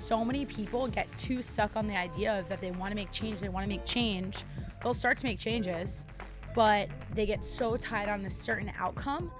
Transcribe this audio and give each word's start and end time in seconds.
so 0.00 0.24
many 0.24 0.46
people 0.46 0.88
get 0.88 1.06
too 1.18 1.42
stuck 1.42 1.76
on 1.76 1.86
the 1.86 1.96
idea 1.96 2.38
of 2.38 2.48
that 2.48 2.60
they 2.60 2.70
want 2.70 2.90
to 2.90 2.96
make 2.96 3.12
change, 3.12 3.40
they 3.40 3.48
want 3.48 3.64
to 3.64 3.68
make 3.68 3.84
change. 3.84 4.44
They'll 4.82 4.94
start 4.94 5.18
to 5.18 5.26
make 5.26 5.38
changes, 5.38 6.06
but 6.54 6.88
they 7.14 7.26
get 7.26 7.44
so 7.44 7.76
tied 7.76 8.08
on 8.08 8.24
a 8.24 8.30
certain 8.30 8.72
outcome 8.78 9.30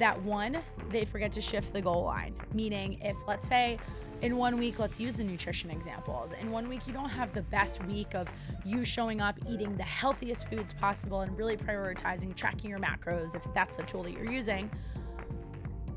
that 0.00 0.20
one, 0.22 0.58
they 0.90 1.04
forget 1.04 1.30
to 1.32 1.40
shift 1.40 1.72
the 1.72 1.80
goal 1.80 2.04
line. 2.04 2.34
Meaning, 2.52 2.98
if 3.02 3.16
let's 3.28 3.46
say 3.46 3.78
in 4.22 4.36
one 4.36 4.58
week, 4.58 4.78
let's 4.78 4.98
use 4.98 5.18
the 5.18 5.24
nutrition 5.24 5.70
examples. 5.70 6.32
In 6.40 6.50
one 6.50 6.68
week, 6.68 6.86
you 6.86 6.92
don't 6.92 7.08
have 7.08 7.32
the 7.32 7.42
best 7.42 7.84
week 7.84 8.14
of 8.14 8.28
you 8.64 8.84
showing 8.84 9.20
up 9.20 9.38
eating 9.48 9.76
the 9.76 9.82
healthiest 9.82 10.48
foods 10.48 10.74
possible 10.74 11.20
and 11.20 11.36
really 11.38 11.56
prioritizing 11.56 12.34
tracking 12.34 12.70
your 12.70 12.80
macros 12.80 13.36
if 13.36 13.46
that's 13.54 13.76
the 13.76 13.82
tool 13.84 14.02
that 14.02 14.12
you're 14.12 14.30
using. 14.30 14.70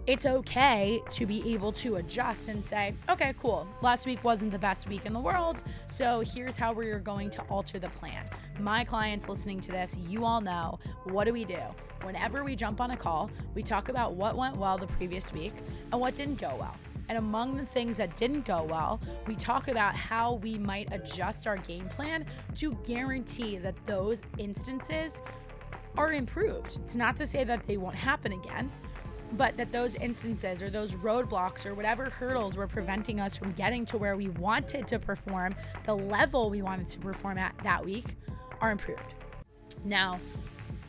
It's 0.05 0.25
okay 0.25 1.01
to 1.11 1.25
be 1.25 1.53
able 1.53 1.71
to 1.73 1.95
adjust 1.95 2.49
and 2.49 2.65
say, 2.65 2.93
okay, 3.09 3.33
cool. 3.39 3.65
Last 3.81 4.05
week 4.05 4.21
wasn't 4.21 4.51
the 4.51 4.59
best 4.59 4.89
week 4.89 5.05
in 5.05 5.13
the 5.13 5.19
world. 5.19 5.63
So 5.87 6.21
here's 6.25 6.57
how 6.57 6.73
we're 6.73 6.99
going 6.99 7.29
to 7.29 7.41
alter 7.43 7.79
the 7.79 7.87
plan. 7.87 8.25
My 8.59 8.83
clients 8.83 9.29
listening 9.29 9.61
to 9.61 9.71
this, 9.71 9.95
you 9.95 10.25
all 10.25 10.41
know 10.41 10.77
what 11.05 11.23
do 11.23 11.31
we 11.31 11.45
do? 11.45 11.61
Whenever 12.01 12.43
we 12.43 12.53
jump 12.53 12.81
on 12.81 12.91
a 12.91 12.97
call, 12.97 13.31
we 13.55 13.63
talk 13.63 13.87
about 13.87 14.15
what 14.15 14.35
went 14.35 14.57
well 14.57 14.77
the 14.77 14.87
previous 14.87 15.31
week 15.31 15.53
and 15.93 16.01
what 16.01 16.17
didn't 16.17 16.41
go 16.41 16.53
well. 16.59 16.75
And 17.07 17.17
among 17.17 17.55
the 17.55 17.65
things 17.65 17.95
that 17.95 18.17
didn't 18.17 18.45
go 18.45 18.63
well, 18.63 18.99
we 19.25 19.35
talk 19.35 19.69
about 19.69 19.95
how 19.95 20.33
we 20.33 20.57
might 20.57 20.89
adjust 20.91 21.47
our 21.47 21.55
game 21.55 21.87
plan 21.87 22.25
to 22.55 22.77
guarantee 22.83 23.57
that 23.59 23.75
those 23.85 24.21
instances 24.37 25.21
are 25.97 26.11
improved. 26.11 26.79
It's 26.83 26.95
not 26.95 27.15
to 27.17 27.25
say 27.25 27.45
that 27.45 27.65
they 27.67 27.77
won't 27.77 27.95
happen 27.95 28.33
again, 28.33 28.69
but 29.33 29.57
that 29.57 29.71
those 29.71 29.95
instances 29.95 30.61
or 30.61 30.69
those 30.69 30.93
roadblocks 30.95 31.65
or 31.65 31.73
whatever 31.73 32.05
hurdles 32.09 32.55
were 32.55 32.67
preventing 32.67 33.19
us 33.19 33.35
from 33.35 33.51
getting 33.53 33.85
to 33.85 33.97
where 33.97 34.15
we 34.15 34.29
wanted 34.29 34.87
to 34.87 34.99
perform, 34.99 35.55
the 35.85 35.95
level 35.95 36.49
we 36.49 36.61
wanted 36.61 36.87
to 36.89 36.99
perform 36.99 37.37
at 37.37 37.55
that 37.63 37.83
week, 37.83 38.15
are 38.61 38.71
improved. 38.71 39.13
Now, 39.83 40.19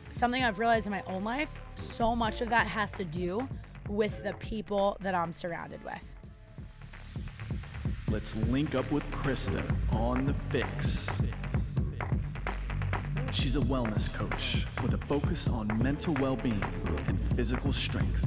something 0.09 0.43
I've 0.43 0.59
realized 0.59 0.87
in 0.87 0.91
my 0.91 1.03
own 1.07 1.23
life, 1.23 1.51
so 1.75 2.15
much 2.15 2.41
of 2.41 2.49
that 2.49 2.67
has 2.67 2.91
to 2.93 3.03
do 3.03 3.47
with 3.89 4.23
the 4.23 4.33
people 4.33 4.97
that 5.01 5.13
I'm 5.13 5.33
surrounded 5.33 5.83
with. 5.83 6.03
Let's 8.09 8.35
link 8.47 8.75
up 8.75 8.89
with 8.91 9.03
Krysta 9.11 9.63
on 9.91 10.25
the 10.25 10.33
FYX. 10.51 11.25
She's 13.35 13.57
a 13.57 13.59
wellness 13.59 14.11
coach 14.13 14.65
with 14.81 14.93
a 14.93 14.97
focus 15.07 15.45
on 15.49 15.67
mental 15.83 16.13
well 16.15 16.37
being 16.37 16.63
and 17.07 17.19
physical 17.35 17.73
strength. 17.73 18.25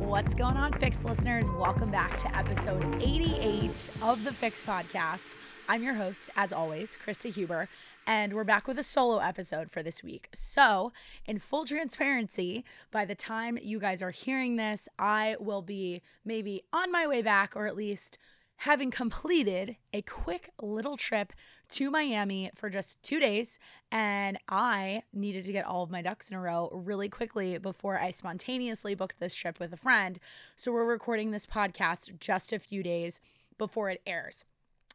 What's 0.00 0.34
going 0.34 0.58
on, 0.58 0.72
FYX 0.72 1.02
listeners? 1.06 1.50
Welcome 1.52 1.90
back 1.90 2.18
to 2.18 2.36
episode 2.36 2.84
88 3.02 3.90
of 4.02 4.22
the 4.22 4.30
FYX 4.30 4.62
podcast. 4.62 5.43
I'm 5.66 5.82
your 5.82 5.94
host, 5.94 6.28
as 6.36 6.52
always, 6.52 6.98
Krysta 7.02 7.32
Huber, 7.32 7.70
and 8.06 8.34
we're 8.34 8.44
back 8.44 8.68
with 8.68 8.78
a 8.78 8.82
solo 8.82 9.18
episode 9.18 9.70
for 9.70 9.82
this 9.82 10.02
week. 10.02 10.28
So, 10.34 10.92
in 11.24 11.38
full 11.38 11.64
transparency, 11.64 12.66
by 12.90 13.06
the 13.06 13.14
time 13.14 13.58
you 13.62 13.80
guys 13.80 14.02
are 14.02 14.10
hearing 14.10 14.56
this, 14.56 14.90
I 14.98 15.36
will 15.40 15.62
be 15.62 16.02
maybe 16.22 16.64
on 16.70 16.92
my 16.92 17.06
way 17.06 17.22
back, 17.22 17.56
or 17.56 17.66
at 17.66 17.76
least 17.76 18.18
having 18.56 18.90
completed 18.90 19.76
a 19.94 20.02
quick 20.02 20.50
little 20.60 20.98
trip 20.98 21.32
to 21.70 21.90
Miami 21.90 22.50
for 22.54 22.68
just 22.68 23.02
two 23.02 23.18
days. 23.18 23.58
And 23.90 24.38
I 24.50 25.02
needed 25.14 25.46
to 25.46 25.52
get 25.52 25.64
all 25.64 25.82
of 25.82 25.90
my 25.90 26.02
ducks 26.02 26.28
in 26.28 26.36
a 26.36 26.40
row 26.40 26.68
really 26.74 27.08
quickly 27.08 27.56
before 27.56 27.98
I 27.98 28.10
spontaneously 28.10 28.94
booked 28.94 29.18
this 29.18 29.34
trip 29.34 29.58
with 29.58 29.72
a 29.72 29.78
friend. 29.78 30.18
So 30.56 30.72
we're 30.72 30.84
recording 30.84 31.30
this 31.30 31.46
podcast 31.46 32.20
just 32.20 32.52
a 32.52 32.58
few 32.58 32.82
days 32.82 33.18
before 33.56 33.88
it 33.88 34.02
airs. 34.06 34.44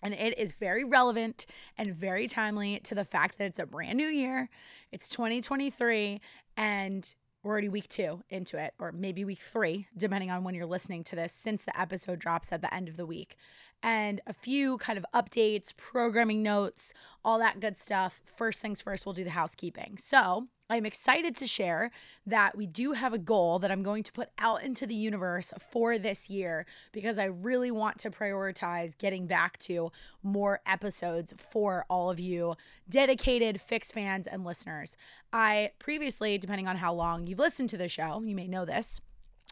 And 0.01 0.13
it 0.13 0.37
is 0.37 0.53
very 0.53 0.83
relevant 0.83 1.45
and 1.77 1.93
very 1.93 2.27
timely 2.27 2.79
to 2.83 2.95
the 2.95 3.05
fact 3.05 3.37
that 3.37 3.45
it's 3.45 3.59
a 3.59 3.65
brand 3.65 3.97
new 3.97 4.07
year. 4.07 4.49
It's 4.91 5.09
2023 5.09 6.21
and 6.55 7.15
we're 7.43 7.51
already 7.51 7.69
week 7.69 7.87
two 7.87 8.21
into 8.29 8.57
it, 8.57 8.73
or 8.79 8.91
maybe 8.91 9.23
week 9.23 9.39
three, 9.39 9.87
depending 9.95 10.29
on 10.29 10.43
when 10.43 10.55
you're 10.55 10.65
listening 10.65 11.05
to 11.05 11.15
this, 11.15 11.31
since 11.31 11.63
the 11.63 11.79
episode 11.79 12.19
drops 12.19 12.51
at 12.51 12.61
the 12.61 12.73
end 12.73 12.89
of 12.89 12.97
the 12.97 13.05
week. 13.05 13.37
And 13.81 14.19
a 14.27 14.33
few 14.33 14.77
kind 14.77 14.97
of 14.97 15.05
updates, 15.15 15.75
programming 15.77 16.43
notes, 16.43 16.93
all 17.23 17.39
that 17.39 17.61
good 17.61 17.77
stuff. 17.77 18.19
First 18.25 18.61
things 18.61 18.81
first, 18.81 19.05
we'll 19.05 19.13
do 19.13 19.23
the 19.23 19.29
housekeeping. 19.29 19.97
So, 19.97 20.47
I'm 20.71 20.85
excited 20.85 21.35
to 21.37 21.47
share 21.47 21.89
that 22.27 22.55
we 22.55 22.67
do 22.67 22.91
have 22.91 23.11
a 23.11 23.17
goal 23.17 23.57
that 23.59 23.71
I'm 23.71 23.81
going 23.81 24.03
to 24.03 24.11
put 24.11 24.29
out 24.37 24.63
into 24.63 24.85
the 24.85 24.93
universe 24.93 25.51
for 25.71 25.97
this 25.97 26.29
year 26.29 26.67
because 26.91 27.17
I 27.17 27.25
really 27.25 27.71
want 27.71 27.97
to 27.99 28.11
prioritize 28.11 28.95
getting 28.95 29.25
back 29.25 29.57
to 29.59 29.91
more 30.21 30.59
episodes 30.67 31.33
for 31.37 31.85
all 31.89 32.11
of 32.11 32.19
you 32.19 32.55
dedicated 32.87 33.59
FYX 33.59 33.91
fans 33.91 34.27
and 34.27 34.45
listeners. 34.45 34.95
I 35.33 35.71
previously, 35.79 36.37
depending 36.37 36.67
on 36.67 36.77
how 36.77 36.93
long 36.93 37.25
you've 37.25 37.39
listened 37.39 37.69
to 37.71 37.77
the 37.77 37.89
show, 37.89 38.21
you 38.23 38.35
may 38.35 38.47
know 38.47 38.63
this 38.65 39.01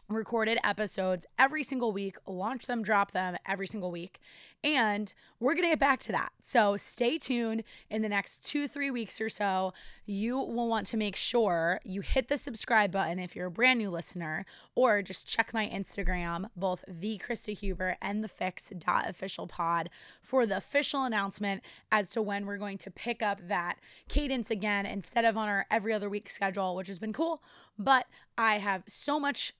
recorded 0.08 0.58
episodes 0.64 1.26
every 1.38 1.62
single 1.62 1.92
week, 1.92 2.16
launch 2.26 2.66
them, 2.66 2.82
drop 2.82 3.12
them 3.12 3.36
every 3.46 3.66
single 3.66 3.90
week. 3.90 4.18
And 4.64 5.12
we're 5.38 5.54
going 5.54 5.64
to 5.64 5.70
get 5.70 5.78
back 5.78 6.00
to 6.00 6.12
that. 6.12 6.32
So 6.42 6.76
stay 6.76 7.16
tuned 7.16 7.62
in 7.90 8.02
the 8.02 8.08
next 8.08 8.42
two, 8.42 8.66
three 8.66 8.90
weeks 8.90 9.20
or 9.20 9.28
so. 9.28 9.72
You 10.04 10.36
will 10.36 10.68
want 10.68 10.86
to 10.88 10.96
make 10.96 11.14
sure 11.14 11.78
you 11.84 12.00
hit 12.00 12.26
the 12.26 12.36
subscribe 12.36 12.90
button 12.90 13.20
if 13.20 13.36
you're 13.36 13.46
a 13.46 13.52
brand 13.52 13.78
new 13.78 13.90
listener, 13.90 14.44
or 14.74 15.00
just 15.00 15.28
check 15.28 15.54
my 15.54 15.68
Instagram, 15.68 16.50
both 16.56 16.84
the 16.88 17.20
Krysta 17.24 17.56
Huber 17.56 17.96
and 18.02 18.24
the 18.24 18.28
FYX 18.28 18.72
official 19.08 19.46
pod 19.46 19.90
for 20.20 20.44
the 20.44 20.56
official 20.56 21.04
announcement 21.04 21.62
as 21.92 22.08
to 22.10 22.22
when 22.22 22.44
we're 22.44 22.58
going 22.58 22.78
to 22.78 22.90
pick 22.90 23.22
up 23.22 23.46
that 23.46 23.76
cadence 24.08 24.50
again 24.50 24.86
instead 24.86 25.24
of 25.24 25.36
on 25.36 25.48
our 25.48 25.66
every 25.70 25.92
other 25.92 26.08
week 26.08 26.28
schedule, 26.28 26.74
which 26.74 26.88
has 26.88 26.98
been 26.98 27.12
cool. 27.12 27.42
But 27.78 28.06
I 28.36 28.58
have 28.58 28.82
so 28.88 29.20
much 29.20 29.54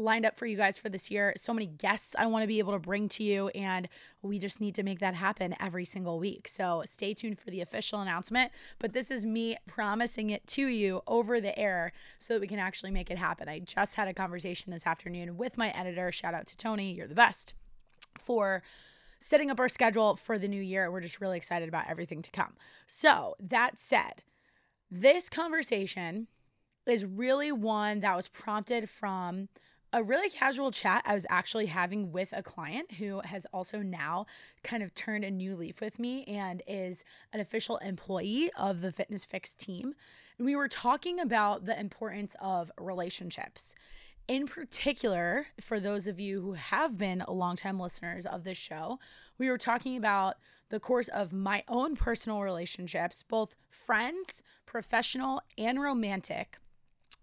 lined 0.00 0.24
up 0.24 0.36
for 0.36 0.46
you 0.46 0.56
guys 0.56 0.78
for 0.78 0.88
this 0.88 1.10
year. 1.10 1.32
So 1.36 1.52
many 1.52 1.66
guests 1.66 2.16
I 2.18 2.26
want 2.26 2.42
to 2.42 2.48
be 2.48 2.58
able 2.58 2.72
to 2.72 2.78
bring 2.78 3.08
to 3.10 3.22
you, 3.22 3.48
and 3.48 3.88
we 4.22 4.38
just 4.38 4.60
need 4.60 4.74
to 4.76 4.82
make 4.82 4.98
that 5.00 5.14
happen 5.14 5.54
every 5.60 5.84
single 5.84 6.18
week. 6.18 6.48
So 6.48 6.82
stay 6.86 7.14
tuned 7.14 7.38
for 7.38 7.50
the 7.50 7.60
official 7.60 8.00
announcement. 8.00 8.50
But 8.78 8.92
this 8.92 9.10
is 9.10 9.24
me 9.26 9.56
promising 9.66 10.30
it 10.30 10.46
to 10.48 10.66
you 10.66 11.02
over 11.06 11.40
the 11.40 11.56
air 11.58 11.92
so 12.18 12.34
that 12.34 12.40
we 12.40 12.46
can 12.46 12.58
actually 12.58 12.90
make 12.90 13.10
it 13.10 13.18
happen. 13.18 13.48
I 13.48 13.60
just 13.60 13.94
had 13.94 14.08
a 14.08 14.14
conversation 14.14 14.72
this 14.72 14.86
afternoon 14.86 15.36
with 15.36 15.58
my 15.58 15.70
editor. 15.70 16.10
Shout 16.10 16.34
out 16.34 16.46
to 16.48 16.56
Tony, 16.56 16.92
you're 16.92 17.06
the 17.06 17.14
best 17.14 17.54
for 18.18 18.62
setting 19.20 19.50
up 19.50 19.60
our 19.60 19.68
schedule 19.68 20.16
for 20.16 20.38
the 20.38 20.48
new 20.48 20.62
year. 20.62 20.90
We're 20.90 21.00
just 21.00 21.20
really 21.20 21.36
excited 21.36 21.68
about 21.68 21.88
everything 21.88 22.22
to 22.22 22.30
come. 22.30 22.54
So, 22.86 23.36
that 23.38 23.78
said, 23.78 24.22
this 24.90 25.28
conversation 25.28 26.26
is 26.86 27.04
really 27.04 27.52
one 27.52 28.00
that 28.00 28.16
was 28.16 28.28
prompted 28.28 28.88
from 28.88 29.48
a 29.92 30.02
really 30.02 30.30
casual 30.30 30.70
chat 30.70 31.02
I 31.04 31.14
was 31.14 31.26
actually 31.28 31.66
having 31.66 32.12
with 32.12 32.32
a 32.32 32.42
client 32.42 32.92
who 32.92 33.20
has 33.24 33.46
also 33.52 33.80
now 33.80 34.26
kind 34.62 34.82
of 34.82 34.94
turned 34.94 35.24
a 35.24 35.30
new 35.30 35.56
leaf 35.56 35.80
with 35.80 35.98
me 35.98 36.24
and 36.24 36.62
is 36.66 37.04
an 37.32 37.40
official 37.40 37.78
employee 37.78 38.50
of 38.56 38.82
the 38.82 38.92
Fitness 38.92 39.26
FYX 39.26 39.56
team. 39.56 39.94
And 40.38 40.46
we 40.46 40.54
were 40.54 40.68
talking 40.68 41.18
about 41.18 41.66
the 41.66 41.78
importance 41.78 42.36
of 42.40 42.70
relationships. 42.78 43.74
In 44.28 44.46
particular, 44.46 45.46
for 45.60 45.80
those 45.80 46.06
of 46.06 46.20
you 46.20 46.40
who 46.40 46.52
have 46.52 46.96
been 46.96 47.24
longtime 47.26 47.80
listeners 47.80 48.26
of 48.26 48.44
this 48.44 48.58
show, 48.58 49.00
we 49.38 49.50
were 49.50 49.58
talking 49.58 49.96
about 49.96 50.36
the 50.68 50.78
course 50.78 51.08
of 51.08 51.32
my 51.32 51.64
own 51.66 51.96
personal 51.96 52.42
relationships, 52.42 53.24
both 53.24 53.56
friends, 53.68 54.44
professional, 54.66 55.42
and 55.58 55.82
romantic 55.82 56.58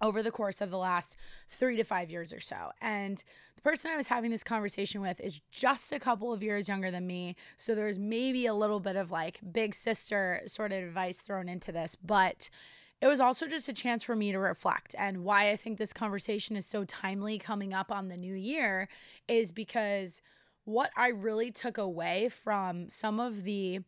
over 0.01 0.21
the 0.21 0.31
course 0.31 0.61
of 0.61 0.71
the 0.71 0.77
last 0.77 1.17
three 1.49 1.75
to 1.77 1.83
five 1.83 2.09
years 2.09 2.33
or 2.33 2.39
so. 2.39 2.71
And 2.81 3.23
the 3.55 3.61
person 3.61 3.91
I 3.91 3.97
was 3.97 4.07
having 4.07 4.31
this 4.31 4.44
conversation 4.44 5.01
with 5.01 5.19
is 5.19 5.41
just 5.51 5.91
a 5.91 5.99
couple 5.99 6.31
of 6.31 6.44
years 6.44 6.67
younger 6.67 6.91
than 6.91 7.07
me. 7.07 7.35
So 7.55 7.73
there's 7.73 7.97
maybe 7.97 8.45
a 8.45 8.53
little 8.53 8.79
bit 8.79 8.95
of 8.95 9.11
like 9.11 9.39
big 9.51 9.73
sister 9.73 10.41
sort 10.45 10.71
of 10.71 10.83
advice 10.83 11.19
thrown 11.19 11.49
into 11.49 11.71
this. 11.71 11.95
But 11.95 12.49
it 13.01 13.07
was 13.07 13.19
also 13.19 13.47
just 13.47 13.69
a 13.69 13.73
chance 13.73 14.03
for 14.03 14.15
me 14.15 14.31
to 14.31 14.39
reflect. 14.39 14.95
And 14.97 15.23
why 15.23 15.49
I 15.49 15.55
think 15.55 15.77
this 15.77 15.94
conversation 15.94 16.55
is 16.55 16.65
so 16.65 16.83
timely 16.83 17.38
coming 17.38 17.73
up 17.73 17.91
on 17.91 18.07
the 18.07 18.17
new 18.17 18.33
year 18.33 18.89
is 19.27 19.51
because 19.51 20.21
what 20.65 20.91
I 20.97 21.09
really 21.09 21.51
took 21.51 21.77
away 21.77 22.29
from 22.29 22.89
some 22.89 23.19
of 23.19 23.44
the 23.44 23.81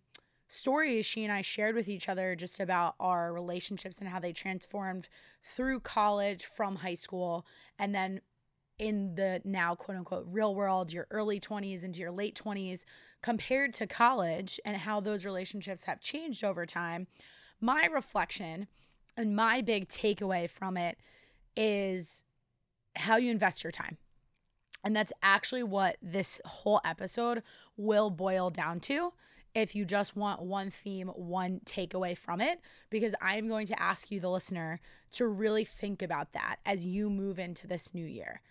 stories 0.50 1.06
she 1.06 1.24
and 1.24 1.32
I 1.32 1.42
shared 1.42 1.76
with 1.76 1.88
each 1.88 2.10
other 2.10 2.36
just 2.36 2.60
about 2.60 2.96
our 3.00 3.32
relationships 3.32 4.00
and 4.00 4.10
how 4.10 4.20
they 4.20 4.34
transformed 4.34 5.08
through 5.44 5.80
college 5.82 6.44
from 6.44 6.78
high 6.78 6.96
school 6.96 7.46
and 7.78 7.94
then 7.94 8.20
in 8.80 9.14
the 9.16 9.42
now 9.44 9.76
quote 9.76 9.98
unquote 9.98 10.26
real 10.28 10.56
world, 10.56 10.92
your 10.92 11.06
early 11.12 11.40
20s 11.40 11.84
into 11.84 12.00
your 12.00 12.12
late 12.12 12.40
20s, 12.44 12.84
compared 13.22 13.74
to 13.74 13.86
college 13.86 14.60
and 14.66 14.78
how 14.78 15.00
those 15.00 15.24
relationships 15.24 15.84
have 15.84 16.02
changed 16.02 16.44
over 16.44 16.66
time, 16.66 17.08
my 17.62 17.86
reflection 17.86 18.68
and 19.16 19.36
my 19.36 19.62
big 19.62 19.88
takeaway 19.88 20.50
from 20.50 20.78
it 20.78 20.98
is 21.56 22.24
how 22.96 23.18
you 23.18 23.30
invest 23.30 23.64
your 23.64 23.72
time. 23.72 23.98
And 24.84 24.96
that's 24.96 25.14
actually 25.22 25.64
what 25.64 25.98
this 26.02 26.40
whole 26.46 26.82
episode 26.86 27.44
will 27.76 28.10
boil 28.10 28.50
down 28.50 28.80
to. 28.82 29.12
If 29.60 29.76
you 29.76 29.86
just 29.86 30.16
want 30.16 30.42
one 30.42 30.72
theme, 30.72 31.08
one 31.10 31.62
takeaway 31.66 32.18
from 32.18 32.42
it, 32.42 32.60
because 32.90 33.14
I'm 33.22 33.48
going 33.48 33.68
to 33.68 33.82
ask 33.82 34.10
you, 34.12 34.20
the 34.20 34.30
listener, 34.30 34.80
to 35.12 35.28
really 35.28 35.66
think 35.66 36.02
about 36.02 36.34
that 36.34 36.58
as 36.66 36.86
you 36.86 37.10
move 37.10 37.40
into 37.40 37.68
this 37.68 37.94
new 37.94 38.06
year. 38.06 38.42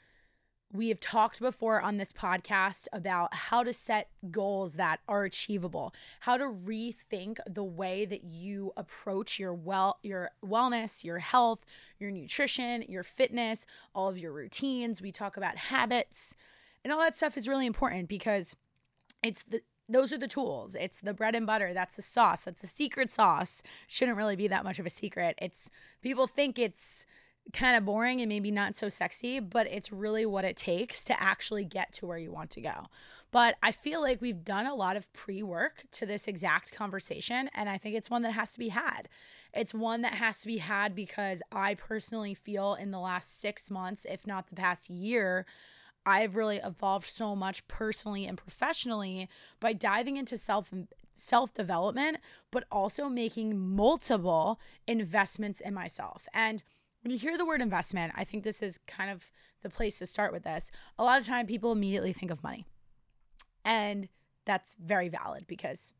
We 0.70 0.90
have 0.90 1.00
talked 1.00 1.40
before 1.40 1.80
on 1.80 1.96
this 1.96 2.12
podcast 2.12 2.88
about 2.92 3.32
how 3.32 3.62
to 3.62 3.72
set 3.72 4.10
goals 4.30 4.74
that 4.74 5.00
are 5.08 5.24
achievable, 5.24 5.94
how 6.20 6.36
to 6.36 6.44
rethink 6.44 7.38
the 7.48 7.64
way 7.64 8.04
that 8.04 8.22
you 8.22 8.72
approach 8.76 9.38
your 9.38 9.54
well 9.54 9.98
your 10.02 10.30
wellness, 10.44 11.04
your 11.04 11.20
health, 11.20 11.64
your 11.98 12.10
nutrition, 12.10 12.84
your 12.86 13.02
fitness, 13.02 13.64
all 13.94 14.10
of 14.10 14.18
your 14.18 14.32
routines. 14.32 15.00
We 15.00 15.10
talk 15.10 15.38
about 15.38 15.56
habits. 15.56 16.34
And 16.84 16.92
all 16.92 17.00
that 17.00 17.16
stuff 17.16 17.38
is 17.38 17.48
really 17.48 17.66
important 17.66 18.08
because 18.08 18.54
it's 19.22 19.42
the 19.44 19.62
those 19.88 20.12
are 20.12 20.18
the 20.18 20.28
tools. 20.28 20.76
It's 20.78 21.00
the 21.00 21.14
bread 21.14 21.34
and 21.34 21.46
butter. 21.46 21.72
That's 21.72 21.96
the 21.96 22.02
sauce. 22.02 22.44
That's 22.44 22.60
the 22.60 22.66
secret 22.66 23.10
sauce. 23.10 23.62
Shouldn't 23.86 24.16
really 24.16 24.36
be 24.36 24.48
that 24.48 24.64
much 24.64 24.78
of 24.78 24.86
a 24.86 24.90
secret. 24.90 25.34
It's 25.40 25.70
people 26.02 26.26
think 26.26 26.58
it's 26.58 27.06
kind 27.52 27.76
of 27.76 27.84
boring 27.84 28.20
and 28.20 28.28
maybe 28.28 28.50
not 28.50 28.76
so 28.76 28.88
sexy, 28.88 29.40
but 29.40 29.66
it's 29.66 29.90
really 29.90 30.26
what 30.26 30.44
it 30.44 30.56
takes 30.56 31.02
to 31.04 31.22
actually 31.22 31.64
get 31.64 31.92
to 31.92 32.06
where 32.06 32.18
you 32.18 32.30
want 32.30 32.50
to 32.50 32.60
go. 32.60 32.86
But 33.30 33.56
I 33.62 33.72
feel 33.72 34.00
like 34.00 34.20
we've 34.20 34.44
done 34.44 34.66
a 34.66 34.74
lot 34.74 34.96
of 34.96 35.12
pre 35.12 35.42
work 35.42 35.84
to 35.92 36.06
this 36.06 36.28
exact 36.28 36.72
conversation, 36.72 37.48
and 37.54 37.68
I 37.68 37.78
think 37.78 37.94
it's 37.94 38.10
one 38.10 38.22
that 38.22 38.32
has 38.32 38.52
to 38.52 38.58
be 38.58 38.68
had. 38.68 39.08
It's 39.54 39.74
one 39.74 40.02
that 40.02 40.14
has 40.14 40.40
to 40.42 40.46
be 40.46 40.58
had 40.58 40.94
because 40.94 41.42
I 41.50 41.74
personally 41.74 42.34
feel 42.34 42.74
in 42.74 42.90
the 42.90 43.00
last 43.00 43.40
six 43.40 43.70
months, 43.70 44.06
if 44.08 44.26
not 44.26 44.48
the 44.48 44.56
past 44.56 44.90
year, 44.90 45.46
I've 46.08 46.36
really 46.36 46.56
evolved 46.64 47.06
so 47.06 47.36
much 47.36 47.68
personally 47.68 48.24
and 48.24 48.38
professionally 48.38 49.28
by 49.60 49.74
diving 49.74 50.16
into 50.16 50.38
self 50.38 50.72
self 51.14 51.52
development, 51.52 52.16
but 52.50 52.64
also 52.72 53.10
making 53.10 53.58
multiple 53.58 54.58
investments 54.86 55.60
in 55.60 55.74
myself. 55.74 56.26
And 56.32 56.62
when 57.02 57.10
you 57.10 57.18
hear 57.18 57.36
the 57.36 57.44
word 57.44 57.60
investment, 57.60 58.14
I 58.16 58.24
think 58.24 58.42
this 58.42 58.62
is 58.62 58.78
kind 58.86 59.10
of 59.10 59.30
the 59.62 59.68
place 59.68 59.98
to 59.98 60.06
start 60.06 60.32
with 60.32 60.44
this. 60.44 60.70
A 60.98 61.04
lot 61.04 61.20
of 61.20 61.26
time 61.26 61.46
people 61.46 61.72
immediately 61.72 62.14
think 62.14 62.30
of 62.30 62.42
money. 62.42 62.64
And 63.62 64.08
that's 64.46 64.76
very 64.82 65.10
valid 65.10 65.46
because 65.46 65.92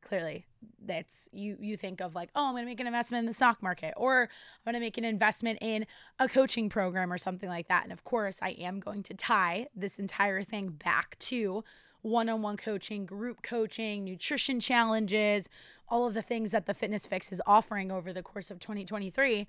clearly 0.00 0.46
that's 0.84 1.28
you 1.32 1.56
you 1.60 1.76
think 1.76 2.00
of 2.00 2.14
like 2.14 2.30
oh 2.34 2.46
i'm 2.46 2.52
going 2.52 2.64
to 2.64 2.66
make 2.66 2.80
an 2.80 2.86
investment 2.86 3.20
in 3.20 3.26
the 3.26 3.34
stock 3.34 3.62
market 3.62 3.94
or 3.96 4.22
i'm 4.22 4.72
going 4.72 4.74
to 4.74 4.80
make 4.80 4.98
an 4.98 5.04
investment 5.04 5.58
in 5.60 5.86
a 6.18 6.28
coaching 6.28 6.68
program 6.68 7.12
or 7.12 7.18
something 7.18 7.48
like 7.48 7.68
that. 7.68 7.84
And 7.84 7.92
of 7.92 8.04
course 8.04 8.38
i 8.42 8.50
am 8.50 8.80
going 8.80 9.02
to 9.04 9.14
tie 9.14 9.68
this 9.74 9.98
entire 9.98 10.42
thing 10.42 10.70
back 10.70 11.18
to 11.20 11.64
one-on-one 12.02 12.56
coaching 12.56 13.04
group 13.04 13.42
coaching 13.42 14.04
nutrition 14.04 14.60
challenges 14.60 15.48
all 15.88 16.06
of 16.06 16.14
the 16.14 16.22
things 16.22 16.52
that 16.52 16.66
the 16.66 16.74
Fitness 16.74 17.06
FYX 17.06 17.32
is 17.32 17.42
offering 17.46 17.90
over 17.90 18.12
the 18.12 18.22
course 18.22 18.50
of 18.50 18.58
2023 18.58 19.46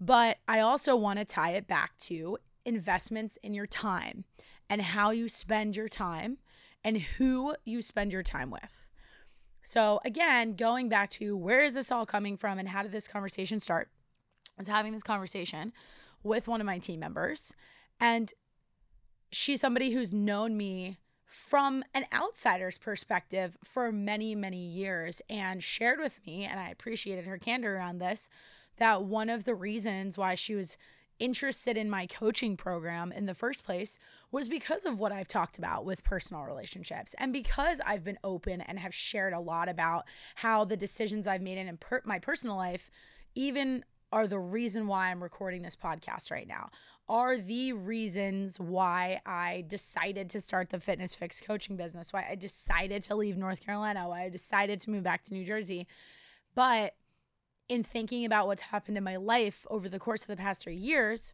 but 0.00 0.38
i 0.46 0.60
also 0.60 0.94
want 0.96 1.18
to 1.18 1.24
tie 1.24 1.52
it 1.52 1.66
back 1.66 1.96
to 1.98 2.36
investments 2.64 3.38
in 3.42 3.54
your 3.54 3.66
time 3.66 4.24
and 4.68 4.82
how 4.82 5.10
you 5.10 5.28
spend 5.28 5.76
your 5.76 5.88
time 5.88 6.38
and 6.82 6.98
who 6.98 7.54
you 7.64 7.80
spend 7.80 8.12
your 8.12 8.22
time 8.22 8.50
with 8.50 8.83
so, 9.66 9.98
again, 10.04 10.56
going 10.56 10.90
back 10.90 11.08
to 11.12 11.34
where 11.34 11.64
is 11.64 11.72
this 11.72 11.90
all 11.90 12.04
coming 12.04 12.36
from 12.36 12.58
and 12.58 12.68
how 12.68 12.82
did 12.82 12.92
this 12.92 13.08
conversation 13.08 13.60
start? 13.60 13.88
I 14.50 14.60
was 14.60 14.68
having 14.68 14.92
this 14.92 15.02
conversation 15.02 15.72
with 16.22 16.46
one 16.46 16.60
of 16.60 16.66
my 16.66 16.78
team 16.78 17.00
members, 17.00 17.54
and 17.98 18.34
she's 19.32 19.62
somebody 19.62 19.90
who's 19.90 20.12
known 20.12 20.58
me 20.58 20.98
from 21.24 21.82
an 21.94 22.04
outsider's 22.12 22.76
perspective 22.76 23.56
for 23.64 23.90
many, 23.90 24.34
many 24.34 24.58
years 24.58 25.22
and 25.30 25.62
shared 25.62 25.98
with 25.98 26.20
me, 26.26 26.44
and 26.44 26.60
I 26.60 26.68
appreciated 26.68 27.24
her 27.24 27.38
candor 27.38 27.74
around 27.74 27.98
this, 27.98 28.28
that 28.76 29.04
one 29.04 29.30
of 29.30 29.44
the 29.44 29.54
reasons 29.54 30.18
why 30.18 30.34
she 30.34 30.54
was 30.54 30.76
interested 31.18 31.76
in 31.76 31.88
my 31.88 32.06
coaching 32.06 32.56
program 32.56 33.12
in 33.12 33.26
the 33.26 33.34
first 33.34 33.64
place 33.64 33.98
was 34.30 34.48
because 34.48 34.84
of 34.84 34.98
what 34.98 35.12
I've 35.12 35.28
talked 35.28 35.58
about 35.58 35.84
with 35.84 36.04
personal 36.04 36.42
relationships 36.42 37.14
and 37.18 37.32
because 37.32 37.80
I've 37.84 38.04
been 38.04 38.18
open 38.24 38.60
and 38.60 38.78
have 38.78 38.94
shared 38.94 39.32
a 39.32 39.40
lot 39.40 39.68
about 39.68 40.04
how 40.36 40.64
the 40.64 40.76
decisions 40.76 41.26
I've 41.26 41.42
made 41.42 41.58
in 41.58 41.78
my 42.04 42.18
personal 42.18 42.56
life 42.56 42.90
even 43.34 43.84
are 44.12 44.28
the 44.28 44.38
reason 44.38 44.86
why 44.86 45.10
I'm 45.10 45.22
recording 45.22 45.62
this 45.62 45.74
podcast 45.74 46.30
right 46.30 46.46
now. 46.46 46.70
Are 47.08 47.36
the 47.36 47.72
reasons 47.72 48.60
why 48.60 49.20
I 49.26 49.64
decided 49.66 50.30
to 50.30 50.40
start 50.40 50.70
the 50.70 50.78
Fitness 50.78 51.16
FYX 51.16 51.44
coaching 51.44 51.76
business, 51.76 52.12
why 52.12 52.26
I 52.30 52.36
decided 52.36 53.02
to 53.04 53.16
leave 53.16 53.36
North 53.36 53.60
Carolina, 53.60 54.08
why 54.08 54.22
I 54.22 54.28
decided 54.28 54.78
to 54.80 54.90
move 54.90 55.02
back 55.02 55.24
to 55.24 55.34
New 55.34 55.44
Jersey. 55.44 55.88
But 56.54 56.94
in 57.68 57.82
thinking 57.82 58.24
about 58.24 58.46
what's 58.46 58.62
happened 58.62 58.98
in 58.98 59.04
my 59.04 59.16
life 59.16 59.66
over 59.70 59.88
the 59.88 59.98
course 59.98 60.22
of 60.22 60.28
the 60.28 60.36
past 60.36 60.62
three 60.62 60.76
years, 60.76 61.32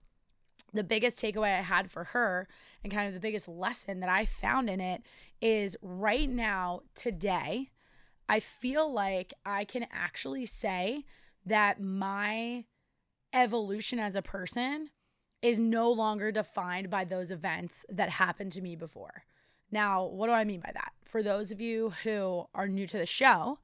the 0.73 0.85
biggest 0.85 1.17
takeaway 1.17 1.59
I 1.59 1.63
had 1.63 1.91
for 1.91 2.05
her 2.05 2.47
and 2.85 2.93
kind 2.93 3.09
of 3.09 3.15
the 3.15 3.21
biggest 3.21 3.49
lesson 3.49 4.01
that 4.01 4.09
I 4.09 4.25
found 4.25 4.71
in 4.71 4.81
it 4.81 5.03
is 5.41 5.77
right 5.83 6.29
now, 6.29 6.83
today, 6.95 7.71
I 8.29 8.41
feel 8.41 8.93
like 8.93 9.35
I 9.45 9.65
can 9.65 9.87
actually 9.91 10.47
say 10.47 11.05
that 11.45 11.81
my 11.81 12.65
evolution 13.33 13.99
as 13.99 14.15
a 14.15 14.23
person 14.23 14.91
is 15.43 15.59
no 15.59 15.91
longer 15.91 16.31
defined 16.31 16.91
by 16.91 17.05
those 17.05 17.31
events 17.31 17.85
that 17.89 18.11
happened 18.11 18.53
to 18.53 18.61
me 18.61 18.77
before. 18.77 19.25
Now, 19.71 20.05
what 20.05 20.27
do 20.27 20.33
I 20.33 20.45
mean 20.45 20.61
by 20.61 20.71
that? 20.75 20.93
For 21.05 21.23
those 21.23 21.51
of 21.51 21.61
you 21.61 21.95
who 22.05 22.47
are 22.55 22.69
new 22.69 22.87
to 22.87 22.99
the 22.99 23.07
show, 23.07 23.59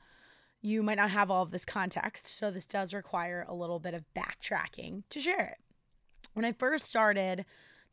you 0.63 0.83
might 0.83 0.99
not 0.99 1.11
have 1.11 1.31
all 1.31 1.43
of 1.43 1.51
this 1.51 1.65
context. 1.65 2.27
So 2.27 2.51
this 2.51 2.67
does 2.67 2.95
require 2.95 3.45
a 3.49 3.55
little 3.55 3.79
bit 3.79 3.95
of 3.95 4.05
backtracking 4.17 5.03
to 5.11 5.21
share 5.21 5.57
it. 5.59 5.59
When 6.35 6.45
I 6.45 6.53
first 6.53 6.87
started 6.87 7.45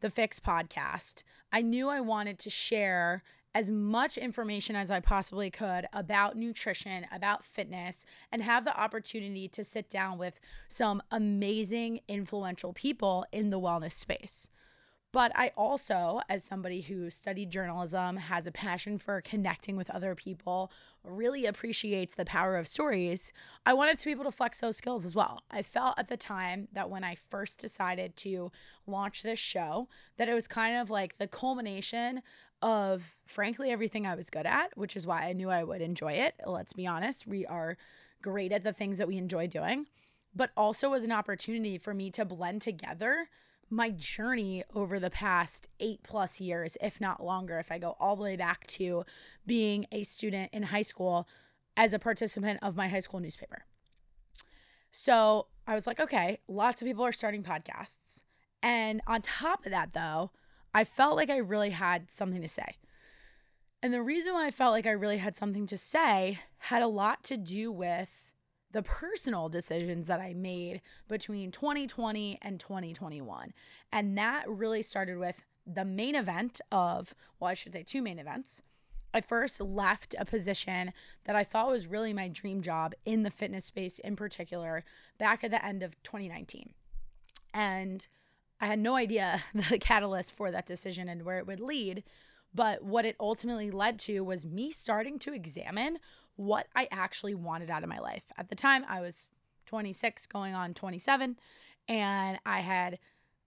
the 0.02 0.10
FYX 0.10 0.40
podcast, 0.40 1.24
I 1.52 1.62
knew 1.62 1.90
I 1.90 2.02
wanted 2.02 2.40
to 2.40 2.50
share 2.50 3.24
as 3.56 3.70
much 3.70 4.18
information 4.18 4.76
as 4.76 4.90
I 4.90 5.00
possibly 5.00 5.52
could 5.52 5.86
about 5.94 6.36
nutrition, 6.36 7.06
about 7.12 7.44
fitness, 7.44 8.06
and 8.32 8.42
have 8.42 8.66
the 8.66 8.78
opportunity 8.78 9.48
to 9.50 9.64
sit 9.64 9.90
down 9.90 10.18
with 10.18 10.40
some 10.68 11.04
amazing, 11.12 12.00
influential 12.08 12.74
people 12.74 13.26
in 13.32 13.52
the 13.52 13.60
wellness 13.60 13.94
space. 13.94 14.50
But 15.14 15.32
I 15.36 15.52
also, 15.56 16.22
as 16.28 16.44
somebody 16.44 16.82
who 16.82 17.12
studied 17.12 17.52
journalism, 17.52 18.18
has 18.18 18.48
a 18.48 18.52
passion 18.52 18.98
for 18.98 19.22
connecting 19.22 19.78
with 19.78 19.92
other 19.92 20.16
people, 20.16 20.72
really 21.04 21.46
appreciates 21.46 22.16
the 22.16 22.26
power 22.26 22.58
of 22.58 22.68
stories, 22.68 23.32
I 23.64 23.74
wanted 23.74 24.00
to 24.00 24.06
be 24.06 24.12
able 24.12 24.24
to 24.24 24.32
flex 24.32 24.60
those 24.60 24.76
skills 24.76 25.06
as 25.06 25.14
well. 25.14 25.44
I 25.52 25.62
felt 25.62 26.00
at 26.00 26.08
the 26.08 26.18
time 26.18 26.68
that 26.74 26.90
when 26.90 27.04
I 27.04 27.16
first 27.30 27.60
decided 27.60 28.16
to 28.18 28.52
launch 28.88 29.22
this 29.22 29.38
show, 29.38 29.88
that 30.18 30.28
it 30.28 30.34
was 30.34 30.48
kind 30.48 30.78
of 30.78 30.90
like 30.90 31.18
the 31.18 31.28
culmination 31.28 32.24
of, 32.64 33.04
frankly, 33.28 33.70
everything 33.70 34.08
I 34.08 34.16
was 34.16 34.32
good 34.32 34.48
at, 34.48 34.76
which 34.76 34.96
is 34.96 35.06
why 35.06 35.28
I 35.28 35.34
knew 35.34 35.52
I 35.52 35.64
would 35.64 35.82
enjoy 35.82 36.14
it. 36.14 36.34
Let's 36.44 36.74
be 36.74 36.88
honest, 36.88 37.28
we 37.28 37.46
are 37.46 37.78
great 38.24 38.52
at 38.52 38.64
the 38.64 38.74
things 38.74 38.98
that 38.98 39.08
we 39.08 39.18
enjoy 39.18 39.46
doing, 39.46 39.86
but 40.34 40.50
also 40.58 40.90
was 40.90 41.04
an 41.04 41.12
opportunity 41.12 41.78
for 41.78 41.94
me 41.94 42.10
to 42.12 42.26
blend 42.26 42.64
together 42.64 43.28
my 43.74 43.90
journey 43.90 44.64
over 44.76 45.00
the 45.00 45.10
past 45.10 45.68
eight 45.80 46.02
plus 46.04 46.40
years, 46.40 46.78
if 46.82 47.02
not 47.02 47.24
longer, 47.24 47.58
if 47.60 47.72
I 47.72 47.80
go 47.80 47.96
all 48.00 48.16
the 48.16 48.24
way 48.24 48.36
back 48.36 48.68
to 48.68 49.04
being 49.46 49.88
a 49.92 50.04
student 50.04 50.52
in 50.54 50.64
high 50.64 50.84
school 50.84 51.28
as 51.76 51.92
a 51.92 52.00
participant 52.00 52.60
of 52.62 52.76
my 52.76 52.88
high 52.88 53.00
school 53.00 53.20
newspaper. 53.20 53.66
So 54.92 55.48
I 55.66 55.74
was 55.74 55.88
like, 55.88 56.00
okay, 56.00 56.40
lots 56.48 56.82
of 56.82 56.88
people 56.88 57.04
are 57.04 57.12
starting 57.12 57.44
podcasts. 57.44 58.22
And 58.62 59.02
on 59.08 59.22
top 59.22 59.66
of 59.66 59.72
that, 59.72 59.94
though, 59.94 60.32
I 60.74 60.84
felt 60.84 61.16
like 61.16 61.30
I 61.30 61.38
really 61.38 61.72
had 61.72 62.12
something 62.12 62.42
to 62.42 62.48
say. 62.48 62.78
And 63.82 63.94
the 63.94 64.04
reason 64.04 64.34
why 64.34 64.48
I 64.48 64.52
felt 64.52 64.72
like 64.72 64.86
I 64.86 64.92
really 64.92 65.18
had 65.18 65.36
something 65.36 65.66
to 65.68 65.78
say 65.78 66.40
had 66.60 66.84
a 66.84 66.88
lot 66.88 67.24
to 67.26 67.38
do 67.38 67.72
with 67.72 68.10
the 68.74 68.84
personal 68.84 69.50
decisions 69.50 70.08
that 70.08 70.20
I 70.20 70.34
made 70.34 70.82
between 71.08 71.52
2020 71.52 72.40
and 72.42 72.60
2021. 72.60 73.54
And 73.92 74.18
that 74.18 74.50
really 74.50 74.82
started 74.82 75.18
with 75.18 75.44
the 75.66 75.86
main 75.86 76.16
event 76.16 76.60
of, 76.72 77.14
well, 77.40 77.50
I 77.50 77.54
should 77.54 77.74
say 77.74 77.84
two 77.84 78.02
main 78.02 78.20
events. 78.20 78.64
I 79.14 79.22
first 79.22 79.62
left 79.62 80.16
a 80.18 80.26
position 80.26 80.92
that 81.26 81.36
I 81.36 81.44
thought 81.44 81.70
was 81.70 81.86
really 81.86 82.14
my 82.14 82.28
dream 82.28 82.62
job 82.62 82.94
in 83.06 83.22
the 83.22 83.30
fitness 83.30 83.66
space 83.66 84.00
in 84.00 84.16
particular 84.16 84.84
back 85.20 85.44
at 85.44 85.52
the 85.52 85.64
end 85.64 85.84
of 85.84 86.02
2019. 86.02 86.74
And 87.54 88.08
I 88.60 88.66
had 88.66 88.80
no 88.80 88.96
idea 88.96 89.44
the 89.54 89.78
catalyst 89.78 90.32
for 90.32 90.50
that 90.50 90.66
decision 90.66 91.08
and 91.08 91.24
where 91.24 91.38
it 91.38 91.46
would 91.46 91.60
lead. 91.60 92.04
But 92.56 92.84
what 92.84 93.06
it 93.06 93.16
ultimately 93.20 93.70
led 93.70 94.00
to 94.00 94.22
was 94.22 94.46
me 94.46 94.72
starting 94.72 95.20
to 95.20 95.34
examine 95.34 96.00
what 96.36 96.68
I 96.76 96.88
actually 96.92 97.36
wanted 97.36 97.70
out 97.70 97.84
of 97.84 97.90
my 97.90 98.00
life. 98.00 98.24
At 98.38 98.50
the 98.50 98.56
time, 98.56 98.86
I 98.88 99.02
was 99.02 99.28
26, 99.66 100.28
going 100.28 100.54
on 100.54 100.74
27, 100.74 101.38
and 101.88 102.40
I 102.46 102.60
had 102.60 103.00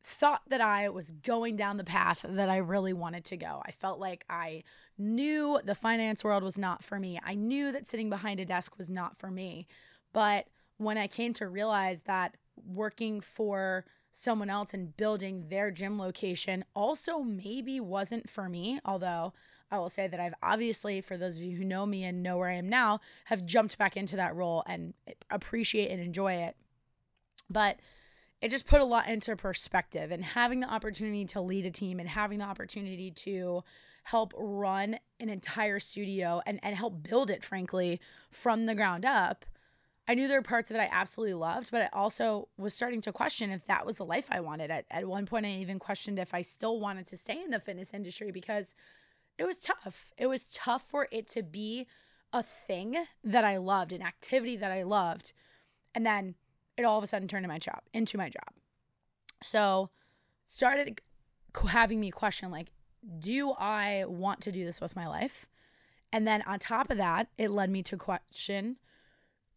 thought 0.03 0.43
that 0.49 0.61
I 0.61 0.89
was 0.89 1.11
going 1.11 1.57
down 1.57 1.79
the 1.79 1.85
path 1.85 2.25
that 2.29 2.49
I 2.49 2.59
really 2.59 2.93
wanted 2.93 3.25
to 3.27 3.37
go. 3.37 3.61
I 3.67 3.73
felt 3.73 3.99
like 3.99 4.25
I 4.31 4.63
knew 4.97 5.59
the 5.65 5.75
finance 5.75 6.23
world 6.23 6.45
was 6.45 6.57
not 6.57 6.85
for 6.85 7.01
me. 7.01 7.19
I 7.25 7.35
knew 7.35 7.73
that 7.73 7.89
sitting 7.89 8.09
behind 8.09 8.39
a 8.39 8.45
desk 8.45 8.79
was 8.79 8.89
not 8.89 9.17
for 9.19 9.31
me. 9.31 9.67
But 10.13 10.47
when 10.77 10.97
I 10.97 11.09
came 11.09 11.33
to 11.35 11.49
realize 11.49 12.03
that 12.03 12.37
working 12.65 13.21
for 13.21 13.85
someone 14.13 14.49
else 14.49 14.73
and 14.73 14.97
building 14.97 15.47
their 15.49 15.71
gym 15.71 15.99
location 15.99 16.65
also 16.75 17.19
maybe 17.19 17.81
wasn't 17.81 18.31
for 18.31 18.49
me, 18.49 18.81
although 18.85 19.33
I 19.71 19.79
will 19.79 19.89
say 19.89 20.07
that 20.07 20.21
I've 20.21 20.35
obviously, 20.43 21.01
for 21.01 21.17
those 21.17 21.37
of 21.37 21.43
you 21.43 21.57
who 21.57 21.65
know 21.65 21.87
me 21.87 22.05
and 22.05 22.23
know 22.23 22.39
where 22.39 22.49
I 22.49 22.55
am 22.55 22.69
now, 22.69 23.01
have 23.27 23.45
jumped 23.45 23.79
back 23.79 23.97
into 23.97 24.17
that 24.17 24.35
role 24.35 24.63
and 24.67 24.95
appreciate 25.31 25.91
and 25.91 26.01
enjoy 26.01 26.35
it. 26.35 26.57
But 27.51 27.79
it 28.41 28.51
just 28.51 28.67
put 28.67 28.81
a 28.81 28.85
lot 28.85 29.09
into 29.09 29.35
perspective 29.35 30.11
and 30.11 30.25
having 30.25 30.61
the 30.61 30.71
opportunity 30.71 31.25
to 31.27 31.41
lead 31.41 31.67
a 31.67 31.71
team 31.71 31.99
and 31.99 32.09
having 32.09 32.39
the 32.39 32.45
opportunity 32.45 33.11
to 33.11 33.65
help 34.05 34.33
run 34.37 34.99
an 35.19 35.29
entire 35.29 35.81
studio 35.81 36.41
and, 36.47 36.61
and 36.63 36.77
help 36.77 37.03
build 37.03 37.31
it, 37.31 37.43
frankly, 37.43 38.01
from 38.31 38.67
the 38.67 38.75
ground 38.75 39.05
up 39.05 39.45
I 40.09 40.15
knew 40.15 40.29
there 40.29 40.39
were 40.39 40.43
parts 40.43 40.71
of 40.71 40.77
it 40.77 40.81
I 40.81 40.89
absolutely 40.91 41.35
loved, 41.35 41.71
but 41.73 41.83
I 41.83 41.89
also 41.93 42.49
was 42.57 42.75
starting 42.75 43.01
to 43.03 43.13
question 43.13 43.51
if 43.51 43.67
that 43.67 43.85
was 43.85 43.97
the 43.97 44.05
life 44.05 44.29
I 44.31 44.41
wanted. 44.41 44.71
At, 44.71 44.85
at 44.91 45.07
one 45.07 45.27
point, 45.27 45.47
I 45.47 45.51
even 45.51 45.79
questioned 45.79 46.19
if 46.19 46.33
I 46.33 46.43
still 46.43 46.79
wanted 46.79 47.07
to 47.07 47.17
stay 47.17 47.43
in 47.43 47.51
the 47.51 47.59
fitness 47.59 47.93
industry 47.93 48.31
because 48.31 48.75
it 49.39 49.47
was 49.47 49.59
tough. 49.59 50.13
It 50.17 50.27
was 50.27 50.49
tough 50.53 50.83
for 50.89 51.09
it 51.11 51.29
to 51.31 51.43
be 51.43 51.87
a 52.33 52.43
thing 52.43 52.97
that 53.25 53.45
I 53.45 53.57
loved, 53.59 53.93
an 53.93 54.03
activity 54.03 54.57
that 54.57 54.71
I 54.71 54.83
loved. 54.83 55.33
And 55.95 56.05
then 56.05 56.35
it 56.77 56.85
all 56.85 56.99
of 56.99 57.05
a 57.05 57.07
sudden 57.07 57.29
turned 57.29 57.45
into 57.45 57.53
my 57.53 57.59
job, 57.59 57.81
into 57.93 58.19
my 58.19 58.29
job. 58.29 58.49
So 59.43 59.91
started 60.47 61.01
having 61.69 62.01
me 62.01 62.11
question 62.11 62.51
like, 62.51 62.69
do 63.19 63.53
I 63.53 64.05
want 64.07 64.41
to 64.43 64.53
do 64.53 64.65
this 64.65 64.81
with 64.81 64.97
my 64.97 65.07
life? 65.07 65.47
And 66.13 66.27
then 66.27 66.43
on 66.43 66.59
top 66.59 66.91
of 66.91 66.99
that, 66.99 67.29
it 67.39 67.51
led 67.51 67.71
me 67.71 67.83
to 67.85 67.97
question 67.97 68.77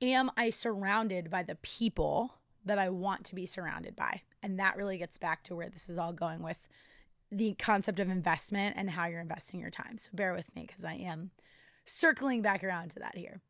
am 0.01 0.31
I 0.37 0.49
surrounded 0.49 1.29
by 1.29 1.43
the 1.43 1.55
people 1.55 2.35
that 2.63 2.79
I 2.79 2.87
want 2.87 3.25
to 3.25 3.35
be 3.35 3.45
surrounded 3.45 3.97
by? 3.97 4.21
And 4.41 4.57
that 4.57 4.77
really 4.77 4.97
gets 4.97 5.17
back 5.17 5.43
to 5.43 5.55
where 5.55 5.67
this 5.67 5.89
is 5.89 5.97
all 5.97 6.13
going 6.13 6.41
with 6.41 6.68
the 7.31 7.53
concept 7.59 7.99
of 7.99 8.09
investment 8.09 8.75
and 8.77 8.91
how 8.91 9.05
you're 9.05 9.21
investing 9.21 9.59
your 9.59 9.69
time. 9.69 9.97
So 9.97 10.09
bear 10.13 10.33
with 10.33 10.53
me 10.55 10.65
because 10.67 10.83
I 10.83 10.93
am 10.93 11.31
circling 11.85 12.41
back 12.41 12.63
around 12.63 12.89
to 12.91 12.99
that 12.99 13.15
here. 13.15 13.41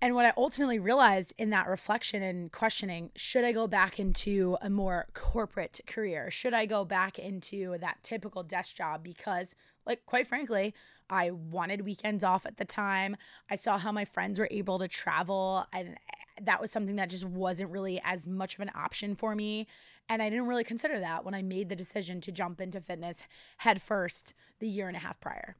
And 0.00 0.16
what 0.16 0.26
I 0.26 0.32
ultimately 0.36 0.80
realized 0.80 1.32
in 1.38 1.50
that 1.50 1.68
reflection 1.68 2.22
and 2.22 2.50
questioning 2.50 3.12
should 3.14 3.44
I 3.44 3.52
go 3.52 3.68
back 3.68 4.00
into 4.00 4.56
a 4.60 4.68
more 4.68 5.06
corporate 5.14 5.80
career? 5.86 6.28
Should 6.28 6.54
I 6.54 6.66
go 6.66 6.84
back 6.84 7.20
into 7.20 7.78
that 7.78 8.02
typical 8.02 8.42
desk 8.42 8.74
job? 8.74 9.04
Because, 9.04 9.54
like, 9.86 10.04
quite 10.04 10.26
frankly, 10.26 10.74
I 11.08 11.30
wanted 11.30 11.82
weekends 11.82 12.24
off 12.24 12.46
at 12.46 12.56
the 12.56 12.64
time. 12.64 13.16
I 13.48 13.54
saw 13.54 13.78
how 13.78 13.92
my 13.92 14.04
friends 14.04 14.40
were 14.40 14.48
able 14.50 14.80
to 14.80 14.88
travel, 14.88 15.66
and 15.72 15.96
that 16.40 16.60
was 16.60 16.70
something 16.70 16.96
that 16.96 17.10
just 17.10 17.24
wasn't 17.24 17.70
really 17.70 18.00
as 18.04 18.26
much 18.26 18.54
of 18.54 18.60
an 18.60 18.70
option 18.74 19.14
for 19.14 19.34
me. 19.34 19.66
And 20.08 20.22
I 20.22 20.30
didn't 20.30 20.46
really 20.46 20.64
consider 20.64 20.98
that 20.98 21.24
when 21.24 21.34
I 21.34 21.42
made 21.42 21.68
the 21.68 21.76
decision 21.76 22.20
to 22.22 22.32
jump 22.32 22.60
into 22.60 22.80
fitness 22.80 23.24
head 23.58 23.80
first 23.80 24.34
the 24.58 24.68
year 24.68 24.88
and 24.88 24.96
a 24.96 25.00
half 25.00 25.20
prior. 25.20 25.56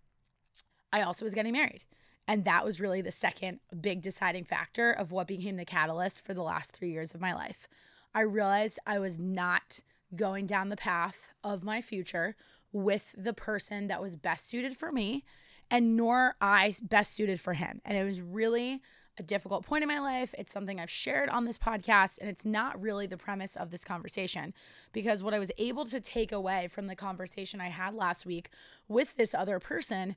I 0.93 1.03
also 1.03 1.25
was 1.25 1.35
getting 1.35 1.53
married. 1.53 1.85
And 2.29 2.45
that 2.45 2.65
was 2.65 2.81
really 2.81 3.03
the 3.03 3.11
second 3.11 3.61
big 3.81 4.01
deciding 4.01 4.45
factor 4.45 4.93
of 4.93 5.11
what 5.11 5.27
became 5.27 5.57
the 5.57 5.65
catalyst 5.65 6.25
for 6.25 6.35
the 6.35 6.43
last 6.43 6.73
three 6.73 6.91
years 6.91 7.15
of 7.15 7.21
my 7.21 7.35
life. 7.35 7.69
I 8.15 8.21
realized 8.21 8.79
I 8.87 8.99
was 8.99 9.19
not 9.19 9.81
going 10.15 10.47
down 10.47 10.69
the 10.69 10.77
path 10.77 11.33
of 11.43 11.65
my 11.65 11.81
future 11.81 12.37
with 12.73 13.15
the 13.17 13.35
person 13.35 13.89
that 13.89 14.01
was 14.01 14.17
best 14.17 14.47
suited 14.47 14.77
for 14.77 14.93
me 14.93 15.25
and 15.71 15.97
nor 15.97 16.37
I 16.41 16.75
best 16.83 17.15
suited 17.15 17.41
for 17.41 17.55
him. 17.55 17.81
And 17.85 17.97
it 17.97 18.05
was 18.05 18.21
really 18.21 18.83
a 19.19 19.23
difficult 19.23 19.65
point 19.65 19.83
in 19.83 19.89
my 19.89 19.99
life. 19.99 20.35
It's 20.39 20.53
something 20.53 20.81
I've 20.81 20.91
shared 20.91 21.29
on 21.29 21.45
this 21.45 21.59
podcast, 21.59 22.19
and 22.19 22.29
it's 22.29 22.45
not 22.45 22.81
really 22.81 23.07
the 23.07 23.17
premise 23.17 23.57
of 23.57 23.71
this 23.71 23.85
conversation 23.85 24.55
because 24.93 25.23
what 25.23 25.35
I 25.35 25.39
was 25.39 25.53
able 25.59 25.85
to 25.87 26.01
take 26.01 26.33
away 26.33 26.69
from 26.69 26.87
the 26.87 26.97
conversation 26.97 27.61
I 27.61 27.69
had 27.69 27.95
last 27.95 28.25
week 28.25 28.49
with 28.89 29.17
this 29.17 29.35
other 29.35 29.59
person 29.59 30.17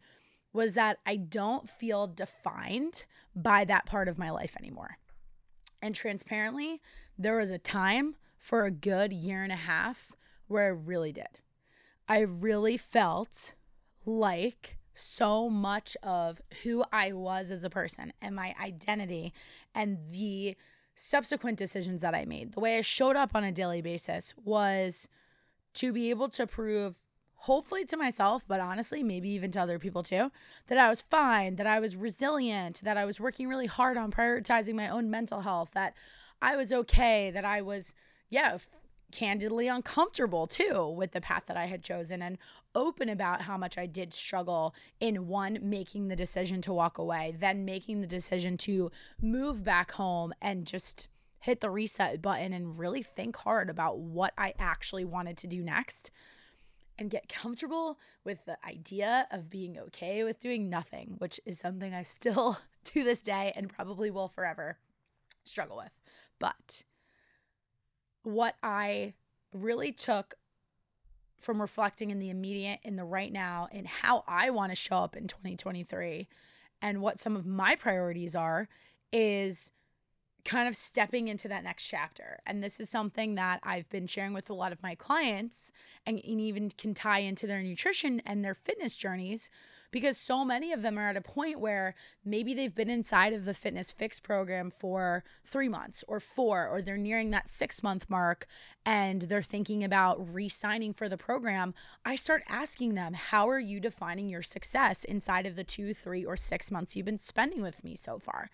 was 0.53 0.73
that 0.73 0.99
I 1.05 1.17
don't 1.17 1.69
feel 1.69 2.07
defined 2.07 3.03
by 3.35 3.65
that 3.65 3.85
part 3.85 4.07
of 4.07 4.17
my 4.17 4.31
life 4.31 4.55
anymore. 4.57 4.97
And 5.81 5.93
transparently, 5.93 6.81
there 7.17 7.37
was 7.37 7.51
a 7.51 7.59
time 7.59 8.15
for 8.37 8.63
a 8.63 8.71
good 8.71 9.11
year 9.11 9.43
and 9.43 9.51
a 9.51 9.57
half 9.57 10.13
where 10.47 10.63
I 10.63 10.69
really 10.69 11.11
did. 11.11 11.39
I 12.07 12.19
really 12.19 12.77
felt 12.77 13.53
like 14.05 14.77
so 14.95 15.49
much 15.49 15.95
of 16.01 16.41
who 16.63 16.83
I 16.91 17.11
was 17.11 17.51
as 17.51 17.63
a 17.63 17.69
person 17.69 18.13
and 18.21 18.35
my 18.35 18.55
identity 18.61 19.33
and 19.73 19.97
the 20.11 20.55
subsequent 20.95 21.57
decisions 21.57 22.01
that 22.01 22.15
I 22.15 22.25
made, 22.25 22.53
the 22.53 22.61
way 22.61 22.77
I 22.77 22.81
showed 22.81 23.15
up 23.15 23.31
on 23.35 23.43
a 23.43 23.51
daily 23.51 23.81
basis 23.81 24.33
was 24.43 25.07
to 25.75 25.91
be 25.91 26.09
able 26.09 26.29
to 26.29 26.47
prove, 26.47 27.01
hopefully 27.35 27.83
to 27.85 27.97
myself, 27.97 28.43
but 28.47 28.61
honestly, 28.61 29.03
maybe 29.03 29.29
even 29.29 29.51
to 29.51 29.61
other 29.61 29.77
people 29.77 30.03
too, 30.03 30.31
that 30.67 30.77
I 30.77 30.89
was 30.89 31.01
fine, 31.01 31.57
that 31.57 31.67
I 31.67 31.79
was 31.79 31.95
resilient, 31.95 32.81
that 32.83 32.97
I 32.97 33.05
was 33.05 33.19
working 33.19 33.49
really 33.49 33.67
hard 33.67 33.97
on 33.97 34.11
prioritizing 34.11 34.75
my 34.75 34.87
own 34.87 35.09
mental 35.09 35.41
health, 35.41 35.71
that 35.73 35.93
I 36.41 36.55
was 36.55 36.71
okay, 36.71 37.29
that 37.31 37.45
I 37.45 37.61
was, 37.61 37.93
yeah, 38.29 38.57
candidly 39.11 39.67
uncomfortable 39.67 40.47
too 40.47 40.87
with 40.89 41.11
the 41.11 41.21
path 41.21 41.43
that 41.47 41.57
I 41.57 41.67
had 41.67 41.83
chosen. 41.83 42.21
And 42.21 42.37
open 42.75 43.09
about 43.09 43.41
how 43.41 43.57
much 43.57 43.77
I 43.77 43.85
did 43.85 44.13
struggle 44.13 44.75
in 44.99 45.27
one, 45.27 45.59
making 45.61 46.07
the 46.07 46.15
decision 46.15 46.61
to 46.63 46.73
walk 46.73 46.97
away, 46.97 47.35
then 47.39 47.65
making 47.65 48.01
the 48.01 48.07
decision 48.07 48.57
to 48.57 48.91
move 49.21 49.63
back 49.63 49.91
home 49.91 50.33
and 50.41 50.67
just 50.67 51.07
hit 51.39 51.61
the 51.61 51.69
reset 51.69 52.21
button 52.21 52.53
and 52.53 52.77
really 52.77 53.03
think 53.03 53.35
hard 53.37 53.69
about 53.69 53.99
what 53.99 54.33
I 54.37 54.53
actually 54.59 55.05
wanted 55.05 55.37
to 55.37 55.47
do 55.47 55.61
next 55.61 56.11
and 56.97 57.09
get 57.09 57.29
comfortable 57.29 57.99
with 58.23 58.45
the 58.45 58.57
idea 58.65 59.27
of 59.31 59.49
being 59.49 59.77
okay 59.77 60.23
with 60.23 60.39
doing 60.39 60.69
nothing, 60.69 61.15
which 61.17 61.39
is 61.45 61.59
something 61.59 61.93
I 61.93 62.03
still 62.03 62.57
to 62.85 63.03
this 63.03 63.21
day 63.21 63.53
and 63.55 63.69
probably 63.69 64.09
will 64.11 64.27
forever 64.27 64.77
struggle 65.43 65.77
with. 65.77 65.91
But 66.39 66.83
what 68.23 68.55
I 68.63 69.13
really 69.53 69.91
took 69.91 70.35
from 71.45 71.61
reflecting 71.61 72.09
in 72.09 72.17
the 72.17 72.31
immediate, 72.31 72.79
in 72.83 72.95
the 72.95 73.03
right 73.03 73.31
now, 73.31 73.69
and 73.71 73.85
how 73.85 74.23
I 74.27 74.49
want 74.49 74.71
to 74.71 74.75
show 74.75 74.97
up 74.97 75.15
in 75.15 75.27
2023 75.27 76.27
and 76.81 77.01
what 77.01 77.19
some 77.19 77.35
of 77.35 77.45
my 77.45 77.75
priorities 77.75 78.35
are 78.35 78.67
is 79.13 79.71
kind 80.43 80.67
of 80.67 80.75
stepping 80.75 81.27
into 81.27 81.47
that 81.47 81.63
next 81.63 81.85
chapter. 81.85 82.39
And 82.47 82.63
this 82.63 82.79
is 82.79 82.89
something 82.89 83.35
that 83.35 83.59
I've 83.61 83.87
been 83.89 84.07
sharing 84.07 84.33
with 84.33 84.49
a 84.49 84.55
lot 84.55 84.71
of 84.71 84.81
my 84.81 84.95
clients 84.95 85.71
and, 86.05 86.19
and 86.23 86.41
even 86.41 86.71
can 86.71 86.95
tie 86.95 87.19
into 87.19 87.45
their 87.45 87.61
nutrition 87.61 88.23
and 88.25 88.43
their 88.43 88.55
fitness 88.55 88.97
journeys 88.97 89.51
because 89.95 90.17
so 90.17 90.43
many 90.43 90.73
of 90.73 90.81
them 90.81 90.99
are 90.99 91.07
at 91.07 91.15
a 91.15 91.21
point 91.21 91.57
where 91.57 91.95
maybe 92.25 92.53
they've 92.53 92.75
been 92.75 92.89
inside 92.89 93.31
of 93.31 93.45
the 93.45 93.53
Fitness 93.53 93.95
FYX 93.97 94.21
program 94.21 94.69
for 94.69 95.23
three 95.45 95.69
months 95.69 96.03
or 96.09 96.19
four, 96.19 96.67
or 96.67 96.81
they're 96.81 96.97
nearing 96.97 97.31
that 97.31 97.47
six 97.47 97.81
month 97.81 98.09
mark 98.09 98.45
and 98.85 99.21
they're 99.21 99.41
thinking 99.41 99.85
about 99.85 100.33
re 100.33 100.49
signing 100.49 100.91
for 100.91 101.07
the 101.07 101.15
program. 101.15 101.73
I 102.03 102.17
start 102.17 102.43
asking 102.49 102.95
them, 102.95 103.13
How 103.13 103.47
are 103.47 103.57
you 103.57 103.79
defining 103.79 104.27
your 104.27 104.41
success 104.41 105.05
inside 105.05 105.45
of 105.45 105.55
the 105.55 105.63
two, 105.63 105.93
three, 105.93 106.25
or 106.25 106.35
six 106.35 106.69
months 106.69 106.97
you've 106.97 107.05
been 107.05 107.17
spending 107.17 107.61
with 107.61 107.81
me 107.81 107.95
so 107.95 108.19
far? 108.19 108.49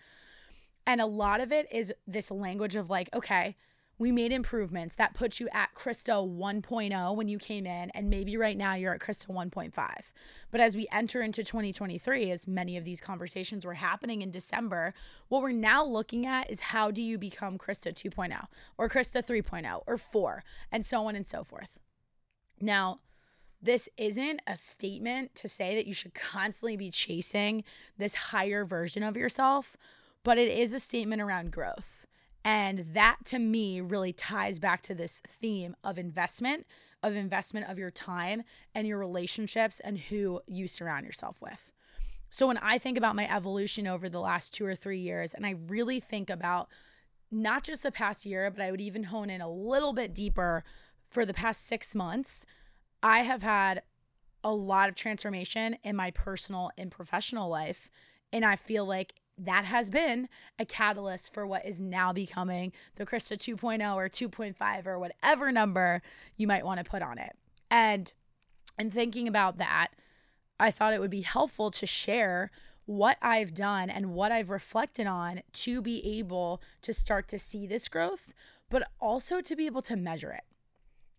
And 0.86 1.00
a 1.00 1.06
lot 1.06 1.40
of 1.40 1.50
it 1.50 1.66
is 1.72 1.92
this 2.06 2.30
language 2.30 2.76
of 2.76 2.88
like, 2.88 3.08
okay, 3.12 3.56
we 3.98 4.10
made 4.10 4.32
improvements 4.32 4.96
that 4.96 5.14
put 5.14 5.38
you 5.38 5.48
at 5.52 5.74
Krysta 5.74 6.26
1.0 6.26 7.16
when 7.16 7.28
you 7.28 7.38
came 7.38 7.66
in, 7.66 7.90
and 7.90 8.10
maybe 8.10 8.36
right 8.36 8.56
now 8.56 8.74
you're 8.74 8.94
at 8.94 9.00
Krysta 9.00 9.28
1.5. 9.28 9.72
But 10.50 10.60
as 10.60 10.74
we 10.74 10.88
enter 10.90 11.22
into 11.22 11.44
2023, 11.44 12.30
as 12.30 12.48
many 12.48 12.76
of 12.76 12.84
these 12.84 13.00
conversations 13.00 13.64
were 13.64 13.74
happening 13.74 14.22
in 14.22 14.30
December, 14.30 14.94
what 15.28 15.42
we're 15.42 15.52
now 15.52 15.84
looking 15.84 16.26
at 16.26 16.50
is 16.50 16.60
how 16.60 16.90
do 16.90 17.02
you 17.02 17.18
become 17.18 17.58
Krysta 17.58 17.92
2.0 17.92 18.46
or 18.78 18.88
Krysta 18.88 19.24
3.0 19.24 19.82
or 19.86 19.96
4, 19.96 20.44
and 20.70 20.84
so 20.84 21.06
on 21.06 21.14
and 21.14 21.28
so 21.28 21.44
forth. 21.44 21.78
Now, 22.60 23.00
this 23.60 23.88
isn't 23.96 24.40
a 24.46 24.56
statement 24.56 25.34
to 25.36 25.46
say 25.48 25.76
that 25.76 25.86
you 25.86 25.94
should 25.94 26.14
constantly 26.14 26.76
be 26.76 26.90
chasing 26.90 27.62
this 27.96 28.14
higher 28.14 28.64
version 28.64 29.04
of 29.04 29.16
yourself, 29.16 29.76
but 30.24 30.38
it 30.38 30.50
is 30.50 30.72
a 30.72 30.80
statement 30.80 31.22
around 31.22 31.52
growth 31.52 32.01
And 32.44 32.86
that 32.94 33.18
to 33.26 33.38
me 33.38 33.80
really 33.80 34.12
ties 34.12 34.58
back 34.58 34.82
to 34.82 34.94
this 34.94 35.20
theme 35.26 35.76
of 35.84 35.98
investment, 35.98 36.66
of 37.02 37.14
investment 37.14 37.68
of 37.68 37.78
your 37.78 37.90
time 37.90 38.42
and 38.74 38.86
your 38.86 38.98
relationships 38.98 39.80
and 39.80 39.98
who 39.98 40.40
you 40.46 40.66
surround 40.66 41.06
yourself 41.06 41.40
with. 41.40 41.72
So 42.30 42.46
when 42.46 42.58
I 42.58 42.78
think 42.78 42.96
about 42.96 43.14
my 43.14 43.32
evolution 43.32 43.86
over 43.86 44.08
the 44.08 44.20
last 44.20 44.54
two 44.54 44.64
or 44.64 44.74
three 44.74 45.00
years, 45.00 45.34
and 45.34 45.44
I 45.44 45.56
really 45.68 46.00
think 46.00 46.30
about 46.30 46.68
not 47.30 47.62
just 47.62 47.82
the 47.82 47.92
past 47.92 48.26
year, 48.26 48.50
but 48.50 48.62
I 48.62 48.70
would 48.70 48.80
even 48.80 49.04
hone 49.04 49.30
in 49.30 49.40
a 49.40 49.50
little 49.50 49.92
bit 49.92 50.14
deeper 50.14 50.64
for 51.08 51.26
the 51.26 51.34
past 51.34 51.66
six 51.66 51.94
months, 51.94 52.46
I 53.02 53.20
have 53.20 53.42
had 53.42 53.82
a 54.42 54.52
lot 54.52 54.88
of 54.88 54.94
transformation 54.94 55.76
in 55.84 55.94
my 55.94 56.10
personal 56.10 56.70
and 56.76 56.90
professional 56.90 57.48
life. 57.48 57.90
And 58.32 58.44
I 58.44 58.56
feel 58.56 58.86
like 58.86 59.14
that 59.38 59.64
has 59.64 59.90
been 59.90 60.28
a 60.58 60.64
catalyst 60.64 61.32
for 61.32 61.46
what 61.46 61.64
is 61.64 61.80
now 61.80 62.12
becoming 62.12 62.72
the 62.96 63.06
Krysta 63.06 63.36
2.0 63.36 63.94
or 63.94 64.08
2.5 64.08 64.86
or 64.86 64.98
whatever 64.98 65.50
number 65.50 66.02
you 66.36 66.46
might 66.46 66.64
want 66.64 66.78
to 66.78 66.88
put 66.88 67.02
on 67.02 67.18
it. 67.18 67.36
And 67.70 68.12
and 68.78 68.92
thinking 68.92 69.28
about 69.28 69.58
that, 69.58 69.88
I 70.58 70.70
thought 70.70 70.94
it 70.94 71.00
would 71.00 71.10
be 71.10 71.22
helpful 71.22 71.70
to 71.72 71.86
share 71.86 72.50
what 72.86 73.16
I've 73.22 73.54
done 73.54 73.90
and 73.90 74.12
what 74.12 74.32
I've 74.32 74.50
reflected 74.50 75.06
on 75.06 75.42
to 75.52 75.82
be 75.82 76.18
able 76.18 76.60
to 76.82 76.92
start 76.92 77.28
to 77.28 77.38
see 77.38 77.66
this 77.66 77.88
growth, 77.88 78.32
but 78.70 78.88
also 79.00 79.40
to 79.40 79.56
be 79.56 79.66
able 79.66 79.82
to 79.82 79.96
measure 79.96 80.32
it. 80.32 80.44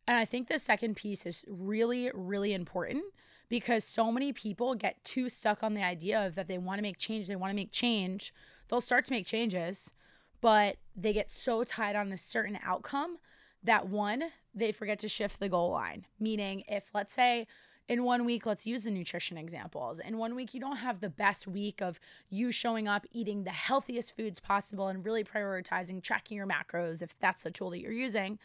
And 0.07 0.17
I 0.17 0.25
think 0.25 0.47
the 0.47 0.59
second 0.59 0.95
piece 0.95 1.25
is 1.25 1.45
really, 1.47 2.11
really 2.13 2.53
important 2.53 3.05
because 3.49 3.83
so 3.83 4.11
many 4.11 4.33
people 4.33 4.75
get 4.75 5.03
too 5.03 5.29
stuck 5.29 5.63
on 5.63 5.73
the 5.73 5.83
idea 5.83 6.25
of 6.25 6.35
that 6.35 6.47
they 6.47 6.57
want 6.57 6.79
to 6.79 6.83
make 6.83 6.97
change, 6.97 7.27
they 7.27 7.35
want 7.35 7.51
to 7.51 7.55
make 7.55 7.71
change. 7.71 8.33
They'll 8.67 8.81
start 8.81 9.05
to 9.05 9.11
make 9.11 9.25
changes, 9.25 9.93
but 10.41 10.77
they 10.95 11.13
get 11.13 11.29
so 11.29 11.63
tied 11.63 11.95
on 11.95 12.11
a 12.11 12.17
certain 12.17 12.57
outcome 12.63 13.17
that 13.63 13.87
one, 13.87 14.25
they 14.53 14.71
forget 14.71 14.99
to 14.99 15.07
shift 15.07 15.39
the 15.39 15.49
goal 15.49 15.71
line. 15.71 16.05
Meaning, 16.19 16.63
if 16.67 16.89
let's 16.93 17.13
say 17.13 17.47
in 17.87 18.03
one 18.03 18.25
week, 18.25 18.45
let's 18.45 18.65
use 18.65 18.83
the 18.85 18.91
nutrition 18.91 19.37
examples. 19.37 19.99
In 19.99 20.17
one 20.17 20.35
week, 20.35 20.53
you 20.53 20.59
don't 20.59 20.77
have 20.77 20.99
the 20.99 21.09
best 21.09 21.47
week 21.47 21.81
of 21.81 21.99
you 22.29 22.51
showing 22.51 22.87
up 22.87 23.05
eating 23.11 23.43
the 23.43 23.51
healthiest 23.51 24.15
foods 24.15 24.39
possible 24.39 24.87
and 24.87 25.05
really 25.05 25.23
prioritizing 25.23 26.01
tracking 26.01 26.37
your 26.37 26.47
macros 26.47 27.01
if 27.01 27.17
that's 27.19 27.43
the 27.43 27.51
tool 27.51 27.69
that 27.71 27.79
you're 27.79 27.91
using 27.91 28.39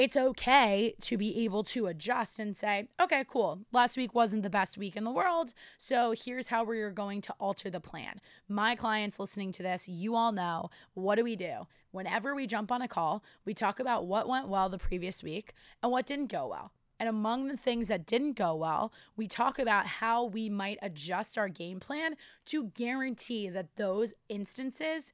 it's 0.00 0.16
okay 0.16 0.94
to 0.98 1.18
be 1.18 1.44
able 1.44 1.62
to 1.62 1.86
adjust 1.86 2.38
and 2.38 2.56
say, 2.56 2.88
okay, 2.98 3.22
cool. 3.28 3.60
Last 3.70 3.98
week 3.98 4.14
wasn't 4.14 4.42
the 4.42 4.48
best 4.48 4.78
week 4.78 4.96
in 4.96 5.04
the 5.04 5.10
world. 5.10 5.52
So 5.76 6.14
here's 6.16 6.48
how 6.48 6.64
we're 6.64 6.90
going 6.90 7.20
to 7.20 7.34
alter 7.38 7.68
the 7.68 7.80
plan. 7.80 8.18
My 8.48 8.74
clients 8.74 9.20
listening 9.20 9.52
to 9.52 9.62
this, 9.62 9.86
you 9.86 10.14
all 10.14 10.32
know 10.32 10.70
what 10.94 11.16
do 11.16 11.24
we 11.24 11.36
do? 11.36 11.66
Whenever 11.90 12.34
we 12.34 12.46
jump 12.46 12.72
on 12.72 12.80
a 12.80 12.88
call, 12.88 13.22
we 13.44 13.52
talk 13.52 13.78
about 13.78 14.06
what 14.06 14.26
went 14.26 14.48
well 14.48 14.70
the 14.70 14.78
previous 14.78 15.22
week 15.22 15.52
and 15.82 15.92
what 15.92 16.06
didn't 16.06 16.32
go 16.32 16.48
well. 16.48 16.72
And 16.98 17.06
among 17.06 17.48
the 17.48 17.58
things 17.58 17.88
that 17.88 18.06
didn't 18.06 18.38
go 18.38 18.54
well, 18.54 18.94
we 19.18 19.28
talk 19.28 19.58
about 19.58 19.86
how 19.86 20.24
we 20.24 20.48
might 20.48 20.78
adjust 20.80 21.36
our 21.36 21.50
game 21.50 21.78
plan 21.78 22.14
to 22.46 22.68
guarantee 22.68 23.50
that 23.50 23.76
those 23.76 24.14
instances 24.30 25.12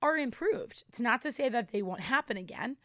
are 0.00 0.16
improved. 0.16 0.84
It's 0.88 1.00
not 1.00 1.20
to 1.22 1.32
say 1.32 1.48
that 1.48 1.72
they 1.72 1.82
won't 1.82 2.02
happen 2.02 2.36
again, 2.36 2.76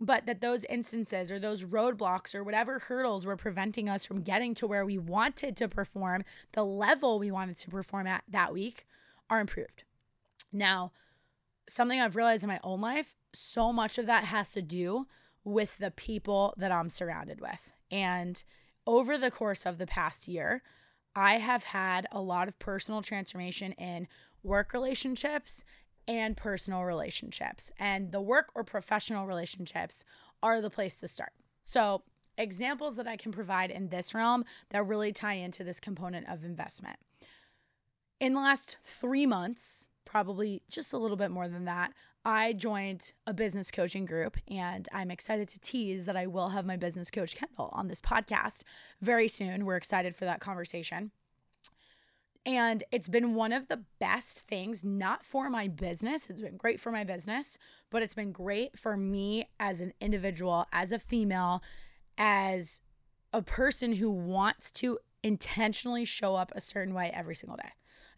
but 0.00 0.26
that 0.26 0.40
those 0.40 0.64
instances 0.64 1.32
or 1.32 1.38
those 1.38 1.64
roadblocks 1.64 2.34
or 2.34 2.44
whatever 2.44 2.78
hurdles 2.78 3.26
were 3.26 3.36
preventing 3.36 3.88
us 3.88 4.04
from 4.04 4.22
getting 4.22 4.54
to 4.54 4.66
where 4.66 4.86
we 4.86 4.98
wanted 4.98 5.56
to 5.56 5.68
perform, 5.68 6.24
the 6.52 6.64
level 6.64 7.18
we 7.18 7.30
wanted 7.30 7.58
to 7.58 7.70
perform 7.70 8.06
at 8.06 8.22
that 8.28 8.52
week, 8.52 8.86
are 9.28 9.40
improved. 9.40 9.84
Now, 10.52 10.92
something 11.68 12.00
I've 12.00 12.16
realized 12.16 12.44
in 12.44 12.48
my 12.48 12.60
own 12.62 12.80
life, 12.80 13.16
so 13.32 13.72
much 13.72 13.98
of 13.98 14.06
that 14.06 14.24
has 14.24 14.52
to 14.52 14.62
do 14.62 15.06
with 15.44 15.78
the 15.78 15.90
people 15.90 16.54
that 16.56 16.72
I'm 16.72 16.90
surrounded 16.90 17.40
with. 17.40 17.72
And 17.90 18.42
over 18.86 19.18
the 19.18 19.30
course 19.30 19.66
of 19.66 19.78
the 19.78 19.86
past 19.86 20.28
year, 20.28 20.62
I 21.14 21.38
have 21.38 21.64
had 21.64 22.06
a 22.12 22.20
lot 22.20 22.48
of 22.48 22.58
personal 22.58 23.02
transformation 23.02 23.72
in 23.72 24.06
work 24.42 24.72
relationships 24.72 25.64
and 26.08 26.36
personal 26.36 26.82
relationships. 26.82 27.70
And 27.78 28.10
the 28.10 28.20
work 28.20 28.48
or 28.54 28.64
professional 28.64 29.26
relationships 29.26 30.04
are 30.42 30.60
the 30.60 30.70
place 30.70 30.96
to 31.00 31.08
start. 31.08 31.32
So, 31.62 32.02
examples 32.38 32.96
that 32.96 33.06
I 33.06 33.16
can 33.16 33.32
provide 33.32 33.70
in 33.70 33.88
this 33.88 34.14
realm 34.14 34.44
that 34.70 34.86
really 34.86 35.12
tie 35.12 35.34
into 35.34 35.64
this 35.64 35.80
component 35.80 36.28
of 36.28 36.44
investment. 36.44 36.96
In 38.20 38.32
the 38.32 38.40
last 38.40 38.78
three 38.84 39.26
months, 39.26 39.88
probably 40.04 40.62
just 40.70 40.92
a 40.92 40.98
little 40.98 41.16
bit 41.16 41.30
more 41.30 41.48
than 41.48 41.66
that, 41.66 41.92
I 42.24 42.52
joined 42.52 43.12
a 43.26 43.34
business 43.34 43.70
coaching 43.70 44.04
group, 44.04 44.36
and 44.48 44.88
I'm 44.92 45.10
excited 45.10 45.48
to 45.48 45.60
tease 45.60 46.04
that 46.06 46.16
I 46.16 46.26
will 46.26 46.50
have 46.50 46.66
my 46.66 46.76
business 46.76 47.10
coach 47.10 47.34
Kendall 47.34 47.70
on 47.72 47.88
this 47.88 48.00
podcast 48.00 48.62
very 49.00 49.28
soon. 49.28 49.64
We're 49.64 49.76
excited 49.76 50.14
for 50.14 50.24
that 50.24 50.40
conversation. 50.40 51.10
And 52.48 52.82
it's 52.90 53.08
been 53.08 53.34
one 53.34 53.52
of 53.52 53.68
the 53.68 53.82
best 53.98 54.40
things, 54.40 54.82
not 54.82 55.22
for 55.22 55.50
my 55.50 55.68
business. 55.68 56.30
It's 56.30 56.40
been 56.40 56.56
great 56.56 56.80
for 56.80 56.90
my 56.90 57.04
business, 57.04 57.58
but 57.90 58.02
it's 58.02 58.14
been 58.14 58.32
great 58.32 58.78
for 58.78 58.96
me 58.96 59.50
as 59.60 59.82
an 59.82 59.92
individual, 60.00 60.64
as 60.72 60.90
a 60.90 60.98
female, 60.98 61.62
as 62.16 62.80
a 63.34 63.42
person 63.42 63.92
who 63.92 64.10
wants 64.10 64.70
to 64.70 64.98
intentionally 65.22 66.06
show 66.06 66.36
up 66.36 66.50
a 66.54 66.62
certain 66.62 66.94
way 66.94 67.10
every 67.12 67.36
single 67.36 67.58
day. 67.58 67.72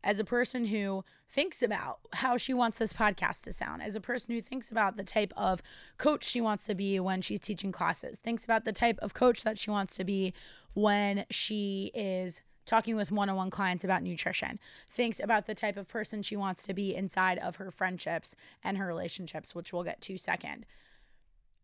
As 0.04 0.20
a 0.20 0.24
person 0.24 0.66
who 0.66 1.04
thinks 1.28 1.60
about 1.60 1.98
how 2.12 2.36
she 2.36 2.54
wants 2.54 2.78
this 2.78 2.92
podcast 2.92 3.42
to 3.42 3.52
sound, 3.52 3.82
as 3.82 3.96
a 3.96 4.00
person 4.00 4.32
who 4.32 4.40
thinks 4.40 4.70
about 4.70 4.96
the 4.96 5.02
type 5.02 5.32
of 5.36 5.60
coach 5.98 6.22
she 6.22 6.40
wants 6.40 6.66
to 6.66 6.76
be 6.76 7.00
when 7.00 7.20
she's 7.20 7.40
teaching 7.40 7.72
classes, 7.72 8.18
thinks 8.18 8.44
about 8.44 8.64
the 8.64 8.72
type 8.72 9.00
of 9.00 9.12
coach 9.12 9.42
that 9.42 9.58
she 9.58 9.72
wants 9.72 9.96
to 9.96 10.04
be 10.04 10.32
when 10.74 11.24
she 11.30 11.90
is 11.96 12.42
talking 12.70 12.94
with 12.94 13.10
one 13.10 13.28
on 13.28 13.34
one 13.34 13.50
clients 13.50 13.82
about 13.82 14.00
nutrition, 14.00 14.60
thinks 14.88 15.18
about 15.18 15.46
the 15.46 15.56
type 15.56 15.76
of 15.76 15.88
person 15.88 16.22
she 16.22 16.36
wants 16.36 16.62
to 16.62 16.72
be 16.72 16.94
inside 16.94 17.36
of 17.38 17.56
her 17.56 17.72
friendships 17.72 18.36
and 18.62 18.78
her 18.78 18.86
relationships, 18.86 19.56
which 19.56 19.72
we'll 19.72 19.82
get 19.82 20.00
to 20.00 20.16
second. 20.16 20.64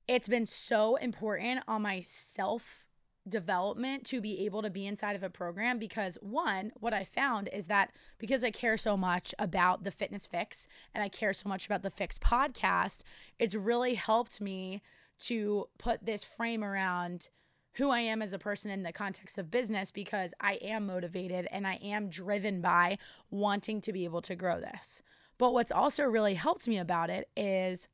It's 0.09 0.27
been 0.27 0.47
so 0.47 0.97
important 0.97 1.61
on 1.69 1.83
my 1.83 2.01
self 2.01 2.87
development 3.29 4.05
to 4.07 4.21
be 4.21 4.45
able 4.45 4.63
to 4.63 4.71
be 4.71 4.85
inside 4.87 5.15
of 5.15 5.23
a 5.23 5.31
program 5.31 5.81
because 5.81 6.17
one 6.21 6.71
what 6.79 6.95
i 6.95 7.03
found 7.03 7.49
is 7.53 7.67
that 7.67 7.91
because 8.19 8.45
i 8.45 8.53
care 8.53 8.77
so 8.77 8.97
much 8.97 9.35
about 9.37 9.83
the 9.83 9.91
Fitness 9.91 10.29
FYX 10.33 10.69
and 10.95 11.03
i 11.03 11.09
care 11.09 11.33
so 11.33 11.49
much 11.49 11.67
about 11.67 11.83
the 11.83 11.91
FYX 11.91 12.21
podcast 12.21 13.03
it's 13.41 13.57
really 13.57 13.95
helped 13.95 14.41
me 14.41 14.81
to 15.19 15.67
put 15.77 16.07
this 16.07 16.23
frame 16.23 16.63
around 16.63 17.29
who 17.77 17.91
I 17.91 18.01
am 18.01 18.23
as 18.23 18.33
a 18.33 18.39
person 18.39 18.71
in 18.71 18.83
the 18.83 18.93
context 18.93 19.39
of 19.39 19.51
business 19.51 19.91
because 19.91 20.33
I 20.41 20.55
am 20.55 20.87
motivated 20.87 21.47
and 21.51 21.67
I 21.67 21.75
am 21.83 22.09
driven 22.09 22.61
by 22.61 22.99
wanting 23.31 23.81
to 23.83 23.93
be 23.93 24.05
able 24.05 24.23
to 24.23 24.35
grow 24.35 24.61
this. 24.61 25.03
But 25.39 25.53
what's 25.53 25.73
also 25.73 26.05
really 26.05 26.35
helped 26.35 26.67
me 26.67 26.79
about 26.79 27.11
it 27.11 27.29
is 27.37 27.89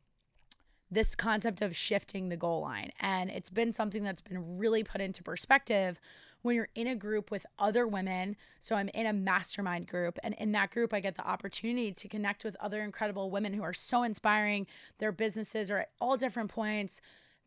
this 0.91 1.15
concept 1.15 1.63
of 1.63 1.75
shifting 1.75 2.29
the 2.29 2.37
goal 2.37 2.61
line. 2.61 2.93
And 3.01 3.31
it's 3.31 3.49
been 3.49 3.73
something 3.73 4.05
that's 4.05 4.21
been 4.21 4.59
really 4.59 4.85
put 4.85 5.01
into 5.01 5.23
perspective 5.23 6.01
when 6.43 6.55
you're 6.55 6.69
in 6.75 6.87
a 6.87 6.95
group 6.95 7.31
with 7.31 7.47
other 7.59 7.87
women. 7.87 8.37
So 8.61 8.77
I'm 8.77 8.89
in 8.91 9.07
a 9.07 9.13
mastermind 9.13 9.87
group, 9.87 10.19
and 10.23 10.35
in 10.35 10.53
that 10.53 10.71
group, 10.71 10.93
I 10.93 11.01
get 11.01 11.17
the 11.17 11.27
opportunity 11.27 11.93
to 11.93 12.09
connect 12.09 12.45
with 12.45 12.57
other 12.61 12.83
incredible 12.83 13.31
women 13.31 13.55
who 13.55 13.63
are 13.63 13.73
so 13.73 14.03
inspiring. 14.03 14.67
Their 14.99 15.13
businesses 15.13 15.71
are 15.71 15.79
at 15.79 15.91
all 16.01 16.17
different 16.17 16.51
points 16.51 17.01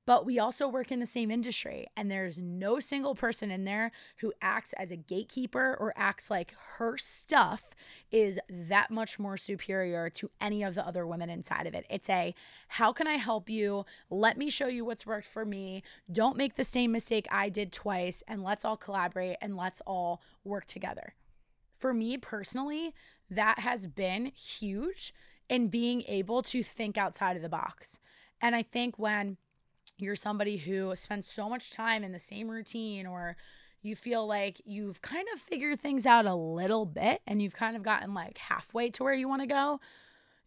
but 0.05 0.25
we 0.25 0.37
also 0.37 0.67
work 0.67 0.91
in 0.91 0.99
the 0.99 1.05
same 1.05 1.31
industry 1.31 1.87
and 1.97 2.09
there's 2.09 2.37
no 2.37 2.79
single 2.79 3.15
person 3.15 3.49
in 3.49 3.65
there 3.65 3.91
who 4.17 4.33
acts 4.41 4.73
as 4.73 4.91
a 4.91 4.95
gatekeeper 4.95 5.75
or 5.79 5.93
acts 5.95 6.29
like 6.29 6.53
her 6.77 6.97
stuff 6.97 7.75
is 8.11 8.39
that 8.49 8.91
much 8.91 9.17
more 9.17 9.37
superior 9.37 10.09
to 10.09 10.29
any 10.39 10.63
of 10.63 10.75
the 10.75 10.85
other 10.85 11.07
women 11.07 11.29
inside 11.29 11.67
of 11.67 11.73
it. 11.73 11.85
It's 11.89 12.09
a 12.09 12.35
how 12.67 12.93
can 12.93 13.07
I 13.07 13.15
help 13.15 13.49
you? 13.49 13.85
Let 14.09 14.37
me 14.37 14.49
show 14.49 14.67
you 14.67 14.85
what's 14.85 15.05
worked 15.05 15.27
for 15.27 15.45
me. 15.45 15.83
Don't 16.11 16.37
make 16.37 16.55
the 16.55 16.63
same 16.63 16.91
mistake 16.91 17.27
I 17.31 17.49
did 17.49 17.71
twice 17.71 18.23
and 18.27 18.43
let's 18.43 18.63
all 18.63 18.77
collaborate 18.77 19.37
and 19.41 19.57
let's 19.57 19.81
all 19.81 20.21
work 20.43 20.65
together. 20.65 21.15
For 21.77 21.93
me 21.93 22.17
personally, 22.17 22.93
that 23.29 23.59
has 23.59 23.87
been 23.87 24.27
huge 24.27 25.13
in 25.49 25.67
being 25.67 26.03
able 26.07 26.41
to 26.43 26.63
think 26.63 26.97
outside 26.97 27.35
of 27.35 27.41
the 27.41 27.49
box. 27.49 27.99
And 28.41 28.55
I 28.55 28.63
think 28.63 28.97
when 28.97 29.37
you're 29.97 30.15
somebody 30.15 30.57
who 30.57 30.95
spends 30.95 31.29
so 31.29 31.49
much 31.49 31.71
time 31.71 32.03
in 32.03 32.11
the 32.11 32.19
same 32.19 32.49
routine 32.49 33.05
or 33.05 33.35
you 33.81 33.95
feel 33.95 34.25
like 34.25 34.61
you've 34.65 35.01
kind 35.01 35.27
of 35.33 35.39
figured 35.39 35.79
things 35.79 36.05
out 36.05 36.25
a 36.25 36.33
little 36.33 36.85
bit 36.85 37.21
and 37.27 37.41
you've 37.41 37.53
kind 37.53 37.75
of 37.75 37.83
gotten 37.83 38.13
like 38.13 38.37
halfway 38.37 38.89
to 38.89 39.03
where 39.03 39.13
you 39.13 39.27
want 39.27 39.41
to 39.41 39.47
go, 39.47 39.79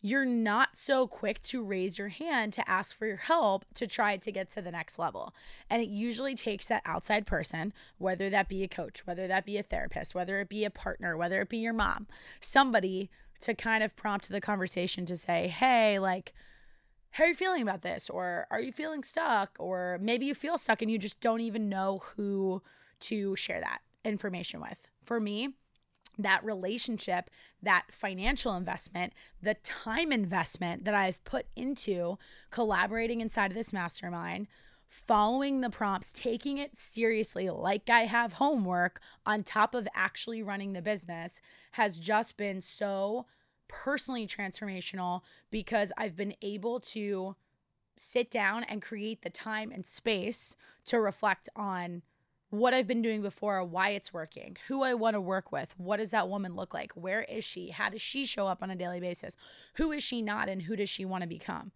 you're 0.00 0.24
not 0.24 0.76
so 0.76 1.06
quick 1.06 1.40
to 1.42 1.64
raise 1.64 1.98
your 1.98 2.08
hand 2.08 2.52
to 2.52 2.68
ask 2.68 2.96
for 2.96 3.06
your 3.06 3.16
help 3.16 3.64
to 3.74 3.86
try 3.86 4.16
to 4.16 4.32
get 4.32 4.48
to 4.50 4.62
the 4.62 4.70
next 4.70 4.98
level. 4.98 5.34
And 5.68 5.82
it 5.82 5.88
usually 5.88 6.34
takes 6.34 6.66
that 6.66 6.82
outside 6.84 7.26
person, 7.26 7.72
whether 7.98 8.30
that 8.30 8.48
be 8.48 8.62
a 8.62 8.68
coach, 8.68 9.06
whether 9.06 9.26
that 9.26 9.44
be 9.44 9.56
a 9.56 9.62
therapist, 9.62 10.14
whether 10.14 10.40
it 10.40 10.48
be 10.48 10.64
a 10.64 10.70
partner, 10.70 11.16
whether 11.16 11.40
it 11.40 11.48
be 11.48 11.58
your 11.58 11.72
mom, 11.72 12.06
somebody 12.40 13.10
to 13.40 13.54
kind 13.54 13.82
of 13.82 13.96
prompt 13.96 14.28
the 14.28 14.40
conversation 14.40 15.04
to 15.06 15.16
say, 15.16 15.48
hey, 15.48 15.98
like, 15.98 16.32
how 17.12 17.24
are 17.24 17.28
you 17.28 17.34
feeling 17.34 17.62
about 17.62 17.82
this? 17.82 18.10
Or 18.10 18.46
are 18.50 18.60
you 18.60 18.72
feeling 18.72 19.02
stuck? 19.02 19.56
Or 19.58 19.98
maybe 20.00 20.26
you 20.26 20.34
feel 20.34 20.58
stuck 20.58 20.82
and 20.82 20.90
you 20.90 20.98
just 20.98 21.20
don't 21.20 21.40
even 21.40 21.68
know 21.68 22.02
who 22.16 22.62
to 23.00 23.34
share 23.36 23.60
that 23.60 23.80
information 24.04 24.60
with. 24.60 24.88
For 25.04 25.20
me, 25.20 25.54
that 26.18 26.44
relationship, 26.44 27.30
that 27.62 27.86
financial 27.90 28.54
investment, 28.54 29.12
the 29.40 29.54
time 29.54 30.12
investment 30.12 30.84
that 30.84 30.94
I've 30.94 31.22
put 31.24 31.46
into 31.56 32.18
collaborating 32.50 33.20
inside 33.20 33.52
of 33.52 33.56
this 33.56 33.72
mastermind, 33.72 34.48
following 34.88 35.60
the 35.60 35.70
prompts, 35.70 36.12
taking 36.12 36.58
it 36.58 36.76
seriously 36.76 37.48
like 37.50 37.88
I 37.90 38.00
have 38.00 38.34
homework 38.34 39.00
on 39.26 39.42
top 39.42 39.74
of 39.74 39.86
actually 39.94 40.42
running 40.42 40.72
the 40.72 40.82
business 40.82 41.40
has 41.72 41.98
just 41.98 42.36
been 42.36 42.60
so 42.60 43.26
personally 43.68 44.26
transformational 44.26 45.22
because 45.50 45.92
I've 45.96 46.16
been 46.16 46.34
able 46.42 46.80
to 46.80 47.36
sit 47.96 48.30
down 48.30 48.64
and 48.64 48.82
create 48.82 49.22
the 49.22 49.30
time 49.30 49.70
and 49.70 49.86
space 49.86 50.56
to 50.86 51.00
reflect 51.00 51.48
on 51.54 52.02
what 52.50 52.72
I've 52.72 52.86
been 52.86 53.02
doing 53.02 53.20
before, 53.20 53.62
why 53.62 53.90
it's 53.90 54.12
working, 54.12 54.56
who 54.68 54.82
I 54.82 54.94
want 54.94 55.14
to 55.14 55.20
work 55.20 55.52
with, 55.52 55.74
what 55.76 55.98
does 55.98 56.12
that 56.12 56.28
woman 56.28 56.56
look 56.56 56.72
like, 56.72 56.92
where 56.92 57.22
is 57.22 57.44
she, 57.44 57.70
how 57.70 57.90
does 57.90 58.00
she 58.00 58.24
show 58.24 58.46
up 58.46 58.62
on 58.62 58.70
a 58.70 58.76
daily 58.76 59.00
basis, 59.00 59.36
who 59.74 59.92
is 59.92 60.02
she 60.02 60.22
not, 60.22 60.48
and 60.48 60.62
who 60.62 60.74
does 60.74 60.88
she 60.88 61.04
want 61.04 61.22
to 61.22 61.28
become. 61.28 61.72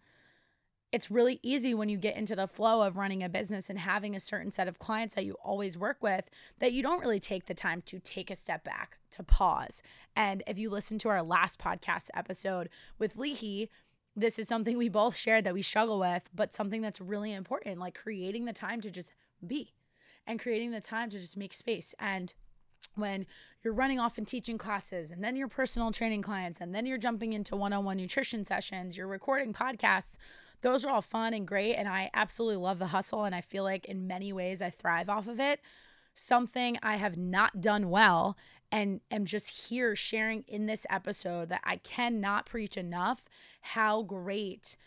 It's 0.93 1.09
really 1.09 1.39
easy 1.41 1.73
when 1.73 1.89
you 1.89 1.97
get 1.97 2.15
into 2.15 2.35
the 2.35 2.45
flow 2.45 2.83
of 2.83 2.97
running 2.97 3.23
a 3.23 3.27
business 3.27 3.67
and 3.67 3.79
having 3.79 4.15
a 4.15 4.19
certain 4.19 4.51
set 4.51 4.67
of 4.67 4.77
clients 4.77 5.15
that 5.15 5.25
you 5.25 5.35
always 5.43 5.75
work 5.75 5.97
with 6.01 6.29
that 6.59 6.71
you 6.71 6.83
don't 6.83 6.99
really 6.99 7.19
take 7.19 7.47
the 7.47 7.55
time 7.55 7.81
to 7.87 7.97
take 7.97 8.29
a 8.29 8.35
step 8.35 8.63
back, 8.63 8.99
to 9.09 9.23
pause. 9.23 9.81
And 10.15 10.43
if 10.45 10.59
you 10.59 10.69
listen 10.69 10.99
to 10.99 11.09
our 11.09 11.23
last 11.23 11.57
podcast 11.57 12.09
episode 12.13 12.69
with 12.99 13.15
Leahy, 13.15 13.71
this 14.15 14.37
is 14.37 14.47
something 14.47 14.77
we 14.77 14.87
both 14.87 15.17
shared 15.17 15.45
that 15.45 15.55
we 15.55 15.63
struggle 15.63 15.99
with, 15.99 16.29
but 16.31 16.53
something 16.53 16.83
that's 16.83 17.01
really 17.01 17.33
important, 17.33 17.79
like 17.79 17.95
creating 17.95 18.45
the 18.45 18.53
time 18.53 18.79
to 18.81 18.91
just 18.91 19.13
be 19.45 19.73
and 20.27 20.39
creating 20.39 20.69
the 20.69 20.79
time 20.79 21.09
to 21.09 21.17
just 21.17 21.35
make 21.35 21.53
space. 21.53 21.95
And 21.97 22.35
when 22.93 23.25
you're 23.63 23.73
running 23.73 23.99
off 23.99 24.19
and 24.19 24.27
teaching 24.27 24.59
classes 24.59 25.09
and 25.09 25.23
then 25.23 25.35
your 25.35 25.47
personal 25.47 25.89
training 25.89 26.21
clients 26.21 26.61
and 26.61 26.75
then 26.75 26.85
you're 26.85 26.99
jumping 26.99 27.33
into 27.33 27.55
one-on-one 27.55 27.97
nutrition 27.97 28.45
sessions, 28.45 28.95
you're 28.95 29.07
recording 29.07 29.53
podcasts, 29.53 30.19
those 30.63 30.83
are 30.83 30.89
all 30.89 31.01
fun 31.01 31.33
and 31.33 31.47
great 31.47 31.75
and 31.75 31.87
I 31.87 32.09
absolutely 32.13 32.55
love 32.55 32.79
the 32.79 32.87
hustle 32.87 33.25
and 33.25 33.35
I 33.35 33.41
feel 33.41 33.63
like 33.63 33.85
in 33.85 34.07
many 34.07 34.33
ways 34.33 34.61
I 34.61 34.69
thrive 34.69 35.09
off 35.09 35.27
of 35.27 35.39
it. 35.39 35.59
Something 36.15 36.77
I 36.81 36.95
have 36.95 37.17
not 37.17 37.59
done 37.61 37.89
well 37.89 38.37
and 38.71 39.01
am 39.11 39.25
just 39.25 39.67
here 39.67 39.95
sharing 39.95 40.43
in 40.47 40.65
this 40.65 40.85
episode 40.89 41.49
that 41.49 41.61
I 41.63 41.77
cannot 41.77 42.45
preach 42.45 42.77
enough 42.77 43.25
how 43.61 44.03
great 44.03 44.77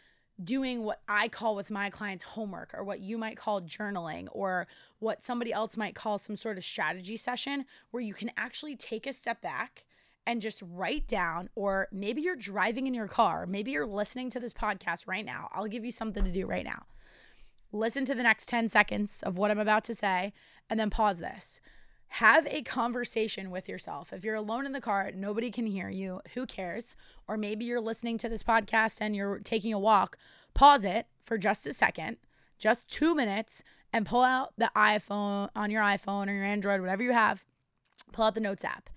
doing 0.42 0.82
what 0.82 1.02
I 1.08 1.28
call 1.28 1.54
with 1.54 1.70
my 1.70 1.90
clients 1.90 2.24
homework 2.24 2.74
or 2.74 2.82
what 2.82 3.00
you 3.00 3.18
might 3.18 3.36
call 3.36 3.60
journaling 3.62 4.28
or 4.32 4.66
what 4.98 5.22
somebody 5.22 5.52
else 5.52 5.76
might 5.76 5.94
call 5.94 6.18
some 6.18 6.36
sort 6.36 6.58
of 6.58 6.64
strategy 6.64 7.16
session 7.16 7.66
where 7.90 8.02
you 8.02 8.14
can 8.14 8.30
actually 8.36 8.76
take 8.76 9.06
a 9.06 9.12
step 9.12 9.40
back 9.42 9.84
and 10.26 10.42
just 10.42 10.62
write 10.62 11.06
down 11.06 11.48
or 11.54 11.88
maybe 11.92 12.20
you're 12.20 12.36
driving 12.36 12.86
in 12.86 12.94
your 12.94 13.08
car, 13.08 13.46
maybe 13.46 13.70
you're 13.70 13.86
listening 13.86 14.30
to 14.30 14.40
this 14.40 14.52
podcast 14.52 15.06
right 15.06 15.24
now. 15.24 15.48
I'll 15.52 15.66
give 15.66 15.84
you 15.84 15.92
something 15.92 16.24
to 16.24 16.32
do 16.32 16.46
right 16.46 16.64
now. 16.64 16.84
Listen 17.72 18.04
to 18.04 18.14
the 18.14 18.22
next 18.22 18.48
10 18.48 18.68
seconds 18.68 19.22
of 19.22 19.38
what 19.38 19.50
I'm 19.50 19.58
about 19.58 19.84
to 19.84 19.94
say 19.94 20.32
and 20.68 20.78
then 20.80 20.90
pause 20.90 21.18
this 21.18 21.60
have 22.08 22.46
a 22.46 22.62
conversation 22.62 23.50
with 23.50 23.68
yourself. 23.68 24.12
If 24.12 24.24
you're 24.24 24.36
alone 24.36 24.66
in 24.66 24.72
the 24.72 24.80
car, 24.80 25.10
nobody 25.14 25.50
can 25.50 25.66
hear 25.66 25.88
you, 25.88 26.20
who 26.34 26.46
cares? 26.46 26.96
Or 27.28 27.36
maybe 27.36 27.64
you're 27.64 27.80
listening 27.80 28.18
to 28.18 28.28
this 28.28 28.42
podcast 28.42 28.98
and 29.00 29.14
you're 29.14 29.40
taking 29.40 29.72
a 29.72 29.78
walk, 29.78 30.16
pause 30.54 30.84
it 30.84 31.06
for 31.24 31.36
just 31.36 31.66
a 31.66 31.72
second, 31.72 32.18
just 32.58 32.88
two 32.88 33.14
minutes, 33.14 33.62
and 33.92 34.06
pull 34.06 34.22
out 34.22 34.52
the 34.56 34.70
iPhone 34.76 35.48
on 35.54 35.70
your 35.70 35.82
iPhone 35.82 36.28
or 36.28 36.32
your 36.32 36.44
Android, 36.44 36.80
whatever 36.80 37.02
you 37.02 37.12
have, 37.12 37.44
pull 38.12 38.24
out 38.24 38.34
the 38.34 38.40
Notes 38.40 38.64
app 38.64 38.90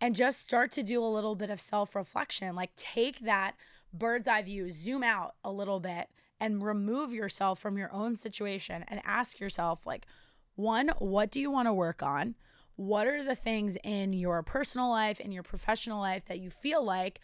and 0.00 0.14
just 0.14 0.40
start 0.40 0.72
to 0.72 0.82
do 0.82 1.02
a 1.02 1.06
little 1.06 1.34
bit 1.34 1.50
of 1.50 1.60
self 1.60 1.94
reflection. 1.94 2.54
Like 2.54 2.74
take 2.76 3.20
that 3.20 3.54
bird's 3.92 4.28
eye 4.28 4.42
view, 4.42 4.70
zoom 4.70 5.02
out 5.02 5.34
a 5.44 5.50
little 5.50 5.80
bit, 5.80 6.08
and 6.40 6.64
remove 6.64 7.12
yourself 7.12 7.58
from 7.58 7.78
your 7.78 7.92
own 7.92 8.16
situation 8.16 8.84
and 8.88 9.00
ask 9.04 9.40
yourself, 9.40 9.86
like, 9.86 10.06
one, 10.54 10.90
what 10.98 11.30
do 11.30 11.40
you 11.40 11.50
want 11.50 11.66
to 11.66 11.72
work 11.72 12.02
on? 12.02 12.34
What 12.76 13.06
are 13.06 13.22
the 13.22 13.34
things 13.34 13.76
in 13.82 14.12
your 14.12 14.42
personal 14.42 14.88
life, 14.88 15.18
in 15.18 15.32
your 15.32 15.42
professional 15.42 16.00
life 16.00 16.24
that 16.26 16.38
you 16.38 16.50
feel 16.50 16.84
like 16.84 17.20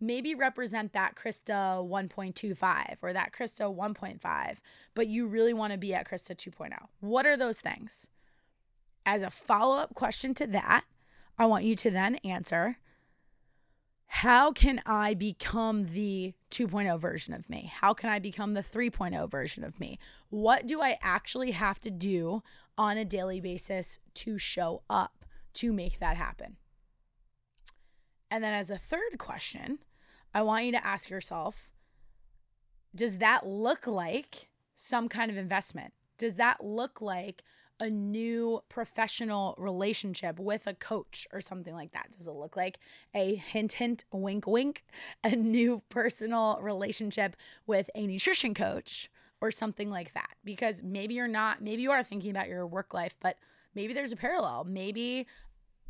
maybe 0.00 0.34
represent 0.34 0.92
that 0.92 1.14
Krysta 1.14 1.86
1.25 1.88 2.96
or 3.02 3.12
that 3.12 3.32
Krysta 3.32 3.74
1.5, 3.74 4.56
but 4.94 5.08
you 5.08 5.26
really 5.26 5.52
want 5.52 5.72
to 5.72 5.78
be 5.78 5.94
at 5.94 6.08
Krysta 6.08 6.36
2.0? 6.36 6.72
What 7.00 7.26
are 7.26 7.36
those 7.36 7.60
things? 7.60 8.08
As 9.06 9.22
a 9.22 9.30
follow 9.30 9.78
up 9.78 9.94
question 9.94 10.34
to 10.34 10.46
that, 10.48 10.84
I 11.38 11.46
want 11.46 11.64
you 11.64 11.76
to 11.76 11.90
then 11.90 12.16
answer 12.16 12.78
how 14.10 14.52
can 14.52 14.82
I 14.86 15.14
become 15.14 15.92
the 15.92 16.34
2.0 16.50 16.98
version 16.98 17.34
of 17.34 17.48
me? 17.48 17.70
How 17.72 17.92
can 17.92 18.08
I 18.08 18.18
become 18.18 18.54
the 18.54 18.62
3.0 18.62 19.30
version 19.30 19.64
of 19.64 19.78
me? 19.78 19.98
What 20.30 20.66
do 20.66 20.80
I 20.80 20.98
actually 21.02 21.50
have 21.52 21.78
to 21.80 21.90
do 21.90 22.42
on 22.76 22.96
a 22.96 23.04
daily 23.04 23.40
basis 23.40 23.98
to 24.14 24.38
show 24.38 24.82
up 24.88 25.26
to 25.54 25.72
make 25.72 26.00
that 26.00 26.16
happen? 26.16 26.56
And 28.30 28.42
then, 28.42 28.54
as 28.54 28.70
a 28.70 28.78
third 28.78 29.18
question, 29.18 29.78
I 30.34 30.42
want 30.42 30.64
you 30.64 30.72
to 30.72 30.86
ask 30.86 31.10
yourself 31.10 31.70
Does 32.94 33.18
that 33.18 33.46
look 33.46 33.86
like 33.86 34.48
some 34.74 35.08
kind 35.08 35.30
of 35.30 35.36
investment? 35.36 35.92
Does 36.16 36.36
that 36.36 36.64
look 36.64 37.00
like 37.00 37.42
a 37.80 37.90
new 37.90 38.60
professional 38.68 39.54
relationship 39.58 40.38
with 40.38 40.66
a 40.66 40.74
coach 40.74 41.26
or 41.32 41.40
something 41.40 41.74
like 41.74 41.92
that? 41.92 42.08
Does 42.16 42.26
it 42.26 42.32
look 42.32 42.56
like 42.56 42.78
a 43.14 43.34
hint, 43.34 43.72
hint, 43.72 44.04
wink, 44.12 44.46
wink, 44.46 44.84
a 45.22 45.30
new 45.36 45.82
personal 45.88 46.58
relationship 46.60 47.36
with 47.66 47.90
a 47.94 48.06
nutrition 48.06 48.54
coach 48.54 49.10
or 49.40 49.50
something 49.50 49.90
like 49.90 50.14
that? 50.14 50.34
Because 50.44 50.82
maybe 50.82 51.14
you're 51.14 51.28
not, 51.28 51.62
maybe 51.62 51.82
you 51.82 51.90
are 51.90 52.02
thinking 52.02 52.30
about 52.30 52.48
your 52.48 52.66
work 52.66 52.94
life, 52.94 53.16
but 53.20 53.36
maybe 53.74 53.94
there's 53.94 54.12
a 54.12 54.16
parallel. 54.16 54.64
Maybe 54.64 55.26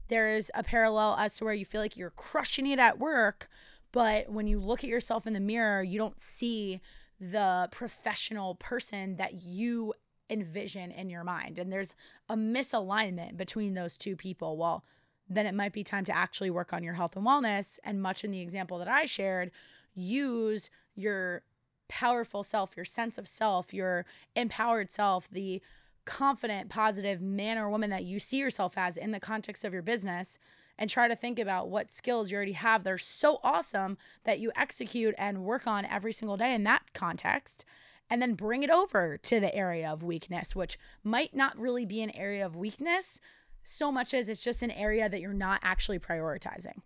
there's 0.09 0.51
a 0.55 0.63
parallel 0.63 1.17
as 1.19 1.37
to 1.37 1.45
where 1.45 1.55
you 1.55 1.65
feel 1.65 1.81
like 1.81 1.97
you're 1.97 2.11
crushing 2.11 2.67
it 2.67 2.79
at 2.79 2.99
work, 2.99 3.49
but 3.93 4.31
when 4.31 4.47
you 4.47 4.61
look 4.61 4.85
at 4.85 4.91
yourself 4.91 5.27
in 5.27 5.33
the 5.33 5.41
mirror, 5.41 5.83
you 5.83 5.99
don't 5.99 6.21
see 6.21 6.81
the 7.21 7.69
professional 7.71 8.55
person 8.55 9.17
that 9.17 9.43
you 9.43 9.95
envision 10.31 10.91
in 10.91 11.11
your 11.11 11.25
mind. 11.25 11.59
And 11.59 11.73
there's 11.73 11.95
a 12.29 12.37
misalignment 12.37 13.37
between 13.37 13.75
those 13.75 13.97
two 13.97 14.17
people. 14.17 14.57
Well, 14.57 14.85
then 15.29 15.47
it 15.47 15.55
might 15.55 15.73
be 15.73 15.85
time 15.85 16.05
to 16.07 16.17
actually 16.17 16.51
work 16.51 16.73
on 16.73 16.83
your 16.83 16.95
health 16.95 17.17
and 17.17 17.27
wellness. 17.27 17.79
And 17.85 18.03
much 18.03 18.25
in 18.25 18.31
the 18.31 18.41
example 18.41 18.79
that 18.79 18.89
I 18.89 19.05
shared, 19.05 19.51
use 19.95 20.71
your 20.95 21.43
powerful 21.89 22.43
self, 22.43 22.77
your 22.77 22.85
sense 22.85 23.19
of 23.19 23.27
self, 23.27 23.73
your 23.73 24.05
empowered 24.37 24.91
self, 24.91 25.29
the 25.31 25.63
confident, 26.05 26.71
positive 26.71 27.21
man 27.21 27.59
or 27.59 27.69
woman 27.69 27.91
that 27.91 28.05
you 28.05 28.19
see 28.19 28.39
yourself 28.39 28.79
as 28.79 28.97
in 28.97 29.11
the 29.11 29.21
context 29.21 29.65
of 29.65 29.73
your 29.73 29.83
business 29.83 30.39
and 30.79 30.89
try 30.89 31.09
to 31.09 31.17
think 31.17 31.39
about 31.39 31.69
what 31.69 31.93
skills 31.93 32.31
you 32.31 32.37
already 32.37 32.53
have. 32.53 32.85
They're 32.85 32.99
so 32.99 33.41
awesome 33.43 33.99
that 34.25 34.39
you 34.39 34.53
execute 34.57 35.15
and 35.19 35.45
work 35.45 35.67
on 35.67 35.85
every 35.85 36.13
single 36.13 36.37
day 36.37 36.55
in 36.55 36.65
that 36.65 36.95
context 36.95 37.65
and 38.11 38.23
then 38.23 38.35
bring 38.35 38.63
it 38.63 38.71
over 38.71 39.17
to 39.19 39.41
the 39.41 39.55
area 39.55 39.91
of 39.91 40.03
weakness, 40.03 40.57
which 40.57 40.79
might 41.05 41.35
not 41.35 41.59
really 41.59 41.85
be 41.85 42.03
an 42.03 42.11
area 42.11 42.45
of 42.45 42.57
weakness 42.57 43.21
so 43.63 43.93
much 43.93 44.15
as 44.15 44.29
it's 44.29 44.43
just 44.43 44.63
an 44.63 44.71
area 44.71 45.09
that 45.09 45.21
you're 45.21 45.33
not 45.33 45.61
actually 45.63 45.99
prioritizing. 45.99 46.81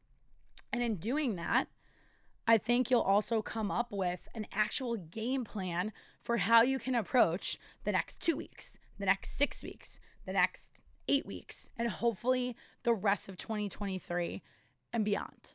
And 0.72 0.82
in 0.82 0.96
doing 0.96 1.36
that, 1.36 1.68
I 2.46 2.58
think 2.58 2.90
you'll 2.90 3.00
also 3.00 3.40
come 3.40 3.70
up 3.70 3.92
with 3.92 4.28
an 4.34 4.46
actual 4.52 4.96
game 4.96 5.44
plan 5.44 5.92
for 6.20 6.38
how 6.38 6.62
you 6.62 6.78
can 6.78 6.94
approach 6.94 7.58
the 7.84 7.92
next 7.92 8.20
two 8.20 8.36
weeks, 8.36 8.78
the 8.98 9.06
next 9.06 9.36
six 9.36 9.62
weeks, 9.62 10.00
the 10.26 10.32
next 10.32 10.72
eight 11.08 11.24
weeks, 11.24 11.70
and 11.76 11.88
hopefully 11.88 12.56
the 12.82 12.94
rest 12.94 13.28
of 13.28 13.36
2023 13.36 14.42
and 14.92 15.04
beyond. 15.04 15.54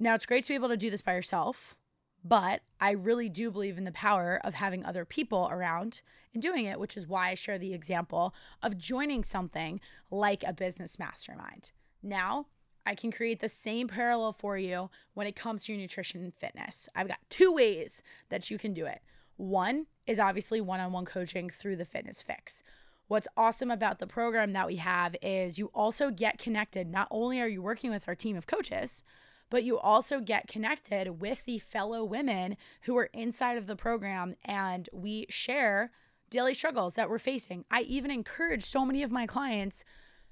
Now, 0.00 0.14
it's 0.14 0.26
great 0.26 0.44
to 0.44 0.48
be 0.48 0.54
able 0.54 0.68
to 0.68 0.76
do 0.76 0.90
this 0.90 1.02
by 1.02 1.14
yourself. 1.14 1.76
But 2.24 2.62
I 2.80 2.92
really 2.92 3.28
do 3.28 3.50
believe 3.50 3.78
in 3.78 3.84
the 3.84 3.92
power 3.92 4.40
of 4.44 4.54
having 4.54 4.84
other 4.84 5.04
people 5.04 5.48
around 5.50 6.02
and 6.32 6.42
doing 6.42 6.66
it, 6.66 6.78
which 6.78 6.96
is 6.96 7.06
why 7.06 7.30
I 7.30 7.34
share 7.34 7.58
the 7.58 7.74
example 7.74 8.34
of 8.62 8.78
joining 8.78 9.24
something 9.24 9.80
like 10.10 10.44
a 10.46 10.52
business 10.52 10.98
mastermind. 10.98 11.72
Now, 12.02 12.46
I 12.84 12.94
can 12.94 13.12
create 13.12 13.40
the 13.40 13.48
same 13.48 13.88
parallel 13.88 14.32
for 14.32 14.56
you 14.56 14.90
when 15.14 15.26
it 15.26 15.36
comes 15.36 15.64
to 15.64 15.72
your 15.72 15.80
nutrition 15.80 16.22
and 16.22 16.34
fitness. 16.34 16.88
I've 16.94 17.08
got 17.08 17.18
two 17.28 17.52
ways 17.52 18.02
that 18.28 18.50
you 18.50 18.58
can 18.58 18.72
do 18.72 18.86
it. 18.86 19.00
One 19.36 19.86
is 20.06 20.18
obviously 20.18 20.60
one 20.60 20.80
on 20.80 20.92
one 20.92 21.04
coaching 21.04 21.48
through 21.48 21.76
the 21.76 21.84
Fitness 21.84 22.22
FYX. 22.22 22.62
What's 23.08 23.28
awesome 23.36 23.70
about 23.70 23.98
the 23.98 24.06
program 24.06 24.52
that 24.52 24.66
we 24.66 24.76
have 24.76 25.14
is 25.22 25.58
you 25.58 25.70
also 25.74 26.10
get 26.10 26.38
connected. 26.38 26.90
Not 26.90 27.08
only 27.10 27.40
are 27.40 27.48
you 27.48 27.62
working 27.62 27.90
with 27.90 28.08
our 28.08 28.14
team 28.14 28.36
of 28.36 28.46
coaches, 28.46 29.04
but 29.52 29.64
you 29.64 29.78
also 29.78 30.18
get 30.18 30.48
connected 30.48 31.20
with 31.20 31.44
the 31.44 31.58
fellow 31.58 32.02
women 32.02 32.56
who 32.84 32.96
are 32.96 33.10
inside 33.12 33.58
of 33.58 33.66
the 33.66 33.76
program 33.76 34.34
and 34.46 34.88
we 34.94 35.26
share 35.28 35.90
daily 36.30 36.54
struggles 36.54 36.94
that 36.94 37.10
we're 37.10 37.18
facing. 37.18 37.66
I 37.70 37.82
even 37.82 38.10
encourage 38.10 38.64
so 38.64 38.86
many 38.86 39.02
of 39.02 39.10
my 39.10 39.26
clients, 39.26 39.84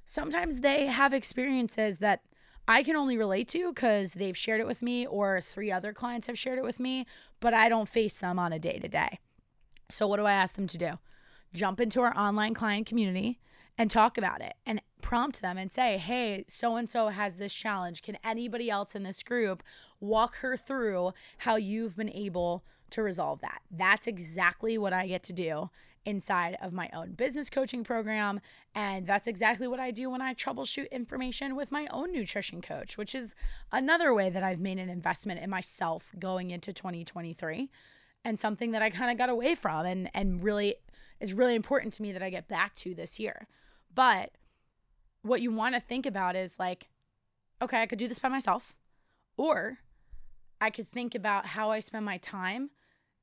sometimes 0.06 0.60
they 0.60 0.86
have 0.86 1.12
experiences 1.12 1.98
that 1.98 2.22
I 2.66 2.82
can 2.82 2.96
only 2.96 3.18
relate 3.18 3.46
to 3.48 3.74
because 3.74 4.14
they've 4.14 4.34
shared 4.34 4.62
it 4.62 4.66
with 4.66 4.80
me 4.80 5.04
or 5.06 5.42
three 5.42 5.70
other 5.70 5.92
clients 5.92 6.26
have 6.26 6.38
shared 6.38 6.58
it 6.58 6.64
with 6.64 6.80
me, 6.80 7.04
but 7.40 7.52
I 7.52 7.68
don't 7.68 7.90
face 7.90 8.20
them 8.20 8.38
on 8.38 8.54
a 8.54 8.58
day 8.58 8.78
to 8.78 8.88
day. 8.88 9.18
So, 9.90 10.06
what 10.06 10.16
do 10.16 10.24
I 10.24 10.32
ask 10.32 10.56
them 10.56 10.66
to 10.68 10.78
do? 10.78 10.92
Jump 11.52 11.78
into 11.78 12.00
our 12.00 12.16
online 12.16 12.54
client 12.54 12.86
community 12.86 13.38
and 13.76 13.90
talk 13.90 14.16
about 14.16 14.40
it 14.40 14.54
and 14.64 14.80
prompt 15.00 15.42
them 15.42 15.58
and 15.58 15.72
say, 15.72 15.98
hey, 15.98 16.44
so 16.48 16.76
and 16.76 16.88
so 16.88 17.08
has 17.08 17.36
this 17.36 17.52
challenge. 17.52 18.02
Can 18.02 18.18
anybody 18.22 18.70
else 18.70 18.94
in 18.94 19.02
this 19.02 19.22
group 19.22 19.62
walk 20.00 20.36
her 20.36 20.56
through 20.56 21.12
how 21.38 21.56
you've 21.56 21.96
been 21.96 22.10
able 22.10 22.64
to 22.90 23.02
resolve 23.02 23.40
that? 23.40 23.62
That's 23.70 24.06
exactly 24.06 24.78
what 24.78 24.92
I 24.92 25.06
get 25.06 25.22
to 25.24 25.32
do 25.32 25.70
inside 26.04 26.56
of 26.62 26.72
my 26.72 26.88
own 26.94 27.12
business 27.12 27.50
coaching 27.50 27.84
program. 27.84 28.40
And 28.74 29.06
that's 29.06 29.26
exactly 29.26 29.66
what 29.66 29.80
I 29.80 29.90
do 29.90 30.10
when 30.10 30.22
I 30.22 30.34
troubleshoot 30.34 30.90
information 30.90 31.56
with 31.56 31.70
my 31.70 31.86
own 31.90 32.12
nutrition 32.12 32.62
coach, 32.62 32.96
which 32.96 33.14
is 33.14 33.34
another 33.72 34.14
way 34.14 34.30
that 34.30 34.42
I've 34.42 34.60
made 34.60 34.78
an 34.78 34.88
investment 34.88 35.40
in 35.40 35.50
myself 35.50 36.12
going 36.18 36.50
into 36.50 36.72
2023 36.72 37.68
and 38.24 38.38
something 38.38 38.70
that 38.70 38.82
I 38.82 38.90
kind 38.90 39.10
of 39.10 39.18
got 39.18 39.30
away 39.30 39.54
from 39.54 39.86
and 39.86 40.10
and 40.14 40.42
really 40.42 40.76
is 41.20 41.34
really 41.34 41.54
important 41.54 41.92
to 41.94 42.02
me 42.02 42.12
that 42.12 42.22
I 42.22 42.30
get 42.30 42.48
back 42.48 42.74
to 42.76 42.94
this 42.94 43.18
year. 43.18 43.46
But 43.94 44.32
what 45.22 45.42
you 45.42 45.50
want 45.50 45.74
to 45.74 45.80
think 45.80 46.06
about 46.06 46.36
is 46.36 46.58
like 46.58 46.88
okay, 47.62 47.82
I 47.82 47.86
could 47.86 47.98
do 47.98 48.08
this 48.08 48.18
by 48.18 48.28
myself 48.28 48.74
or 49.36 49.78
I 50.60 50.70
could 50.70 50.88
think 50.88 51.14
about 51.14 51.46
how 51.46 51.70
I 51.70 51.80
spend 51.80 52.04
my 52.04 52.18
time 52.18 52.70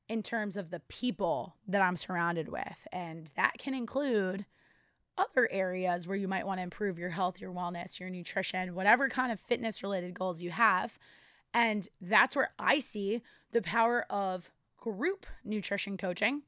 in 0.10 0.24
terms 0.24 0.58
of 0.58 0.70
the 0.70 0.80
people 0.80 1.56
that 1.68 1.82
I'm 1.82 1.98
surrounded 1.98 2.50
with. 2.50 2.88
And 2.92 3.32
that 3.36 3.58
can 3.58 3.74
include 3.74 4.46
other 5.18 5.50
areas 5.52 6.08
where 6.08 6.18
you 6.18 6.28
might 6.28 6.46
want 6.46 6.60
to 6.60 6.64
improve 6.64 7.00
your 7.00 7.10
health, 7.10 7.42
your 7.42 7.52
wellness, 7.52 8.00
your 8.00 8.10
nutrition, 8.10 8.76
whatever 8.76 9.10
kind 9.10 9.32
of 9.32 9.40
fitness 9.40 9.84
related 9.84 10.14
goals 10.14 10.42
you 10.42 10.52
have. 10.52 10.98
And 11.54 11.90
that's 12.00 12.36
where 12.36 12.52
I 12.60 12.80
see 12.80 13.22
the 13.52 13.62
power 13.62 14.06
of 14.10 14.52
group 14.78 15.26
nutrition 15.44 15.98
coaching. 15.98 16.44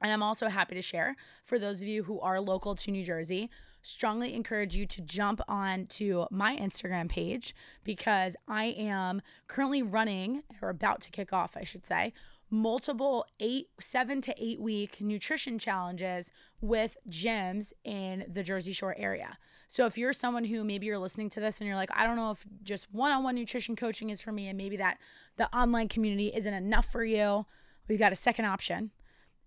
And 0.00 0.12
I'm 0.12 0.22
also 0.22 0.48
happy 0.48 0.74
to 0.74 0.82
share 0.82 1.16
for 1.44 1.58
those 1.58 1.82
of 1.82 1.88
you 1.88 2.04
who 2.04 2.20
are 2.20 2.40
local 2.40 2.74
to 2.76 2.90
New 2.90 3.04
Jersey, 3.04 3.50
strongly 3.88 4.34
encourage 4.34 4.76
you 4.76 4.84
to 4.86 5.00
jump 5.00 5.40
on 5.48 5.86
to 5.86 6.26
my 6.30 6.54
Instagram 6.56 7.08
page 7.08 7.54
because 7.84 8.36
I 8.46 8.66
am 8.66 9.22
currently 9.46 9.82
running 9.82 10.42
or 10.60 10.68
about 10.68 11.00
to 11.02 11.10
kick 11.10 11.32
off, 11.32 11.56
I 11.56 11.64
should 11.64 11.86
say, 11.86 12.12
multiple 12.50 13.24
eight, 13.40 13.68
seven 13.80 14.20
to 14.20 14.34
eight 14.36 14.60
week 14.60 15.00
nutrition 15.00 15.58
challenges 15.58 16.30
with 16.60 16.98
gyms 17.08 17.72
in 17.82 18.26
the 18.30 18.42
Jersey 18.42 18.72
Shore 18.72 18.94
area. 18.98 19.38
So 19.68 19.86
if 19.86 19.96
you're 19.96 20.12
someone 20.12 20.44
who 20.44 20.64
maybe 20.64 20.86
you're 20.86 20.98
listening 20.98 21.30
to 21.30 21.40
this 21.40 21.60
and 21.60 21.66
you're 21.66 21.76
like, 21.76 21.90
I 21.94 22.06
don't 22.06 22.16
know 22.16 22.30
if 22.30 22.44
just 22.62 22.92
one 22.92 23.10
on 23.10 23.22
one 23.22 23.34
nutrition 23.34 23.74
coaching 23.74 24.10
is 24.10 24.20
for 24.20 24.32
me, 24.32 24.48
and 24.48 24.58
maybe 24.58 24.76
that 24.76 24.98
the 25.36 25.54
online 25.56 25.88
community 25.88 26.32
isn't 26.34 26.54
enough 26.54 26.90
for 26.92 27.04
you, 27.04 27.46
we've 27.86 27.98
got 27.98 28.12
a 28.12 28.16
second 28.16 28.44
option. 28.44 28.90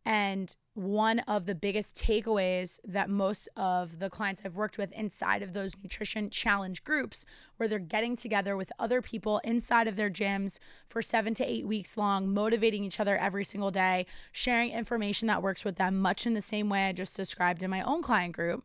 And 0.03 0.55
one 0.73 1.19
of 1.19 1.45
the 1.45 1.53
biggest 1.53 1.95
takeaways 1.95 2.79
that 2.83 3.09
most 3.09 3.47
of 3.55 3.99
the 3.99 4.09
clients 4.09 4.41
I've 4.43 4.55
worked 4.55 4.77
with 4.77 4.91
inside 4.93 5.43
of 5.43 5.53
those 5.53 5.75
nutrition 5.81 6.29
challenge 6.29 6.83
groups, 6.83 7.25
where 7.57 7.69
they're 7.69 7.77
getting 7.77 8.15
together 8.15 8.57
with 8.57 8.71
other 8.79 9.01
people 9.01 9.39
inside 9.43 9.87
of 9.87 9.97
their 9.97 10.09
gyms 10.09 10.57
for 10.87 11.01
seven 11.01 11.33
to 11.35 11.45
eight 11.45 11.67
weeks 11.67 11.97
long, 11.97 12.33
motivating 12.33 12.83
each 12.83 12.99
other 12.99 13.17
every 13.17 13.43
single 13.43 13.69
day, 13.69 14.07
sharing 14.31 14.71
information 14.71 15.27
that 15.27 15.43
works 15.43 15.63
with 15.63 15.75
them, 15.75 15.99
much 15.99 16.25
in 16.25 16.33
the 16.33 16.41
same 16.41 16.69
way 16.69 16.87
I 16.87 16.93
just 16.93 17.15
described 17.15 17.61
in 17.61 17.69
my 17.69 17.81
own 17.83 18.01
client 18.01 18.33
group, 18.33 18.63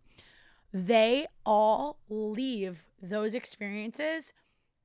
they 0.72 1.26
all 1.44 1.98
leave 2.08 2.86
those 3.02 3.34
experiences 3.34 4.32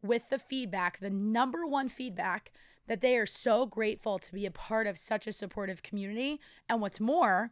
with 0.03 0.29
the 0.29 0.39
feedback, 0.39 0.99
the 0.99 1.09
number 1.09 1.65
one 1.65 1.87
feedback 1.87 2.51
that 2.87 3.01
they 3.01 3.15
are 3.17 3.25
so 3.25 3.65
grateful 3.65 4.19
to 4.19 4.33
be 4.33 4.45
a 4.45 4.51
part 4.51 4.87
of 4.87 4.97
such 4.97 5.27
a 5.27 5.31
supportive 5.31 5.83
community. 5.83 6.39
And 6.67 6.81
what's 6.81 6.99
more, 6.99 7.51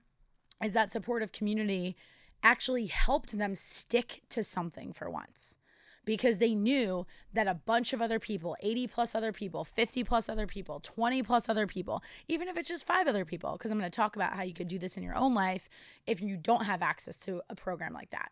is 0.63 0.74
that 0.74 0.92
supportive 0.92 1.32
community 1.32 1.96
actually 2.44 2.88
helped 2.88 3.38
them 3.38 3.56
stick 3.56 4.22
to 4.30 4.44
something 4.44 4.94
for 4.94 5.10
once 5.10 5.58
because 6.06 6.38
they 6.38 6.56
knew 6.56 7.06
that 7.34 7.48
a 7.48 7.54
bunch 7.54 7.94
of 7.94 8.02
other 8.02 8.18
people 8.20 8.56
80 8.62 8.88
plus 8.88 9.13
other 9.13 9.32
people 9.32 9.63
50 9.65 10.04
plus 10.04 10.30
other 10.30 10.48
people 10.48 10.80
20 10.80 11.22
plus 11.24 11.50
other 11.50 11.68
people 11.68 12.02
even 12.28 12.48
if 12.48 12.58
it's 12.58 12.70
just 12.70 12.88
five 12.88 13.08
other 13.08 13.26
people 13.26 13.54
because 13.54 13.72
i'm 13.72 13.78
going 13.78 13.92
to 13.92 13.96
talk 13.96 14.15
about 14.15 14.34
how 14.34 14.42
you 14.42 14.54
could 14.54 14.68
do 14.68 14.80
this 14.80 14.96
in 14.96 15.04
your 15.04 15.15
own 15.15 15.34
life 15.34 15.70
if 16.08 16.22
you 16.22 16.38
don't 16.38 16.65
have 16.65 16.82
access 16.82 17.18
to 17.18 17.42
a 17.50 17.56
program 17.56 17.94
like 17.94 18.10
that 18.12 18.32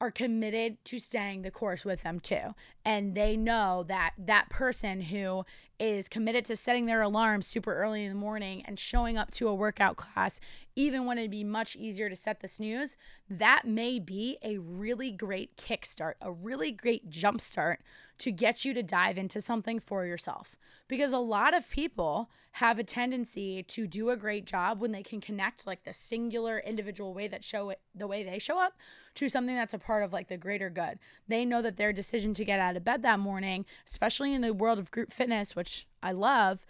are 0.00 0.10
committed 0.10 0.82
to 0.86 0.98
staying 0.98 1.42
the 1.42 1.50
course 1.50 1.84
with 1.84 2.02
them 2.02 2.18
too. 2.18 2.54
And 2.84 3.14
they 3.14 3.36
know 3.36 3.84
that 3.88 4.12
that 4.16 4.48
person 4.48 5.02
who 5.02 5.44
is 5.78 6.08
committed 6.08 6.44
to 6.46 6.56
setting 6.56 6.86
their 6.86 7.02
alarm 7.02 7.42
super 7.42 7.74
early 7.74 8.04
in 8.04 8.10
the 8.10 8.18
morning 8.18 8.62
and 8.66 8.78
showing 8.78 9.18
up 9.18 9.30
to 9.32 9.48
a 9.48 9.54
workout 9.54 9.96
class, 9.96 10.40
even 10.74 11.04
when 11.04 11.18
it'd 11.18 11.30
be 11.30 11.44
much 11.44 11.76
easier 11.76 12.08
to 12.08 12.16
set 12.16 12.40
the 12.40 12.48
snooze, 12.48 12.96
that 13.28 13.66
may 13.66 13.98
be 13.98 14.38
a 14.42 14.58
really 14.58 15.10
great 15.10 15.56
kickstart, 15.56 16.14
a 16.22 16.32
really 16.32 16.72
great 16.72 17.10
jumpstart 17.10 17.76
to 18.18 18.32
get 18.32 18.64
you 18.64 18.72
to 18.74 18.82
dive 18.82 19.18
into 19.18 19.40
something 19.40 19.80
for 19.80 20.06
yourself. 20.06 20.56
Because 20.88 21.12
a 21.12 21.18
lot 21.18 21.54
of 21.54 21.68
people 21.70 22.30
have 22.52 22.78
a 22.78 22.84
tendency 22.84 23.62
to 23.62 23.86
do 23.86 24.10
a 24.10 24.16
great 24.16 24.44
job 24.44 24.80
when 24.80 24.92
they 24.92 25.02
can 25.02 25.20
connect 25.20 25.66
like 25.66 25.84
the 25.84 25.92
singular 25.92 26.58
individual 26.58 27.14
way 27.14 27.28
that 27.28 27.44
show 27.44 27.70
it 27.70 27.80
the 27.94 28.06
way 28.06 28.22
they 28.22 28.38
show 28.38 28.58
up 28.58 28.74
to 29.14 29.28
something 29.28 29.54
that's 29.54 29.74
a 29.74 29.78
part 29.78 30.02
of 30.02 30.12
like 30.12 30.28
the 30.28 30.36
greater 30.36 30.70
good. 30.70 30.98
They 31.28 31.44
know 31.44 31.62
that 31.62 31.76
their 31.76 31.92
decision 31.92 32.34
to 32.34 32.44
get 32.44 32.60
out 32.60 32.76
of 32.76 32.84
bed 32.84 33.02
that 33.02 33.20
morning, 33.20 33.66
especially 33.86 34.34
in 34.34 34.40
the 34.40 34.54
world 34.54 34.78
of 34.78 34.90
group 34.90 35.12
fitness, 35.12 35.56
which 35.56 35.86
I 36.02 36.12
love, 36.12 36.66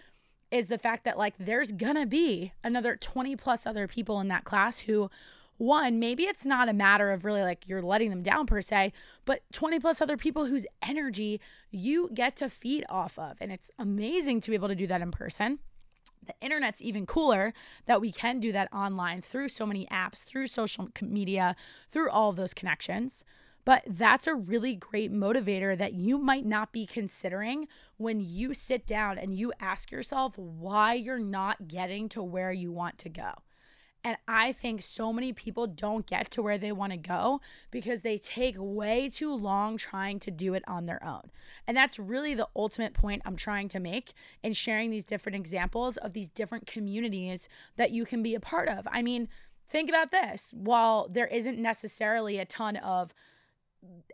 is 0.51 0.67
the 0.67 0.79
fact 0.79 1.05
that 1.05 1.19
like 1.19 1.35
there's 1.39 1.73
gonna 1.73 2.07
be 2.07 2.53
another 2.65 2.97
20 2.97 3.37
plus 3.37 3.67
other 3.67 3.87
people 3.87 4.21
in 4.21 4.29
that 4.29 4.45
class 4.45 4.81
who 4.81 5.11
one, 5.59 5.99
maybe 5.99 6.23
it's 6.23 6.47
not 6.47 6.71
a 6.71 6.73
matter 6.73 7.11
of 7.13 7.27
really 7.27 7.43
like 7.43 7.69
you're 7.69 7.83
letting 7.83 8.09
them 8.09 8.23
down 8.23 8.47
per 8.47 8.63
se, 8.63 8.95
but 9.27 9.43
20 9.53 9.79
plus 9.79 10.01
other 10.01 10.17
people 10.17 10.47
whose 10.47 10.65
energy 10.83 11.39
you 11.71 12.09
get 12.15 12.35
to 12.37 12.49
feed 12.49 12.87
off 12.89 13.19
of. 13.19 13.37
And 13.43 13.53
it's 13.53 13.71
amazing 13.79 14.41
to 14.41 14.51
be 14.51 14.57
able 14.57 14.69
to 14.69 14.75
do 14.75 14.87
that 14.87 15.03
in 15.03 15.11
person 15.11 15.59
the 16.25 16.35
internet's 16.41 16.83
even 16.83 17.07
cooler 17.07 17.53
that 17.87 18.01
we 18.01 18.13
can 18.13 18.41
do 18.41 18.53
that 18.53 18.73
online 18.73 19.23
through 19.23 19.49
so 19.49 19.67
many 19.67 19.87
apps, 19.87 20.25
through 20.25 20.47
social 20.47 20.89
media, 21.03 21.57
through 21.91 22.11
all 22.11 22.31
of 22.31 22.37
those 22.37 22.55
connections. 22.55 23.25
But 23.65 23.83
that's 23.87 24.27
a 24.27 24.35
really 24.35 24.75
great 24.75 25.13
motivator 25.13 25.77
that 25.77 25.93
you 25.93 26.19
might 26.19 26.47
not 26.47 26.73
be 26.73 26.87
considering 26.87 27.69
when 27.99 28.21
you 28.21 28.55
sit 28.55 28.87
down 28.87 29.19
and 29.19 29.35
you 29.35 29.53
ask 29.61 29.93
yourself 29.93 30.37
why 30.39 30.95
you're 30.95 31.19
not 31.19 31.69
getting 31.69 32.09
to 32.11 32.23
where 32.23 32.53
you 32.53 32.73
want 32.73 32.99
to 32.99 33.09
go. 33.09 33.33
And 34.03 34.17
I 34.27 34.53
think 34.53 34.81
so 34.81 35.13
many 35.13 35.33
people 35.33 35.67
don't 35.67 36.07
get 36.07 36.31
to 36.31 36.43
where 36.43 36.57
they 36.57 36.73
want 36.73 36.93
to 36.93 36.99
go 36.99 37.41
because 37.71 38.01
they 38.01 38.17
take 38.17 38.55
way 38.59 39.11
too 39.11 39.35
long 39.35 39.77
trying 39.77 40.19
to 40.21 40.31
do 40.31 40.55
it 40.55 40.63
on 40.67 40.87
their 40.87 41.05
own. 41.05 41.31
And 41.67 41.77
that's 41.77 41.99
really 41.99 42.35
the 42.35 42.49
ultimate 42.57 42.95
point 42.95 43.23
I'm 43.27 43.37
trying 43.37 43.69
to 43.69 43.81
make 43.81 44.15
in 44.43 44.55
sharing 44.55 44.91
these 44.91 45.05
different 45.05 45.37
examples 45.37 45.99
of 45.99 46.15
these 46.15 46.31
different 46.31 46.67
communities 46.67 47.49
that 47.77 47.91
you 47.91 48.07
can 48.07 48.23
be 48.23 48.35
a 48.35 48.41
part 48.41 48.69
of. 48.69 48.89
I 48.91 49.03
mean, 49.03 49.29
think 49.69 49.91
about 49.91 50.11
this 50.11 50.53
while 50.57 51.07
there 51.09 51.27
isn't 51.27 51.59
necessarily 51.59 52.39
a 52.39 52.47
ton 52.47 52.77
of 52.77 53.13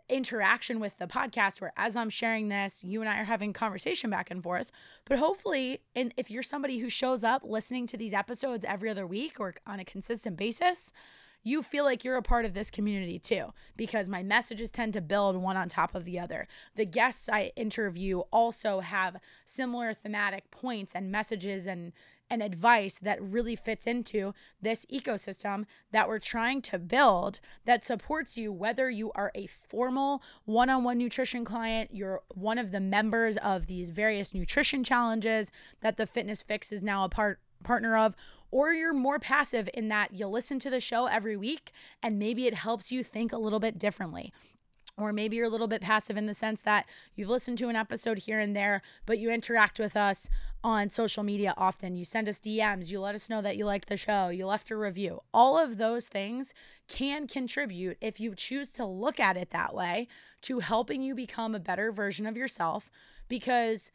interaction 0.09 0.79
with 0.79 0.97
the 0.97 1.07
podcast 1.07 1.59
where 1.59 1.73
as 1.75 1.95
I'm 1.95 2.09
sharing 2.09 2.49
this, 2.49 2.83
you 2.83 3.01
and 3.01 3.09
I 3.09 3.19
are 3.19 3.25
having 3.25 3.53
conversation 3.53 4.09
back 4.09 4.31
and 4.31 4.41
forth. 4.41 4.71
But 5.05 5.19
hopefully, 5.19 5.81
and 5.95 6.13
if 6.17 6.31
you're 6.31 6.43
somebody 6.43 6.79
who 6.79 6.89
shows 6.89 7.23
up 7.23 7.43
listening 7.43 7.87
to 7.87 7.97
these 7.97 8.13
episodes 8.13 8.65
every 8.65 8.89
other 8.89 9.05
week 9.05 9.39
or 9.39 9.55
on 9.65 9.79
a 9.79 9.85
consistent 9.85 10.37
basis, 10.37 10.93
you 11.43 11.61
feel 11.61 11.85
like 11.85 12.03
you're 12.03 12.17
a 12.17 12.21
part 12.21 12.45
of 12.45 12.53
this 12.53 12.71
community 12.71 13.19
too, 13.19 13.53
because 13.75 14.09
my 14.09 14.23
messages 14.23 14.71
tend 14.71 14.93
to 14.93 15.01
build 15.01 15.37
one 15.37 15.55
on 15.55 15.69
top 15.69 15.95
of 15.95 16.03
the 16.03 16.19
other. 16.19 16.47
The 16.75 16.85
guests 16.85 17.29
I 17.29 17.51
interview 17.55 18.19
also 18.31 18.79
have 18.81 19.17
similar 19.45 19.93
thematic 19.93 20.51
points 20.51 20.93
and 20.93 21.11
messages 21.11 21.65
and 21.65 21.93
and 22.29 22.43
advice 22.43 22.99
that 22.99 23.21
really 23.21 23.55
fits 23.55 23.87
into 23.87 24.33
this 24.61 24.85
ecosystem 24.91 25.65
that 25.91 26.07
we're 26.07 26.19
trying 26.19 26.61
to 26.61 26.77
build 26.77 27.39
that 27.65 27.85
supports 27.85 28.37
you, 28.37 28.51
whether 28.51 28.89
you 28.89 29.11
are 29.13 29.31
a 29.35 29.47
formal 29.47 30.21
one 30.45 30.69
on 30.69 30.83
one 30.83 30.97
nutrition 30.97 31.45
client, 31.45 31.89
you're 31.93 32.21
one 32.33 32.57
of 32.57 32.71
the 32.71 32.79
members 32.79 33.37
of 33.37 33.67
these 33.67 33.89
various 33.89 34.33
nutrition 34.33 34.83
challenges 34.83 35.51
that 35.81 35.97
the 35.97 36.07
Fitness 36.07 36.43
FYX 36.43 36.71
is 36.71 36.83
now 36.83 37.03
a 37.03 37.09
part 37.09 37.39
partner 37.63 37.97
of 37.97 38.15
or 38.51 38.71
you're 38.71 38.93
more 38.93 39.19
passive 39.19 39.69
in 39.73 39.89
that 39.89 40.13
you 40.13 40.27
listen 40.27 40.59
to 40.59 40.69
the 40.69 40.79
show 40.79 41.07
every 41.07 41.35
week 41.35 41.71
and 42.01 42.19
maybe 42.19 42.47
it 42.47 42.53
helps 42.53 42.91
you 42.91 43.03
think 43.03 43.33
a 43.33 43.37
little 43.37 43.59
bit 43.59 43.77
differently 43.77 44.31
Or 44.97 45.13
maybe 45.13 45.35
you're 45.35 45.45
a 45.45 45.49
little 45.49 45.67
bit 45.67 45.81
passive 45.81 46.17
in 46.17 46.25
the 46.25 46.33
sense 46.33 46.61
that 46.61 46.87
you've 47.15 47.29
listened 47.29 47.59
to 47.59 47.69
an 47.69 47.75
episode 47.75 48.19
here 48.19 48.39
and 48.39 48.55
there, 48.55 48.81
but 49.05 49.19
you 49.19 49.29
interact 49.29 49.79
with 49.79 49.95
us 49.95 50.27
on 50.63 50.89
social 50.89 51.21
media 51.23 51.53
often. 51.55 51.95
You 51.95 52.03
send 52.03 52.27
us 52.27 52.39
DMs, 52.39 52.89
you 52.89 52.99
let 52.99 53.13
us 53.13 53.29
know 53.29 53.41
that 53.43 53.57
you 53.57 53.65
liked 53.65 53.89
the 53.89 53.97
show, 53.97 54.29
you 54.29 54.47
left 54.47 54.71
a 54.71 54.75
review. 54.75 55.21
All 55.33 55.57
of 55.57 55.77
those 55.77 56.07
things 56.07 56.53
can 56.87 57.27
contribute, 57.27 57.97
if 58.01 58.19
you 58.19 58.33
choose 58.33 58.71
to 58.71 58.85
look 58.85 59.19
at 59.19 59.37
it 59.37 59.51
that 59.51 59.75
way, 59.75 60.07
to 60.41 60.59
helping 60.59 61.03
you 61.03 61.13
become 61.13 61.53
a 61.53 61.59
better 61.59 61.91
version 61.91 62.25
of 62.25 62.35
yourself 62.35 62.89
because 63.27 63.91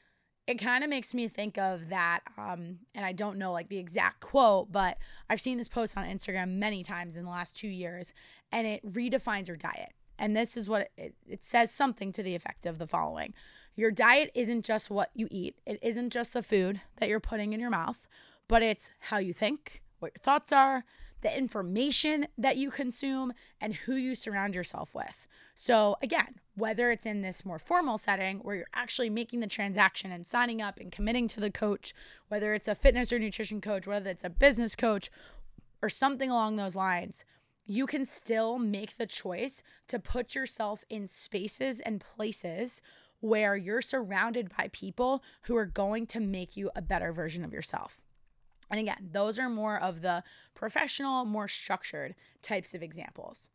it 0.46 0.58
kind 0.58 0.82
of 0.82 0.90
makes 0.90 1.14
me 1.14 1.28
think 1.28 1.56
of 1.56 1.88
that 1.88 2.20
um, 2.36 2.78
and 2.94 3.04
i 3.04 3.12
don't 3.12 3.38
know 3.38 3.52
like 3.52 3.68
the 3.68 3.78
exact 3.78 4.20
quote 4.20 4.70
but 4.72 4.98
i've 5.30 5.40
seen 5.40 5.58
this 5.58 5.68
post 5.68 5.96
on 5.96 6.04
instagram 6.04 6.56
many 6.56 6.82
times 6.82 7.16
in 7.16 7.24
the 7.24 7.30
last 7.30 7.56
two 7.56 7.68
years 7.68 8.12
and 8.50 8.66
it 8.66 8.84
redefines 8.84 9.46
your 9.46 9.56
diet 9.56 9.92
and 10.22 10.36
this 10.36 10.56
is 10.56 10.68
what 10.68 10.88
it, 10.96 11.16
it 11.28 11.42
says 11.42 11.72
something 11.72 12.12
to 12.12 12.22
the 12.22 12.36
effect 12.36 12.64
of 12.64 12.78
the 12.78 12.86
following 12.86 13.34
Your 13.74 13.90
diet 13.90 14.30
isn't 14.34 14.64
just 14.64 14.88
what 14.88 15.10
you 15.14 15.26
eat, 15.30 15.58
it 15.66 15.80
isn't 15.82 16.10
just 16.10 16.32
the 16.32 16.44
food 16.44 16.80
that 16.98 17.08
you're 17.08 17.20
putting 17.20 17.52
in 17.52 17.60
your 17.60 17.70
mouth, 17.70 18.08
but 18.48 18.62
it's 18.62 18.92
how 19.00 19.18
you 19.18 19.34
think, 19.34 19.82
what 19.98 20.12
your 20.14 20.22
thoughts 20.22 20.52
are, 20.52 20.84
the 21.22 21.36
information 21.36 22.28
that 22.38 22.56
you 22.56 22.70
consume, 22.70 23.32
and 23.60 23.74
who 23.74 23.96
you 23.96 24.14
surround 24.14 24.54
yourself 24.54 24.94
with. 24.94 25.26
So, 25.56 25.96
again, 26.00 26.36
whether 26.54 26.92
it's 26.92 27.06
in 27.06 27.22
this 27.22 27.44
more 27.44 27.58
formal 27.58 27.98
setting 27.98 28.38
where 28.38 28.54
you're 28.54 28.66
actually 28.74 29.10
making 29.10 29.40
the 29.40 29.46
transaction 29.48 30.12
and 30.12 30.24
signing 30.24 30.62
up 30.62 30.78
and 30.78 30.92
committing 30.92 31.26
to 31.28 31.40
the 31.40 31.50
coach, 31.50 31.94
whether 32.28 32.54
it's 32.54 32.68
a 32.68 32.76
fitness 32.76 33.12
or 33.12 33.18
nutrition 33.18 33.60
coach, 33.60 33.88
whether 33.88 34.10
it's 34.10 34.24
a 34.24 34.30
business 34.30 34.76
coach, 34.76 35.10
or 35.82 35.88
something 35.88 36.30
along 36.30 36.54
those 36.54 36.76
lines, 36.76 37.24
you 37.66 37.86
can 37.86 38.04
still 38.04 38.58
make 38.58 38.96
the 38.96 39.06
choice 39.06 39.62
to 39.88 39.98
put 39.98 40.34
yourself 40.34 40.84
in 40.90 41.06
spaces 41.06 41.80
and 41.80 42.04
places 42.16 42.82
where 43.20 43.56
you're 43.56 43.82
surrounded 43.82 44.50
by 44.56 44.68
people 44.72 45.22
who 45.42 45.56
are 45.56 45.66
going 45.66 46.06
to 46.06 46.20
make 46.20 46.56
you 46.56 46.70
a 46.74 46.82
better 46.82 47.12
version 47.12 47.44
of 47.44 47.52
yourself. 47.52 48.00
And 48.70 48.80
again, 48.80 49.10
those 49.12 49.38
are 49.38 49.48
more 49.48 49.78
of 49.78 50.02
the 50.02 50.24
professional, 50.54 51.24
more 51.24 51.46
structured 51.46 52.14
types 52.40 52.74
of 52.74 52.82
examples. 52.82 53.50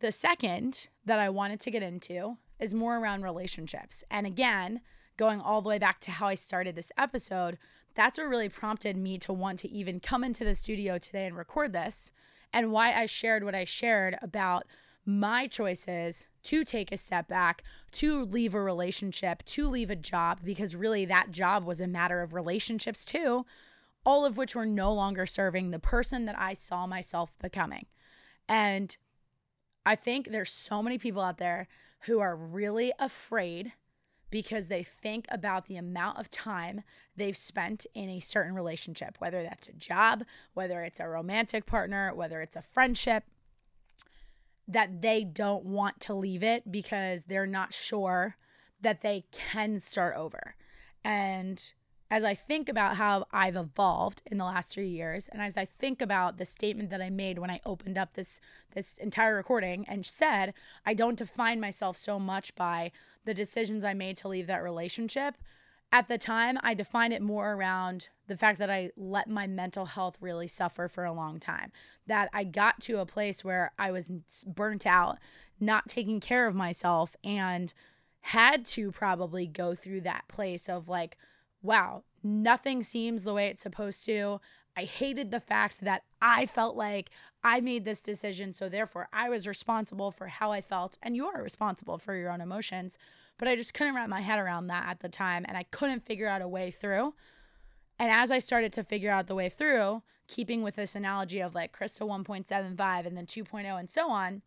The 0.00 0.12
second 0.12 0.88
that 1.04 1.18
I 1.18 1.30
wanted 1.30 1.58
to 1.60 1.70
get 1.70 1.82
into 1.82 2.36
is 2.58 2.72
more 2.72 2.98
around 2.98 3.22
relationships. 3.22 4.04
And 4.10 4.26
again, 4.26 4.82
going 5.16 5.40
all 5.40 5.62
the 5.62 5.68
way 5.68 5.78
back 5.78 6.00
to 6.00 6.10
how 6.10 6.28
I 6.28 6.34
started 6.36 6.74
this 6.74 6.92
episode, 6.96 7.58
that's 7.94 8.18
what 8.18 8.28
really 8.28 8.48
prompted 8.48 8.96
me 8.96 9.18
to 9.18 9.32
want 9.32 9.58
to 9.60 9.70
even 9.70 9.98
come 9.98 10.22
into 10.22 10.44
the 10.44 10.54
studio 10.54 10.96
today 10.96 11.26
and 11.26 11.36
record 11.36 11.72
this 11.72 12.12
and 12.52 12.72
why 12.72 12.92
I 12.92 13.06
shared 13.06 13.44
what 13.44 13.54
I 13.54 13.64
shared 13.64 14.18
about 14.22 14.66
my 15.06 15.46
choices 15.46 16.28
to 16.42 16.64
take 16.64 16.92
a 16.92 16.96
step 16.96 17.28
back, 17.28 17.62
to 17.92 18.24
leave 18.24 18.54
a 18.54 18.60
relationship, 18.60 19.42
to 19.44 19.66
leave 19.66 19.90
a 19.90 19.96
job, 19.96 20.40
because 20.44 20.76
really 20.76 21.04
that 21.06 21.30
job 21.30 21.64
was 21.64 21.80
a 21.80 21.86
matter 21.86 22.22
of 22.22 22.34
relationships 22.34 23.04
too, 23.04 23.44
all 24.04 24.24
of 24.24 24.36
which 24.36 24.54
were 24.54 24.66
no 24.66 24.92
longer 24.92 25.26
serving 25.26 25.70
the 25.70 25.78
person 25.78 26.24
that 26.26 26.38
I 26.38 26.54
saw 26.54 26.86
myself 26.86 27.32
becoming. 27.38 27.86
And 28.48 28.96
I 29.84 29.96
think 29.96 30.28
there's 30.28 30.50
so 30.50 30.82
many 30.82 30.98
people 30.98 31.22
out 31.22 31.38
there 31.38 31.68
who 32.00 32.20
are 32.20 32.36
really 32.36 32.92
afraid 32.98 33.72
because 34.30 34.68
they 34.68 34.82
think 34.82 35.26
about 35.30 35.66
the 35.66 35.76
amount 35.76 36.18
of 36.18 36.30
time 36.30 36.82
they've 37.16 37.36
spent 37.36 37.86
in 37.94 38.08
a 38.08 38.20
certain 38.20 38.54
relationship, 38.54 39.16
whether 39.18 39.42
that's 39.42 39.68
a 39.68 39.72
job, 39.72 40.24
whether 40.54 40.82
it's 40.82 41.00
a 41.00 41.08
romantic 41.08 41.66
partner, 41.66 42.14
whether 42.14 42.40
it's 42.40 42.56
a 42.56 42.62
friendship, 42.62 43.24
that 44.68 45.02
they 45.02 45.24
don't 45.24 45.64
want 45.64 46.00
to 46.00 46.14
leave 46.14 46.42
it 46.42 46.70
because 46.70 47.24
they're 47.24 47.46
not 47.46 47.74
sure 47.74 48.36
that 48.80 49.02
they 49.02 49.24
can 49.32 49.78
start 49.80 50.16
over. 50.16 50.54
And 51.02 51.72
as 52.10 52.24
I 52.24 52.34
think 52.34 52.68
about 52.68 52.96
how 52.96 53.26
I've 53.32 53.54
evolved 53.54 54.22
in 54.26 54.38
the 54.38 54.44
last 54.44 54.72
three 54.72 54.88
years, 54.88 55.28
and 55.28 55.40
as 55.40 55.56
I 55.56 55.64
think 55.64 56.02
about 56.02 56.38
the 56.38 56.44
statement 56.44 56.90
that 56.90 57.00
I 57.00 57.08
made 57.08 57.38
when 57.38 57.50
I 57.50 57.60
opened 57.64 57.96
up 57.96 58.14
this 58.14 58.40
this 58.74 58.98
entire 58.98 59.36
recording 59.36 59.84
and 59.88 60.04
said, 60.04 60.52
I 60.84 60.94
don't 60.94 61.18
define 61.18 61.60
myself 61.60 61.96
so 61.96 62.18
much 62.18 62.54
by 62.56 62.90
the 63.24 63.34
decisions 63.34 63.84
I 63.84 63.94
made 63.94 64.16
to 64.18 64.28
leave 64.28 64.48
that 64.48 64.62
relationship. 64.62 65.36
At 65.92 66.08
the 66.08 66.18
time, 66.18 66.58
I 66.62 66.74
defined 66.74 67.12
it 67.12 67.22
more 67.22 67.52
around 67.52 68.08
the 68.28 68.36
fact 68.36 68.58
that 68.60 68.70
I 68.70 68.90
let 68.96 69.28
my 69.28 69.46
mental 69.46 69.86
health 69.86 70.16
really 70.20 70.46
suffer 70.46 70.88
for 70.88 71.04
a 71.04 71.12
long 71.12 71.40
time. 71.40 71.72
That 72.06 72.28
I 72.32 72.44
got 72.44 72.80
to 72.82 72.98
a 72.98 73.06
place 73.06 73.44
where 73.44 73.72
I 73.78 73.90
was 73.90 74.08
burnt 74.46 74.86
out, 74.86 75.18
not 75.58 75.88
taking 75.88 76.20
care 76.20 76.46
of 76.46 76.54
myself, 76.54 77.16
and 77.24 77.72
had 78.20 78.64
to 78.66 78.92
probably 78.92 79.46
go 79.46 79.74
through 79.74 80.02
that 80.02 80.28
place 80.28 80.68
of 80.68 80.88
like, 80.88 81.16
wow, 81.62 82.04
nothing 82.22 82.82
seems 82.82 83.24
the 83.24 83.34
way 83.34 83.46
it's 83.46 83.62
supposed 83.62 84.04
to. 84.06 84.40
I 84.76 84.84
hated 84.84 85.30
the 85.30 85.40
fact 85.40 85.80
that 85.82 86.04
I 86.22 86.46
felt 86.46 86.76
like 86.76 87.10
I 87.42 87.60
made 87.60 87.84
this 87.84 88.02
decision. 88.02 88.52
So 88.52 88.68
therefore, 88.68 89.08
I 89.12 89.28
was 89.28 89.46
responsible 89.46 90.10
for 90.10 90.28
how 90.28 90.52
I 90.52 90.60
felt. 90.60 90.98
And 91.02 91.16
you 91.16 91.26
are 91.26 91.42
responsible 91.42 91.98
for 91.98 92.14
your 92.14 92.30
own 92.30 92.40
emotions. 92.40 92.98
But 93.38 93.48
I 93.48 93.56
just 93.56 93.74
couldn't 93.74 93.94
wrap 93.94 94.08
my 94.08 94.20
head 94.20 94.38
around 94.38 94.66
that 94.68 94.86
at 94.88 95.00
the 95.00 95.08
time. 95.08 95.44
And 95.48 95.56
I 95.56 95.64
couldn't 95.64 96.06
figure 96.06 96.28
out 96.28 96.42
a 96.42 96.48
way 96.48 96.70
through. 96.70 97.14
And 97.98 98.10
as 98.10 98.30
I 98.30 98.38
started 98.38 98.72
to 98.74 98.84
figure 98.84 99.10
out 99.10 99.26
the 99.26 99.34
way 99.34 99.48
through, 99.48 100.02
keeping 100.28 100.62
with 100.62 100.76
this 100.76 100.94
analogy 100.94 101.40
of 101.40 101.54
like 101.54 101.76
Krysta 101.76 102.06
1.75 102.06 103.06
and 103.06 103.16
then 103.16 103.26
2.0 103.26 103.78
and 103.78 103.90
so 103.90 104.10
on, 104.10 104.42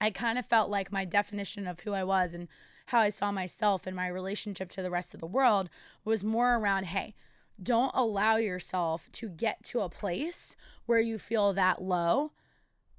I 0.00 0.10
kind 0.10 0.38
of 0.38 0.46
felt 0.46 0.70
like 0.70 0.92
my 0.92 1.04
definition 1.04 1.66
of 1.66 1.80
who 1.80 1.92
I 1.92 2.04
was 2.04 2.34
and 2.34 2.48
how 2.88 3.00
I 3.00 3.10
saw 3.10 3.30
myself 3.30 3.86
and 3.86 3.94
my 3.94 4.08
relationship 4.08 4.70
to 4.70 4.82
the 4.82 4.90
rest 4.90 5.12
of 5.12 5.20
the 5.20 5.26
world 5.26 5.68
was 6.04 6.24
more 6.24 6.56
around 6.56 6.86
hey, 6.86 7.14
don't 7.62 7.90
allow 7.94 8.36
yourself 8.36 9.10
to 9.12 9.28
get 9.28 9.62
to 9.64 9.80
a 9.80 9.88
place 9.88 10.56
where 10.86 11.00
you 11.00 11.18
feel 11.18 11.52
that 11.52 11.82
low 11.82 12.32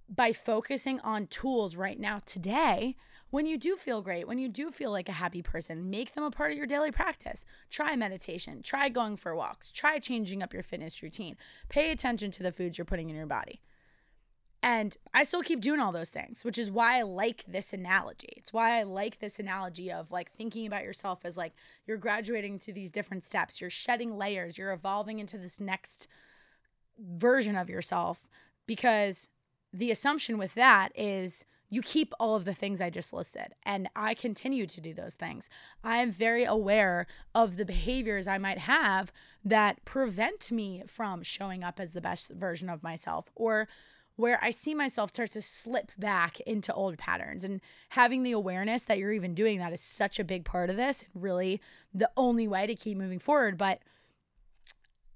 by 0.08 0.32
focusing 0.32 1.00
on 1.00 1.28
tools 1.28 1.76
right 1.76 2.00
now 2.00 2.22
today 2.26 2.96
when 3.32 3.46
you 3.46 3.58
do 3.58 3.76
feel 3.76 4.02
great, 4.02 4.28
when 4.28 4.40
you 4.40 4.48
do 4.48 4.72
feel 4.72 4.92
like 4.92 5.08
a 5.08 5.14
happy 5.14 5.42
person, 5.42 5.90
make 5.90 6.14
them 6.14 6.24
a 6.24 6.32
part 6.32 6.52
of 6.52 6.58
your 6.58 6.66
daily 6.66 6.92
practice. 6.92 7.46
Try 7.70 7.96
meditation, 7.96 8.62
try 8.64 8.90
going 8.90 9.18
for 9.18 9.36
walks, 9.36 9.72
try 9.72 10.00
changing 10.00 10.42
up 10.42 10.54
your 10.54 10.64
fitness 10.64 11.04
routine. 11.04 11.38
Pay 11.68 11.92
attention 11.92 12.32
to 12.32 12.44
the 12.44 12.52
foods 12.52 12.78
you're 12.78 12.86
putting 12.86 13.10
in 13.10 13.16
your 13.16 13.28
body. 13.28 13.62
And 14.62 14.98
I 15.14 15.24
still 15.24 15.42
keep 15.42 15.62
doing 15.62 15.80
all 15.80 15.94
those 15.94 16.10
things, 16.10 16.44
which 16.44 16.58
is 16.58 16.70
why 16.70 17.00
I 17.00 17.04
like 17.04 17.46
this 17.48 17.72
analogy. 17.72 18.34
It's 18.36 18.52
why 18.52 18.80
I 18.80 18.84
like 18.84 19.20
this 19.20 19.40
analogy 19.40 19.90
of 19.92 20.12
like 20.12 20.32
thinking 20.34 20.68
about 20.68 20.84
yourself 20.84 21.22
as 21.24 21.38
like 21.38 21.54
you're 21.88 21.98
graduating 21.98 22.60
through 22.60 22.74
these 22.74 22.92
different 22.92 23.24
steps, 23.24 23.62
you're 23.62 23.70
shedding 23.70 24.18
layers, 24.18 24.58
you're 24.58 24.74
evolving 24.74 25.20
into 25.20 25.38
this 25.38 25.60
next 25.60 26.08
version 27.00 27.56
of 27.56 27.70
yourself. 27.70 28.28
Because 28.68 29.30
the 29.72 29.92
assumption 29.92 30.38
with 30.38 30.56
that 30.56 30.92
is 30.94 31.46
you 31.70 31.82
keep 31.82 32.14
all 32.20 32.36
of 32.36 32.46
the 32.46 32.54
things 32.54 32.82
I 32.82 32.90
just 32.90 33.14
listed. 33.14 33.54
And 33.64 33.90
I 33.96 34.14
continue 34.14 34.66
to 34.66 34.82
do 34.82 34.94
those 34.94 35.14
things. 35.14 35.50
I 35.84 35.98
am 35.98 36.12
very 36.12 36.44
aware 36.44 37.08
of 37.34 37.58
the 37.58 37.66
behaviors 37.66 38.28
I 38.28 38.40
might 38.40 38.58
have 38.58 39.14
that 39.46 39.86
prevent 39.86 40.52
me 40.52 40.84
from 40.88 41.24
showing 41.24 41.64
up 41.64 41.80
as 41.80 41.94
the 41.94 42.02
best 42.02 42.30
version 42.30 42.70
of 42.70 42.84
myself 42.84 43.30
or 43.36 43.68
where 44.20 44.38
I 44.44 44.52
see 44.52 44.76
myself 44.76 45.12
start 45.12 45.32
to 45.32 45.42
slip 45.42 45.94
back 45.98 46.42
into 46.42 46.74
old 46.74 46.98
patterns. 46.98 47.46
And 47.46 47.62
having 47.92 48.24
the 48.24 48.34
awareness 48.34 48.84
that 48.84 48.98
you're 48.98 49.14
even 49.14 49.34
doing 49.34 49.60
that 49.60 49.72
is 49.72 49.80
such 49.80 50.20
a 50.20 50.26
big 50.26 50.44
part 50.44 50.70
of 50.70 50.76
this, 50.76 51.06
really 51.16 51.62
the 51.94 52.12
only 52.18 52.46
way 52.46 52.68
to 52.68 52.76
keep 52.76 52.98
moving 52.98 53.20
forward. 53.20 53.58
But 53.58 53.80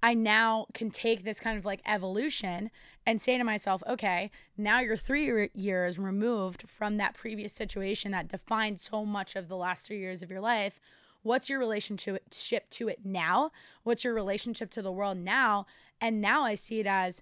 I 0.02 0.14
now 0.14 0.68
can 0.74 0.90
take 0.90 1.26
this 1.26 1.42
kind 1.42 1.58
of 1.58 1.66
like 1.66 1.82
evolution 1.86 2.72
and 3.06 3.22
say 3.22 3.38
to 3.38 3.44
myself, 3.44 3.84
okay, 3.86 4.32
now 4.56 4.80
you're 4.80 4.96
three 4.96 5.50
years 5.54 6.00
removed 6.00 6.64
from 6.70 6.96
that 6.96 7.14
previous 7.14 7.52
situation 7.52 8.12
that 8.12 8.30
defined 8.30 8.80
so 8.80 9.04
much 9.04 9.36
of 9.36 9.50
the 9.50 9.58
last 9.58 9.86
three 9.86 10.00
years 10.00 10.24
of 10.24 10.32
your 10.32 10.40
life. 10.40 10.80
What's 11.24 11.50
your 11.50 11.60
relationship 11.60 12.30
to 12.70 12.88
it 12.88 13.00
now? 13.04 13.52
What's 13.84 14.06
your 14.06 14.14
relationship 14.14 14.72
to 14.72 14.82
the 14.82 14.94
world 14.94 15.18
now? 15.18 15.66
And 16.00 16.22
now 16.22 16.44
I 16.44 16.56
see 16.56 16.80
it 16.80 16.88
as 16.88 17.22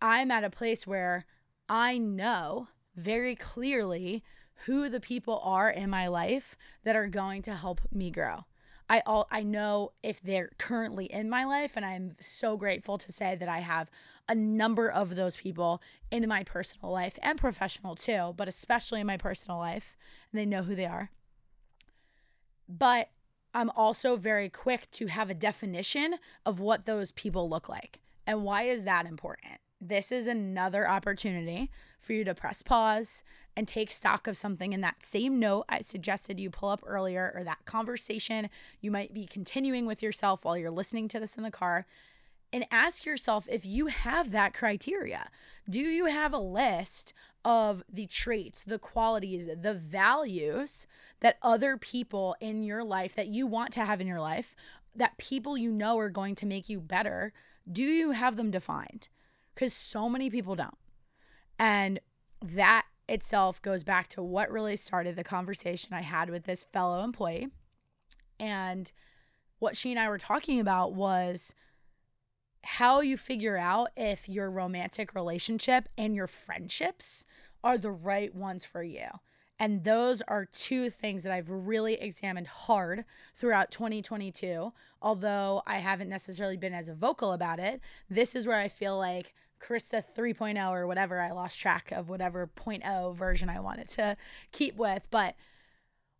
I'm 0.00 0.30
at 0.30 0.44
a 0.44 0.50
place 0.50 0.86
where 0.86 1.26
I 1.68 1.98
know 1.98 2.68
very 2.96 3.36
clearly 3.36 4.24
who 4.66 4.88
the 4.88 5.00
people 5.00 5.40
are 5.42 5.70
in 5.70 5.90
my 5.90 6.08
life 6.08 6.56
that 6.84 6.96
are 6.96 7.06
going 7.06 7.42
to 7.42 7.54
help 7.54 7.80
me 7.92 8.10
grow. 8.10 8.44
I 8.88 9.02
all 9.06 9.28
I 9.30 9.44
know 9.44 9.92
if 10.02 10.20
they're 10.20 10.50
currently 10.58 11.06
in 11.06 11.30
my 11.30 11.44
life 11.44 11.72
and 11.76 11.84
I'm 11.84 12.16
so 12.20 12.56
grateful 12.56 12.98
to 12.98 13.12
say 13.12 13.36
that 13.36 13.48
I 13.48 13.60
have 13.60 13.88
a 14.28 14.34
number 14.34 14.88
of 14.90 15.14
those 15.14 15.36
people 15.36 15.80
in 16.10 16.26
my 16.28 16.42
personal 16.42 16.92
life 16.92 17.18
and 17.22 17.38
professional 17.38 17.94
too, 17.94 18.34
but 18.36 18.48
especially 18.48 19.00
in 19.00 19.06
my 19.06 19.16
personal 19.16 19.58
life 19.58 19.96
and 20.30 20.40
they 20.40 20.44
know 20.44 20.64
who 20.64 20.74
they 20.74 20.86
are. 20.86 21.10
But 22.68 23.10
I'm 23.54 23.70
also 23.70 24.16
very 24.16 24.48
quick 24.48 24.90
to 24.92 25.06
have 25.06 25.30
a 25.30 25.34
definition 25.34 26.16
of 26.44 26.60
what 26.60 26.86
those 26.86 27.12
people 27.12 27.48
look 27.48 27.68
like. 27.68 28.00
And 28.26 28.44
why 28.44 28.64
is 28.64 28.84
that 28.84 29.06
important? 29.06 29.60
This 29.80 30.12
is 30.12 30.26
another 30.26 30.88
opportunity 30.88 31.70
for 32.00 32.12
you 32.12 32.24
to 32.24 32.34
press 32.34 32.62
pause 32.62 33.22
and 33.56 33.66
take 33.66 33.90
stock 33.90 34.26
of 34.26 34.36
something 34.36 34.72
in 34.72 34.80
that 34.82 35.04
same 35.04 35.38
note 35.38 35.64
I 35.68 35.80
suggested 35.80 36.38
you 36.38 36.50
pull 36.50 36.68
up 36.68 36.82
earlier, 36.86 37.32
or 37.34 37.44
that 37.44 37.64
conversation 37.64 38.50
you 38.80 38.90
might 38.90 39.14
be 39.14 39.26
continuing 39.26 39.86
with 39.86 40.02
yourself 40.02 40.44
while 40.44 40.56
you're 40.56 40.70
listening 40.70 41.08
to 41.08 41.20
this 41.20 41.36
in 41.36 41.42
the 41.42 41.50
car. 41.50 41.86
And 42.52 42.66
ask 42.70 43.06
yourself 43.06 43.46
if 43.48 43.64
you 43.64 43.86
have 43.86 44.32
that 44.32 44.54
criteria. 44.54 45.28
Do 45.68 45.80
you 45.80 46.06
have 46.06 46.32
a 46.32 46.38
list 46.38 47.12
of 47.44 47.82
the 47.90 48.06
traits, 48.06 48.64
the 48.64 48.78
qualities, 48.78 49.48
the 49.60 49.74
values 49.74 50.86
that 51.20 51.38
other 51.42 51.76
people 51.76 52.36
in 52.40 52.62
your 52.62 52.82
life 52.82 53.14
that 53.14 53.28
you 53.28 53.46
want 53.46 53.72
to 53.72 53.84
have 53.84 54.00
in 54.00 54.06
your 54.06 54.20
life, 54.20 54.56
that 54.96 55.16
people 55.16 55.56
you 55.56 55.70
know 55.70 55.98
are 55.98 56.10
going 56.10 56.34
to 56.34 56.46
make 56.46 56.68
you 56.68 56.80
better? 56.80 57.32
Do 57.70 57.84
you 57.84 58.10
have 58.10 58.36
them 58.36 58.50
defined? 58.50 59.08
Because 59.60 59.74
so 59.74 60.08
many 60.08 60.30
people 60.30 60.56
don't. 60.56 60.78
And 61.58 62.00
that 62.40 62.86
itself 63.06 63.60
goes 63.60 63.84
back 63.84 64.08
to 64.08 64.22
what 64.22 64.50
really 64.50 64.74
started 64.74 65.16
the 65.16 65.22
conversation 65.22 65.92
I 65.92 66.00
had 66.00 66.30
with 66.30 66.44
this 66.44 66.62
fellow 66.72 67.04
employee. 67.04 67.48
And 68.38 68.90
what 69.58 69.76
she 69.76 69.90
and 69.90 70.00
I 70.00 70.08
were 70.08 70.16
talking 70.16 70.60
about 70.60 70.94
was 70.94 71.54
how 72.64 73.02
you 73.02 73.18
figure 73.18 73.58
out 73.58 73.90
if 73.98 74.30
your 74.30 74.50
romantic 74.50 75.14
relationship 75.14 75.90
and 75.98 76.16
your 76.16 76.26
friendships 76.26 77.26
are 77.62 77.76
the 77.76 77.90
right 77.90 78.34
ones 78.34 78.64
for 78.64 78.82
you. 78.82 79.08
And 79.58 79.84
those 79.84 80.22
are 80.22 80.46
two 80.46 80.88
things 80.88 81.22
that 81.24 81.34
I've 81.34 81.50
really 81.50 82.00
examined 82.00 82.46
hard 82.46 83.04
throughout 83.36 83.70
2022. 83.70 84.72
Although 85.02 85.62
I 85.66 85.80
haven't 85.80 86.08
necessarily 86.08 86.56
been 86.56 86.72
as 86.72 86.88
vocal 86.88 87.34
about 87.34 87.60
it, 87.60 87.82
this 88.08 88.34
is 88.34 88.46
where 88.46 88.56
I 88.56 88.68
feel 88.68 88.96
like 88.96 89.34
Krysta 89.60 90.02
3.0 90.16 90.70
or 90.70 90.86
whatever, 90.86 91.20
I 91.20 91.30
lost 91.30 91.60
track 91.60 91.92
of 91.92 92.08
whatever 92.08 92.48
0.0 92.56 93.14
version 93.14 93.48
I 93.48 93.60
wanted 93.60 93.88
to 93.88 94.16
keep 94.52 94.76
with, 94.76 95.06
but 95.10 95.34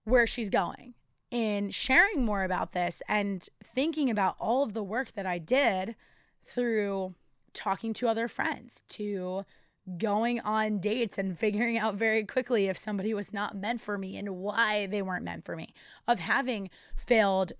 where 0.04 0.26
she's 0.26 0.50
going. 0.50 0.94
In 1.30 1.70
sharing 1.70 2.24
more 2.24 2.42
about 2.42 2.72
this 2.72 3.02
and 3.08 3.48
thinking 3.62 4.10
about 4.10 4.34
all 4.40 4.64
of 4.64 4.72
the 4.74 4.82
work 4.82 5.12
that 5.12 5.26
I 5.26 5.38
did 5.38 5.94
through 6.44 7.14
talking 7.54 7.92
to 7.94 8.08
other 8.08 8.26
friends, 8.26 8.82
to 8.88 9.44
going 9.98 10.40
on 10.40 10.78
dates 10.78 11.18
and 11.18 11.38
figuring 11.38 11.78
out 11.78 11.94
very 11.94 12.24
quickly 12.24 12.68
if 12.68 12.76
somebody 12.76 13.14
was 13.14 13.32
not 13.32 13.56
meant 13.56 13.80
for 13.80 13.96
me 13.96 14.16
and 14.16 14.36
why 14.36 14.86
they 14.86 15.02
weren't 15.02 15.24
meant 15.24 15.44
for 15.44 15.56
me, 15.56 15.72
of 16.06 16.18
having 16.18 16.70
failed 16.96 17.52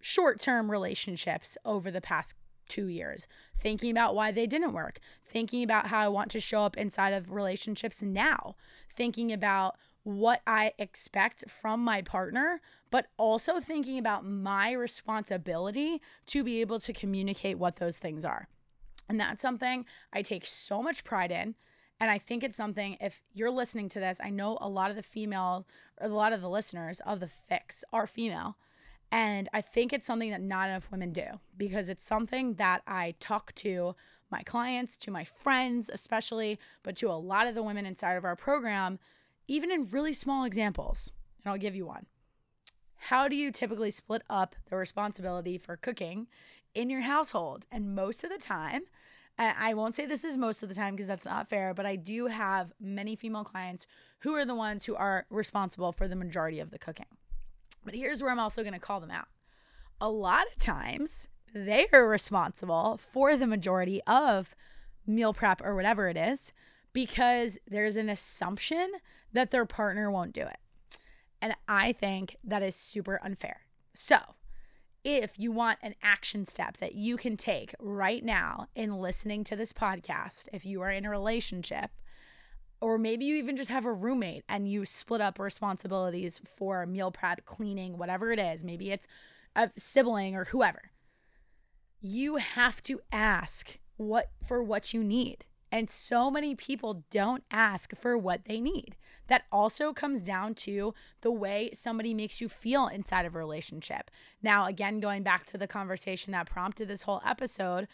short 0.00 0.40
term 0.40 0.70
relationships 0.70 1.56
over 1.64 1.90
the 1.90 2.00
past 2.00 2.34
two 2.72 2.86
years, 2.86 3.26
thinking 3.58 3.90
about 3.90 4.14
why 4.14 4.32
they 4.32 4.46
didn't 4.46 4.72
work, 4.72 4.98
thinking 5.26 5.62
about 5.62 5.88
how 5.88 6.00
I 6.00 6.08
want 6.08 6.30
to 6.30 6.40
show 6.40 6.62
up 6.62 6.78
inside 6.78 7.12
of 7.12 7.30
relationships 7.30 8.00
now, 8.00 8.56
thinking 8.90 9.30
about 9.30 9.76
what 10.04 10.40
I 10.46 10.72
expect 10.78 11.44
from 11.50 11.84
my 11.84 12.00
partner, 12.00 12.62
but 12.90 13.08
also 13.18 13.60
thinking 13.60 13.98
about 13.98 14.24
my 14.24 14.72
responsibility 14.72 16.00
to 16.26 16.42
be 16.42 16.62
able 16.62 16.80
to 16.80 16.94
communicate 16.94 17.58
what 17.58 17.76
those 17.76 17.98
things 17.98 18.24
are. 18.24 18.48
And 19.06 19.20
that's 19.20 19.42
something 19.42 19.84
I 20.12 20.22
take 20.22 20.46
so 20.46 20.82
much 20.82 21.04
pride 21.04 21.30
in. 21.30 21.54
And 22.00 22.10
I 22.10 22.18
think 22.18 22.42
it's 22.42 22.56
something, 22.56 22.96
if 23.00 23.22
you're 23.34 23.50
listening 23.50 23.90
to 23.90 24.00
this, 24.00 24.18
I 24.24 24.30
know 24.30 24.56
a 24.60 24.68
lot 24.68 24.90
of 24.90 24.96
the 24.96 25.02
female, 25.02 25.66
or 26.00 26.08
a 26.08 26.14
lot 26.14 26.32
of 26.32 26.40
the 26.40 26.48
listeners 26.48 27.00
of 27.06 27.20
the 27.20 27.28
FYX 27.50 27.84
are 27.92 28.06
female. 28.06 28.56
And 29.12 29.50
I 29.52 29.60
think 29.60 29.92
it's 29.92 30.06
something 30.06 30.30
that 30.30 30.40
not 30.40 30.70
enough 30.70 30.90
women 30.90 31.12
do 31.12 31.26
because 31.58 31.90
it's 31.90 32.02
something 32.02 32.54
that 32.54 32.80
I 32.86 33.14
talk 33.20 33.54
to 33.56 33.94
my 34.30 34.42
clients, 34.42 34.96
to 34.96 35.10
my 35.10 35.22
friends, 35.22 35.90
especially, 35.92 36.58
but 36.82 36.96
to 36.96 37.10
a 37.10 37.12
lot 37.12 37.46
of 37.46 37.54
the 37.54 37.62
women 37.62 37.84
inside 37.84 38.14
of 38.14 38.24
our 38.24 38.34
program, 38.34 38.98
even 39.46 39.70
in 39.70 39.90
really 39.90 40.14
small 40.14 40.44
examples. 40.44 41.12
And 41.44 41.52
I'll 41.52 41.58
give 41.58 41.76
you 41.76 41.84
one. 41.84 42.06
How 42.96 43.28
do 43.28 43.36
you 43.36 43.52
typically 43.52 43.90
split 43.90 44.22
up 44.30 44.56
the 44.70 44.76
responsibility 44.76 45.58
for 45.58 45.76
cooking 45.76 46.28
in 46.74 46.88
your 46.88 47.02
household? 47.02 47.66
And 47.70 47.94
most 47.94 48.24
of 48.24 48.30
the 48.30 48.38
time, 48.38 48.84
and 49.36 49.54
I 49.58 49.74
won't 49.74 49.94
say 49.94 50.06
this 50.06 50.24
is 50.24 50.38
most 50.38 50.62
of 50.62 50.70
the 50.70 50.74
time 50.74 50.94
because 50.94 51.08
that's 51.08 51.26
not 51.26 51.48
fair, 51.48 51.74
but 51.74 51.84
I 51.84 51.96
do 51.96 52.28
have 52.28 52.72
many 52.80 53.14
female 53.14 53.44
clients 53.44 53.86
who 54.20 54.34
are 54.36 54.46
the 54.46 54.54
ones 54.54 54.86
who 54.86 54.94
are 54.94 55.26
responsible 55.28 55.92
for 55.92 56.08
the 56.08 56.16
majority 56.16 56.60
of 56.60 56.70
the 56.70 56.78
cooking. 56.78 57.06
But 57.84 57.94
here's 57.94 58.22
where 58.22 58.30
I'm 58.30 58.38
also 58.38 58.62
going 58.62 58.74
to 58.74 58.78
call 58.78 59.00
them 59.00 59.10
out. 59.10 59.28
A 60.00 60.08
lot 60.08 60.46
of 60.52 60.58
times, 60.58 61.28
they 61.54 61.86
are 61.92 62.08
responsible 62.08 62.98
for 62.98 63.36
the 63.36 63.46
majority 63.46 64.00
of 64.06 64.56
meal 65.06 65.32
prep 65.34 65.60
or 65.62 65.74
whatever 65.74 66.08
it 66.08 66.16
is 66.16 66.52
because 66.92 67.58
there's 67.66 67.96
an 67.96 68.08
assumption 68.08 68.92
that 69.32 69.50
their 69.50 69.66
partner 69.66 70.10
won't 70.10 70.32
do 70.32 70.42
it. 70.42 70.58
And 71.40 71.54
I 71.66 71.92
think 71.92 72.36
that 72.44 72.62
is 72.62 72.76
super 72.76 73.20
unfair. 73.22 73.62
So, 73.94 74.18
if 75.04 75.38
you 75.38 75.50
want 75.50 75.80
an 75.82 75.96
action 76.02 76.46
step 76.46 76.76
that 76.76 76.94
you 76.94 77.16
can 77.16 77.36
take 77.36 77.74
right 77.80 78.24
now 78.24 78.68
in 78.76 78.98
listening 78.98 79.42
to 79.44 79.56
this 79.56 79.72
podcast, 79.72 80.46
if 80.52 80.64
you 80.64 80.80
are 80.82 80.90
in 80.90 81.04
a 81.04 81.10
relationship, 81.10 81.90
or 82.82 82.98
maybe 82.98 83.24
you 83.24 83.36
even 83.36 83.56
just 83.56 83.70
have 83.70 83.84
a 83.84 83.92
roommate 83.92 84.42
and 84.48 84.68
you 84.68 84.84
split 84.84 85.20
up 85.20 85.38
responsibilities 85.38 86.40
for 86.44 86.84
meal 86.84 87.12
prep, 87.12 87.44
cleaning, 87.44 87.96
whatever 87.96 88.32
it 88.32 88.40
is. 88.40 88.64
Maybe 88.64 88.90
it's 88.90 89.06
a 89.54 89.70
sibling 89.76 90.34
or 90.34 90.46
whoever. 90.46 90.90
You 92.00 92.36
have 92.36 92.82
to 92.82 93.00
ask 93.12 93.78
what 93.96 94.30
for 94.44 94.60
what 94.62 94.92
you 94.92 95.04
need. 95.04 95.44
And 95.70 95.88
so 95.88 96.30
many 96.30 96.54
people 96.56 97.04
don't 97.10 97.44
ask 97.50 97.96
for 97.96 98.18
what 98.18 98.46
they 98.46 98.60
need. 98.60 98.96
That 99.28 99.44
also 99.52 99.92
comes 99.92 100.20
down 100.20 100.54
to 100.56 100.92
the 101.20 101.30
way 101.30 101.70
somebody 101.72 102.12
makes 102.12 102.40
you 102.40 102.48
feel 102.48 102.88
inside 102.88 103.24
of 103.24 103.34
a 103.34 103.38
relationship. 103.38 104.10
Now, 104.42 104.66
again, 104.66 104.98
going 105.00 105.22
back 105.22 105.46
to 105.46 105.56
the 105.56 105.68
conversation 105.68 106.32
that 106.32 106.50
prompted 106.50 106.88
this 106.88 107.02
whole 107.02 107.22
episode, 107.24 107.86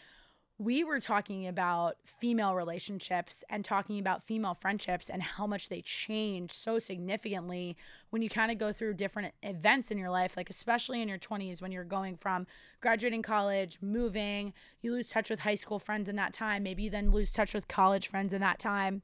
we 0.61 0.83
were 0.83 0.99
talking 0.99 1.47
about 1.47 1.95
female 2.03 2.53
relationships 2.53 3.45
and 3.49 3.63
talking 3.63 3.97
about 3.97 4.21
female 4.21 4.53
friendships 4.53 5.09
and 5.09 5.23
how 5.23 5.47
much 5.47 5.69
they 5.69 5.81
change 5.81 6.51
so 6.51 6.77
significantly 6.77 7.77
when 8.09 8.21
you 8.21 8.29
kind 8.29 8.51
of 8.51 8.57
go 8.57 8.73
through 8.73 8.93
different 8.93 9.33
events 9.41 9.89
in 9.89 9.97
your 9.97 10.09
life, 10.09 10.35
like 10.35 10.49
especially 10.49 11.01
in 11.01 11.07
your 11.07 11.17
20s 11.17 11.61
when 11.61 11.71
you're 11.71 11.85
going 11.85 12.17
from 12.17 12.45
graduating 12.81 13.21
college, 13.21 13.77
moving, 13.81 14.51
you 14.81 14.91
lose 14.91 15.07
touch 15.07 15.29
with 15.29 15.39
high 15.39 15.55
school 15.55 15.79
friends 15.79 16.09
in 16.09 16.17
that 16.17 16.33
time, 16.33 16.61
maybe 16.61 16.83
you 16.83 16.89
then 16.89 17.09
lose 17.09 17.31
touch 17.31 17.53
with 17.53 17.69
college 17.69 18.09
friends 18.09 18.33
in 18.33 18.41
that 18.41 18.59
time. 18.59 19.01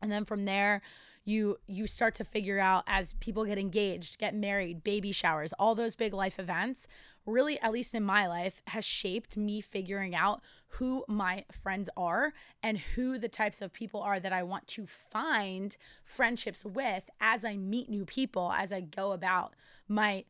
And 0.00 0.12
then 0.12 0.24
from 0.24 0.44
there, 0.44 0.82
you 1.24 1.58
you 1.66 1.86
start 1.86 2.14
to 2.16 2.24
figure 2.24 2.58
out 2.58 2.84
as 2.86 3.12
people 3.14 3.44
get 3.44 3.58
engaged, 3.58 4.18
get 4.18 4.34
married, 4.34 4.82
baby 4.82 5.12
showers, 5.12 5.52
all 5.58 5.74
those 5.74 5.94
big 5.94 6.12
life 6.12 6.38
events 6.38 6.86
really, 7.26 7.58
at 7.60 7.72
least 7.72 7.94
in 7.94 8.02
my 8.02 8.26
life, 8.26 8.62
has 8.68 8.84
shaped 8.84 9.36
me 9.36 9.60
figuring 9.60 10.14
out 10.14 10.42
who 10.68 11.04
my 11.08 11.44
friends 11.50 11.88
are 11.96 12.32
and 12.62 12.78
who 12.78 13.18
the 13.18 13.28
types 13.28 13.60
of 13.60 13.72
people 13.72 14.00
are 14.00 14.18
that 14.18 14.32
I 14.32 14.42
want 14.42 14.66
to 14.68 14.86
find 14.86 15.76
friendships 16.04 16.64
with 16.64 17.08
as 17.20 17.44
I 17.44 17.56
meet 17.56 17.88
new 17.88 18.04
people, 18.04 18.52
as 18.56 18.72
I 18.72 18.80
go 18.80 19.12
about 19.12 19.54
my 19.88 20.24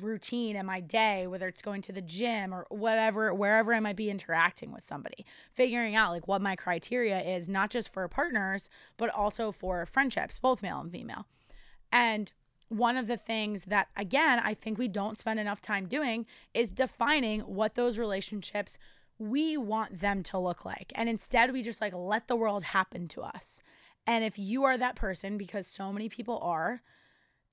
routine 0.00 0.56
and 0.56 0.66
my 0.66 0.80
day, 0.80 1.26
whether 1.26 1.48
it's 1.48 1.62
going 1.62 1.82
to 1.82 1.92
the 1.92 2.00
gym 2.00 2.54
or 2.54 2.66
whatever, 2.70 3.34
wherever 3.34 3.74
I 3.74 3.80
might 3.80 3.96
be 3.96 4.10
interacting 4.10 4.72
with 4.72 4.84
somebody, 4.84 5.26
figuring 5.52 5.94
out 5.94 6.12
like 6.12 6.28
what 6.28 6.40
my 6.40 6.56
criteria 6.56 7.20
is, 7.20 7.48
not 7.48 7.70
just 7.70 7.92
for 7.92 8.06
partners, 8.08 8.70
but 8.96 9.10
also 9.10 9.52
for 9.52 9.84
friendships, 9.86 10.38
both 10.38 10.62
male 10.62 10.80
and 10.80 10.90
female. 10.90 11.26
And 11.90 12.32
one 12.72 12.96
of 12.96 13.06
the 13.06 13.16
things 13.16 13.66
that, 13.66 13.88
again, 13.96 14.40
I 14.42 14.54
think 14.54 14.78
we 14.78 14.88
don't 14.88 15.18
spend 15.18 15.38
enough 15.38 15.60
time 15.60 15.86
doing 15.86 16.26
is 16.54 16.70
defining 16.70 17.40
what 17.40 17.74
those 17.74 17.98
relationships 17.98 18.78
we 19.18 19.56
want 19.56 20.00
them 20.00 20.22
to 20.24 20.38
look 20.38 20.64
like. 20.64 20.90
And 20.94 21.08
instead, 21.08 21.52
we 21.52 21.62
just 21.62 21.80
like 21.80 21.92
let 21.94 22.28
the 22.28 22.36
world 22.36 22.64
happen 22.64 23.08
to 23.08 23.20
us. 23.20 23.60
And 24.06 24.24
if 24.24 24.38
you 24.38 24.64
are 24.64 24.78
that 24.78 24.96
person, 24.96 25.36
because 25.36 25.66
so 25.66 25.92
many 25.92 26.08
people 26.08 26.38
are, 26.42 26.82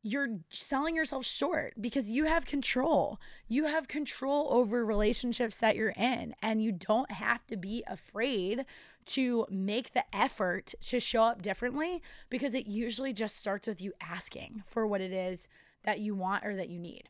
you're 0.02 0.39
selling 0.50 0.95
yourself 0.95 1.26
short 1.26 1.74
because 1.80 2.10
you 2.10 2.26
have 2.26 2.45
control. 2.45 3.20
You 3.47 3.66
have 3.66 3.88
control 3.88 4.47
over 4.50 4.86
relationships 4.86 5.60
that 5.60 5.76
you're 5.76 5.89
in, 5.89 6.36
and 6.41 6.64
you 6.64 6.72
don't 6.72 7.12
have 7.12 7.45
to 7.47 7.58
be 7.58 7.84
afraid 7.88 8.66
to 9.08 9.45
make 9.50 9.93
the 9.93 10.04
effort 10.16 10.74
to 10.82 11.00
show 11.00 11.24
up 11.24 11.41
differently 11.41 12.02
because 12.30 12.54
it 12.54 12.68
usually 12.68 13.12
just 13.12 13.38
starts 13.38 13.68
with 13.68 13.82
you 13.82 13.91
asking 14.00 14.64
for 14.68 14.88
what 14.88 15.02
it 15.02 15.12
is 15.12 15.50
that 15.84 16.00
you 16.00 16.16
want 16.16 16.45
or 16.45 16.56
that 16.56 16.70
you 16.70 16.80
need. 16.80 17.10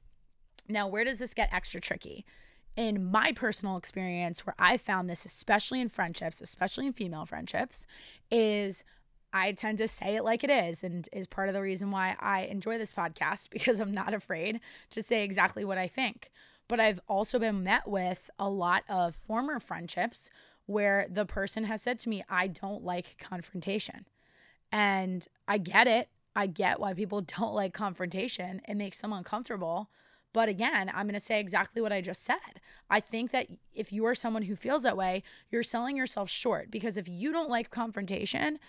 Now, 0.68 0.88
where 0.88 1.04
does 1.04 1.20
this 1.20 1.34
get 1.34 1.54
extra 1.54 1.82
tricky? 1.82 2.26
In 2.76 3.12
my 3.12 3.34
personal 3.34 3.76
experience, 3.76 4.46
where 4.46 4.56
I 4.58 4.78
found 4.78 5.10
this, 5.10 5.26
especially 5.26 5.82
in 5.82 5.90
friendships, 5.90 6.42
especially 6.42 6.88
in 6.88 6.94
female 6.94 7.26
friendships, 7.26 7.86
is 8.32 8.86
I 9.32 9.52
tend 9.52 9.78
to 9.80 9.88
say 9.88 10.16
it 10.16 10.24
like 10.24 10.44
it 10.44 10.50
is, 10.50 10.84
and 10.84 11.08
is 11.12 11.28
part 11.28 11.50
of 11.50 11.54
the 11.54 11.62
reason 11.62 11.92
why 11.92 12.16
I 12.20 12.42
enjoy 12.42 12.78
this 12.78 12.94
podcast 12.94 13.50
because 13.52 13.80
I'm 13.80 13.92
not 13.92 14.14
afraid 14.14 14.60
to 14.92 15.04
say 15.04 15.24
exactly 15.24 15.64
what 15.66 15.78
I 15.78 15.88
think. 15.88 16.32
But 16.68 16.80
I've 16.80 17.00
also 17.08 17.40
been 17.40 17.64
met 17.64 17.88
with 17.88 18.30
a 18.38 18.50
lot 18.50 18.84
of 18.88 19.16
former 19.16 19.60
friendships 19.60 20.30
where 20.68 21.08
the 21.10 21.26
person 21.26 21.64
has 21.64 21.82
said 21.82 21.98
to 22.00 22.10
me, 22.10 22.24
I 22.30 22.46
don't 22.46 22.84
like 22.84 23.18
confrontation. 23.20 24.06
And 24.72 25.28
I 25.48 25.58
get 25.58 25.88
it. 25.88 26.10
I 26.36 26.46
get 26.46 26.80
why 26.80 26.94
people 26.94 27.22
don't 27.40 27.56
like 27.56 27.74
confrontation. 27.74 28.62
It 28.68 28.76
makes 28.76 29.02
them 29.02 29.12
uncomfortable. 29.12 29.90
But 30.32 30.48
again, 30.48 30.92
I'm 30.94 31.08
going 31.08 31.16
to 31.16 31.20
say 31.20 31.40
exactly 31.40 31.82
what 31.82 31.92
I 31.92 32.02
just 32.02 32.24
said. 32.24 32.62
I 32.88 33.00
think 33.00 33.32
that 33.32 33.48
if 33.74 33.92
you 33.92 34.06
are 34.06 34.14
someone 34.14 34.44
who 34.44 34.56
feels 34.56 34.84
that 34.84 34.98
way, 34.98 35.24
you're 35.50 35.64
selling 35.64 35.98
yourself 35.98 36.30
short 36.30 36.70
because 36.70 36.98
if 36.98 37.08
you 37.10 37.32
don't 37.32 37.50
like 37.50 37.72
confrontation, 37.72 38.60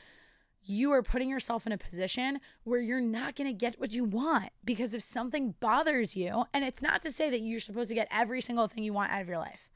you 0.62 0.92
are 0.92 1.02
putting 1.02 1.28
yourself 1.28 1.66
in 1.66 1.72
a 1.72 1.78
position 1.78 2.38
where 2.64 2.80
you're 2.80 3.00
not 3.00 3.34
going 3.34 3.46
to 3.46 3.52
get 3.52 3.80
what 3.80 3.92
you 3.92 4.04
want 4.04 4.50
because 4.64 4.94
if 4.94 5.02
something 5.02 5.54
bothers 5.60 6.14
you, 6.14 6.44
and 6.52 6.64
it's 6.64 6.82
not 6.82 7.02
to 7.02 7.10
say 7.10 7.30
that 7.30 7.40
you're 7.40 7.60
supposed 7.60 7.88
to 7.88 7.94
get 7.94 8.08
every 8.10 8.40
single 8.40 8.68
thing 8.68 8.84
you 8.84 8.92
want 8.92 9.10
out 9.10 9.22
of 9.22 9.28
your 9.28 9.38
life, 9.38 9.70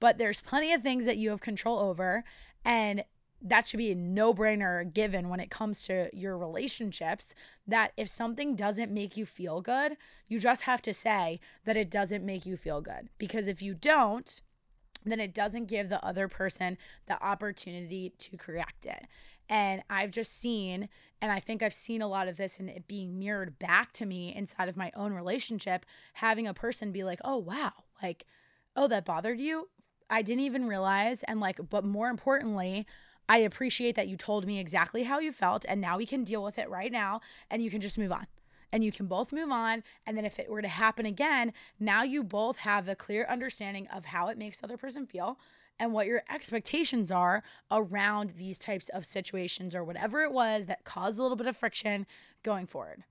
but 0.00 0.18
there's 0.18 0.40
plenty 0.40 0.72
of 0.72 0.82
things 0.82 1.06
that 1.06 1.18
you 1.18 1.30
have 1.30 1.40
control 1.40 1.78
over. 1.78 2.24
And 2.64 3.04
that 3.40 3.66
should 3.66 3.78
be 3.78 3.92
a 3.92 3.94
no 3.94 4.32
brainer 4.32 4.92
given 4.92 5.28
when 5.28 5.40
it 5.40 5.50
comes 5.50 5.82
to 5.86 6.08
your 6.12 6.38
relationships. 6.38 7.34
That 7.66 7.92
if 7.96 8.08
something 8.08 8.56
doesn't 8.56 8.92
make 8.92 9.16
you 9.16 9.26
feel 9.26 9.60
good, 9.60 9.96
you 10.28 10.38
just 10.38 10.62
have 10.62 10.82
to 10.82 10.94
say 10.94 11.40
that 11.64 11.76
it 11.76 11.90
doesn't 11.90 12.24
make 12.24 12.46
you 12.46 12.56
feel 12.56 12.80
good. 12.80 13.10
Because 13.18 13.46
if 13.48 13.62
you 13.62 13.74
don't, 13.74 14.40
then 15.04 15.20
it 15.20 15.34
doesn't 15.34 15.66
give 15.66 15.88
the 15.88 16.04
other 16.04 16.28
person 16.28 16.78
the 17.06 17.22
opportunity 17.22 18.12
to 18.18 18.36
correct 18.36 18.86
it. 18.86 19.06
And 19.48 19.82
I've 19.90 20.10
just 20.10 20.38
seen, 20.38 20.88
and 21.20 21.30
I 21.30 21.40
think 21.40 21.62
I've 21.62 21.74
seen 21.74 22.00
a 22.00 22.08
lot 22.08 22.28
of 22.28 22.36
this 22.36 22.58
and 22.58 22.70
it 22.70 22.88
being 22.88 23.18
mirrored 23.18 23.58
back 23.58 23.92
to 23.92 24.06
me 24.06 24.34
inside 24.34 24.68
of 24.68 24.76
my 24.76 24.90
own 24.96 25.12
relationship, 25.12 25.84
having 26.14 26.46
a 26.46 26.54
person 26.54 26.92
be 26.92 27.04
like, 27.04 27.20
oh, 27.24 27.36
wow, 27.36 27.72
like, 28.02 28.24
oh, 28.76 28.88
that 28.88 29.04
bothered 29.04 29.40
you? 29.40 29.68
I 30.08 30.22
didn't 30.22 30.44
even 30.44 30.66
realize. 30.66 31.22
And 31.24 31.40
like, 31.40 31.60
but 31.70 31.84
more 31.84 32.08
importantly, 32.08 32.86
I 33.28 33.38
appreciate 33.38 33.94
that 33.96 34.08
you 34.08 34.16
told 34.16 34.46
me 34.46 34.58
exactly 34.58 35.04
how 35.04 35.18
you 35.18 35.32
felt, 35.32 35.64
and 35.68 35.80
now 35.80 35.96
we 35.96 36.06
can 36.06 36.24
deal 36.24 36.42
with 36.42 36.58
it 36.58 36.68
right 36.68 36.92
now, 36.92 37.20
and 37.50 37.62
you 37.62 37.70
can 37.70 37.80
just 37.80 37.98
move 37.98 38.12
on. 38.12 38.26
And 38.72 38.82
you 38.82 38.90
can 38.90 39.06
both 39.06 39.32
move 39.32 39.50
on. 39.50 39.84
And 40.06 40.16
then 40.16 40.24
if 40.24 40.38
it 40.38 40.50
were 40.50 40.62
to 40.62 40.68
happen 40.68 41.04
again, 41.04 41.52
now 41.78 42.02
you 42.02 42.24
both 42.24 42.56
have 42.58 42.88
a 42.88 42.96
clear 42.96 43.26
understanding 43.28 43.86
of 43.88 44.06
how 44.06 44.28
it 44.28 44.38
makes 44.38 44.60
the 44.60 44.64
other 44.64 44.78
person 44.78 45.06
feel 45.06 45.38
and 45.78 45.92
what 45.92 46.06
your 46.06 46.22
expectations 46.30 47.10
are 47.10 47.42
around 47.70 48.34
these 48.36 48.58
types 48.58 48.88
of 48.90 49.04
situations 49.04 49.74
or 49.74 49.84
whatever 49.84 50.22
it 50.22 50.32
was 50.32 50.66
that 50.66 50.84
caused 50.84 51.18
a 51.18 51.22
little 51.22 51.36
bit 51.36 51.46
of 51.46 51.56
friction 51.56 52.06
going 52.42 52.66
forward. 52.66 53.04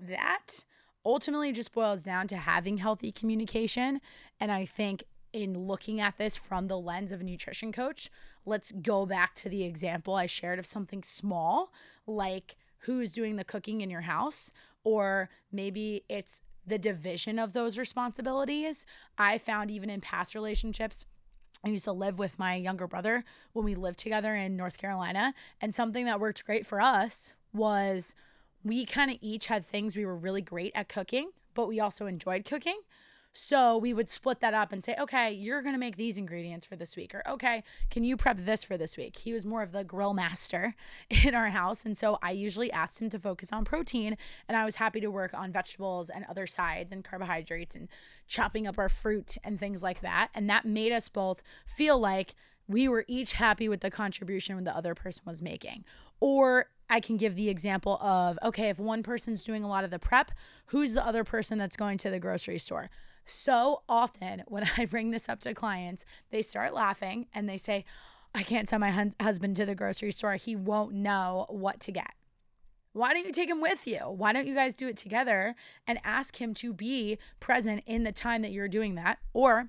That 0.00 0.64
ultimately 1.04 1.52
just 1.52 1.72
boils 1.72 2.02
down 2.02 2.26
to 2.28 2.36
having 2.36 2.78
healthy 2.78 3.12
communication. 3.12 4.00
And 4.40 4.50
I 4.50 4.64
think 4.64 5.04
in 5.32 5.58
looking 5.58 6.00
at 6.00 6.16
this 6.16 6.36
from 6.36 6.68
the 6.68 6.78
lens 6.78 7.12
of 7.12 7.20
a 7.20 7.24
nutrition 7.24 7.72
coach, 7.72 8.08
let's 8.46 8.72
go 8.72 9.04
back 9.04 9.34
to 9.34 9.48
the 9.48 9.64
example 9.64 10.14
I 10.14 10.26
shared 10.26 10.58
of 10.58 10.66
something 10.66 11.02
small, 11.02 11.72
like 12.06 12.56
who's 12.78 13.12
doing 13.12 13.36
the 13.36 13.44
cooking 13.44 13.80
in 13.80 13.90
your 13.90 14.02
house, 14.02 14.52
or 14.84 15.28
maybe 15.50 16.04
it's 16.08 16.40
the 16.66 16.78
division 16.78 17.38
of 17.38 17.52
those 17.52 17.78
responsibilities. 17.78 18.86
I 19.18 19.38
found 19.38 19.70
even 19.70 19.90
in 19.90 20.00
past 20.00 20.34
relationships, 20.34 21.04
I 21.64 21.70
used 21.70 21.84
to 21.84 21.92
live 21.92 22.18
with 22.18 22.38
my 22.38 22.56
younger 22.56 22.86
brother 22.86 23.24
when 23.52 23.64
we 23.64 23.74
lived 23.74 23.98
together 23.98 24.34
in 24.34 24.56
North 24.56 24.76
Carolina. 24.76 25.34
And 25.60 25.74
something 25.74 26.04
that 26.04 26.20
worked 26.20 26.44
great 26.44 26.66
for 26.66 26.80
us 26.80 27.34
was 27.54 28.14
we 28.62 28.84
kind 28.84 29.10
of 29.10 29.16
each 29.20 29.46
had 29.46 29.64
things 29.64 29.96
we 29.96 30.04
were 30.04 30.16
really 30.16 30.42
great 30.42 30.72
at 30.74 30.88
cooking, 30.88 31.30
but 31.54 31.68
we 31.68 31.80
also 31.80 32.06
enjoyed 32.06 32.44
cooking. 32.44 32.80
So 33.36 33.76
we 33.76 33.92
would 33.92 34.08
split 34.08 34.38
that 34.40 34.54
up 34.54 34.72
and 34.72 34.82
say, 34.82 34.94
okay, 34.96 35.32
you're 35.32 35.60
going 35.60 35.74
to 35.74 35.78
make 35.78 35.96
these 35.96 36.16
ingredients 36.16 36.64
for 36.64 36.76
this 36.76 36.94
week. 36.94 37.16
Or, 37.16 37.28
okay, 37.28 37.64
can 37.90 38.04
you 38.04 38.16
prep 38.16 38.38
this 38.38 38.62
for 38.62 38.78
this 38.78 38.96
week? 38.96 39.16
He 39.16 39.32
was 39.32 39.44
more 39.44 39.60
of 39.60 39.72
the 39.72 39.82
grill 39.82 40.14
master 40.14 40.76
in 41.24 41.34
our 41.34 41.48
house. 41.48 41.84
And 41.84 41.98
so 41.98 42.16
I 42.22 42.30
usually 42.30 42.70
asked 42.70 43.02
him 43.02 43.10
to 43.10 43.18
focus 43.18 43.52
on 43.52 43.64
protein. 43.64 44.16
And 44.48 44.56
I 44.56 44.64
was 44.64 44.76
happy 44.76 45.00
to 45.00 45.10
work 45.10 45.34
on 45.34 45.50
vegetables 45.50 46.10
and 46.10 46.24
other 46.26 46.46
sides 46.46 46.92
and 46.92 47.04
carbohydrates 47.04 47.74
and 47.74 47.88
chopping 48.28 48.68
up 48.68 48.78
our 48.78 48.88
fruit 48.88 49.36
and 49.42 49.58
things 49.58 49.82
like 49.82 50.00
that. 50.02 50.28
And 50.32 50.48
that 50.48 50.64
made 50.64 50.92
us 50.92 51.08
both 51.08 51.42
feel 51.66 51.98
like 51.98 52.36
we 52.68 52.86
were 52.86 53.04
each 53.08 53.32
happy 53.32 53.68
with 53.68 53.80
the 53.80 53.90
contribution 53.90 54.62
the 54.62 54.76
other 54.76 54.94
person 54.94 55.22
was 55.26 55.42
making. 55.42 55.84
Or 56.20 56.66
I 56.88 57.00
can 57.00 57.16
give 57.16 57.34
the 57.34 57.48
example 57.48 57.98
of 58.00 58.38
okay, 58.44 58.68
if 58.68 58.78
one 58.78 59.02
person's 59.02 59.42
doing 59.42 59.64
a 59.64 59.68
lot 59.68 59.82
of 59.82 59.90
the 59.90 59.98
prep, 59.98 60.30
who's 60.66 60.94
the 60.94 61.04
other 61.04 61.24
person 61.24 61.58
that's 61.58 61.76
going 61.76 61.98
to 61.98 62.10
the 62.10 62.20
grocery 62.20 62.60
store? 62.60 62.90
So 63.24 63.82
often 63.88 64.42
when 64.46 64.68
I 64.76 64.84
bring 64.86 65.10
this 65.10 65.28
up 65.28 65.40
to 65.40 65.54
clients, 65.54 66.04
they 66.30 66.42
start 66.42 66.74
laughing 66.74 67.26
and 67.34 67.48
they 67.48 67.58
say, 67.58 67.84
I 68.34 68.42
can't 68.42 68.68
send 68.68 68.80
my 68.80 69.10
husband 69.20 69.56
to 69.56 69.66
the 69.66 69.76
grocery 69.76 70.10
store. 70.10 70.34
He 70.34 70.56
won't 70.56 70.92
know 70.92 71.46
what 71.48 71.78
to 71.80 71.92
get. 71.92 72.12
Why 72.92 73.12
don't 73.12 73.26
you 73.26 73.32
take 73.32 73.48
him 73.48 73.60
with 73.60 73.86
you? 73.86 73.98
Why 73.98 74.32
don't 74.32 74.46
you 74.46 74.54
guys 74.54 74.74
do 74.74 74.88
it 74.88 74.96
together 74.96 75.54
and 75.86 75.98
ask 76.04 76.40
him 76.40 76.54
to 76.54 76.72
be 76.72 77.18
present 77.40 77.82
in 77.86 78.04
the 78.04 78.12
time 78.12 78.42
that 78.42 78.52
you're 78.52 78.68
doing 78.68 78.94
that? 78.96 79.18
Or 79.32 79.68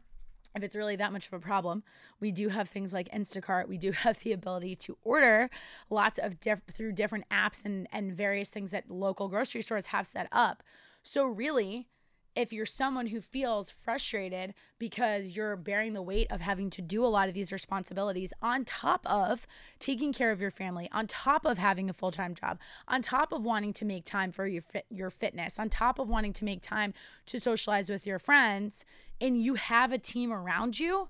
if 0.56 0.64
it's 0.64 0.76
really 0.76 0.96
that 0.96 1.12
much 1.12 1.28
of 1.28 1.34
a 1.34 1.40
problem, 1.40 1.84
we 2.20 2.32
do 2.32 2.50
have 2.50 2.70
things 2.70 2.94
like 2.94 3.10
Instacart. 3.10 3.68
We 3.68 3.78
do 3.78 3.92
have 4.04 4.20
the 4.20 4.32
ability 4.32 4.76
to 4.78 4.98
order 5.04 5.50
lots 5.90 6.18
of 6.18 6.40
diff- 6.40 6.62
through 6.72 6.94
different 6.94 7.28
apps 7.30 7.66
and 7.66 7.88
and 7.92 8.14
various 8.14 8.50
things 8.50 8.72
that 8.72 8.90
local 8.90 9.28
grocery 9.28 9.62
stores 9.62 9.88
have 9.88 10.08
set 10.08 10.28
up. 10.32 10.64
So 11.04 11.26
really, 11.26 11.88
if 12.36 12.52
you're 12.52 12.66
someone 12.66 13.08
who 13.08 13.22
feels 13.22 13.72
frustrated 13.72 14.54
because 14.78 15.36
you're 15.36 15.56
bearing 15.56 15.94
the 15.94 16.02
weight 16.02 16.28
of 16.30 16.42
having 16.42 16.70
to 16.72 16.82
do 16.82 17.04
a 17.04 17.08
lot 17.08 17.30
of 17.30 17.34
these 17.34 17.52
responsibilities 17.52 18.34
on 18.42 18.66
top 18.66 19.02
of 19.06 19.48
taking 19.80 20.12
care 20.12 20.32
of 20.32 20.42
your 20.42 20.52
family, 20.52 20.90
on 20.92 21.08
top 21.08 21.46
of 21.46 21.58
having 21.58 21.90
a 21.90 21.94
full-time 21.94 22.36
job, 22.36 22.60
on 22.88 23.02
top 23.02 23.32
of 23.32 23.42
wanting 23.42 23.72
to 23.74 23.86
make 23.86 24.04
time 24.04 24.32
for 24.32 24.46
your 24.46 24.62
fit, 24.62 24.86
your 24.90 25.10
fitness, 25.10 25.58
on 25.58 25.70
top 25.70 25.98
of 25.98 26.10
wanting 26.10 26.34
to 26.34 26.44
make 26.44 26.62
time 26.62 26.94
to 27.26 27.40
socialize 27.40 27.90
with 27.90 28.06
your 28.06 28.20
friends, 28.20 28.84
and 29.22 29.42
you 29.42 29.54
have 29.56 29.94
a 29.94 29.98
team 29.98 30.32
around 30.34 30.78
you, 30.78 31.08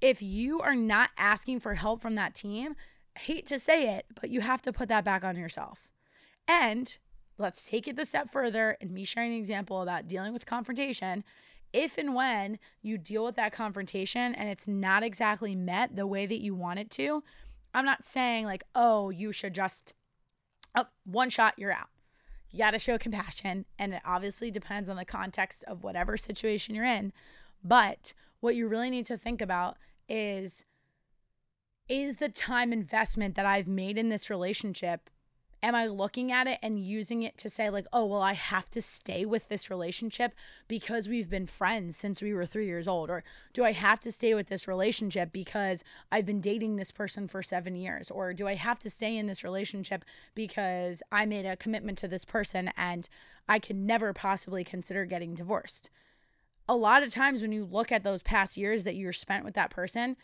if 0.00 0.22
you 0.22 0.60
are 0.60 0.74
not 0.74 1.10
asking 1.18 1.60
for 1.60 1.74
help 1.74 2.00
from 2.00 2.14
that 2.14 2.34
team, 2.34 2.74
hate 3.18 3.46
to 3.46 3.58
say 3.58 3.94
it, 3.94 4.06
but 4.18 4.30
you 4.30 4.40
have 4.40 4.62
to 4.62 4.72
put 4.72 4.88
that 4.88 5.04
back 5.04 5.22
on 5.22 5.36
yourself. 5.36 5.90
And 6.48 6.96
let's 7.40 7.64
take 7.64 7.88
it 7.88 7.96
the 7.96 8.04
step 8.04 8.30
further 8.30 8.76
and 8.80 8.90
me 8.90 9.04
sharing 9.04 9.30
the 9.30 9.38
example 9.38 9.82
about 9.82 10.06
dealing 10.06 10.32
with 10.32 10.46
confrontation. 10.46 11.24
If 11.72 11.98
and 11.98 12.14
when 12.14 12.58
you 12.82 12.98
deal 12.98 13.24
with 13.24 13.36
that 13.36 13.52
confrontation 13.52 14.34
and 14.34 14.48
it's 14.48 14.68
not 14.68 15.02
exactly 15.02 15.54
met 15.54 15.96
the 15.96 16.06
way 16.06 16.26
that 16.26 16.40
you 16.40 16.54
want 16.54 16.80
it 16.80 16.90
to 16.90 17.22
i'm 17.72 17.84
not 17.84 18.04
saying 18.04 18.44
like 18.44 18.64
oh 18.74 19.10
you 19.10 19.30
should 19.30 19.54
just 19.54 19.94
oh, 20.74 20.86
one 21.04 21.30
shot 21.30 21.54
you're 21.56 21.72
out. 21.72 21.88
You 22.50 22.58
got 22.58 22.72
to 22.72 22.78
show 22.78 22.98
compassion 22.98 23.64
and 23.78 23.94
it 23.94 24.02
obviously 24.04 24.50
depends 24.50 24.88
on 24.88 24.96
the 24.96 25.04
context 25.04 25.64
of 25.64 25.84
whatever 25.84 26.16
situation 26.16 26.74
you're 26.74 26.84
in. 26.84 27.12
But 27.62 28.12
what 28.40 28.56
you 28.56 28.66
really 28.66 28.90
need 28.90 29.06
to 29.06 29.16
think 29.16 29.40
about 29.40 29.76
is 30.08 30.64
is 31.88 32.16
the 32.16 32.28
time 32.28 32.72
investment 32.72 33.34
that 33.34 33.46
I've 33.46 33.66
made 33.66 33.98
in 33.98 34.10
this 34.10 34.30
relationship 34.30 35.10
am 35.62 35.74
I 35.74 35.86
looking 35.86 36.32
at 36.32 36.46
it 36.46 36.58
and 36.62 36.78
using 36.78 37.22
it 37.22 37.36
to 37.38 37.50
say, 37.50 37.68
like, 37.70 37.86
oh, 37.92 38.06
well, 38.06 38.22
I 38.22 38.32
have 38.32 38.70
to 38.70 38.82
stay 38.82 39.24
with 39.24 39.48
this 39.48 39.70
relationship 39.70 40.32
because 40.68 41.08
we've 41.08 41.28
been 41.28 41.46
friends 41.46 41.96
since 41.96 42.22
we 42.22 42.32
were 42.32 42.46
three 42.46 42.66
years 42.66 42.88
old? 42.88 43.10
Or 43.10 43.22
do 43.52 43.64
I 43.64 43.72
have 43.72 44.00
to 44.00 44.12
stay 44.12 44.34
with 44.34 44.48
this 44.48 44.66
relationship 44.66 45.32
because 45.32 45.84
I've 46.10 46.26
been 46.26 46.40
dating 46.40 46.76
this 46.76 46.90
person 46.90 47.28
for 47.28 47.42
seven 47.42 47.76
years? 47.76 48.10
Or 48.10 48.32
do 48.32 48.46
I 48.46 48.54
have 48.54 48.78
to 48.80 48.90
stay 48.90 49.16
in 49.16 49.26
this 49.26 49.44
relationship 49.44 50.04
because 50.34 51.02
I 51.12 51.26
made 51.26 51.46
a 51.46 51.56
commitment 51.56 51.98
to 51.98 52.08
this 52.08 52.24
person 52.24 52.70
and 52.76 53.08
I 53.48 53.58
can 53.58 53.86
never 53.86 54.12
possibly 54.12 54.64
consider 54.64 55.04
getting 55.04 55.34
divorced? 55.34 55.90
A 56.68 56.76
lot 56.76 57.02
of 57.02 57.12
times 57.12 57.42
when 57.42 57.52
you 57.52 57.64
look 57.64 57.90
at 57.90 58.04
those 58.04 58.22
past 58.22 58.56
years 58.56 58.84
that 58.84 58.94
you're 58.94 59.12
spent 59.12 59.44
with 59.44 59.54
that 59.54 59.70
person, 59.70 60.16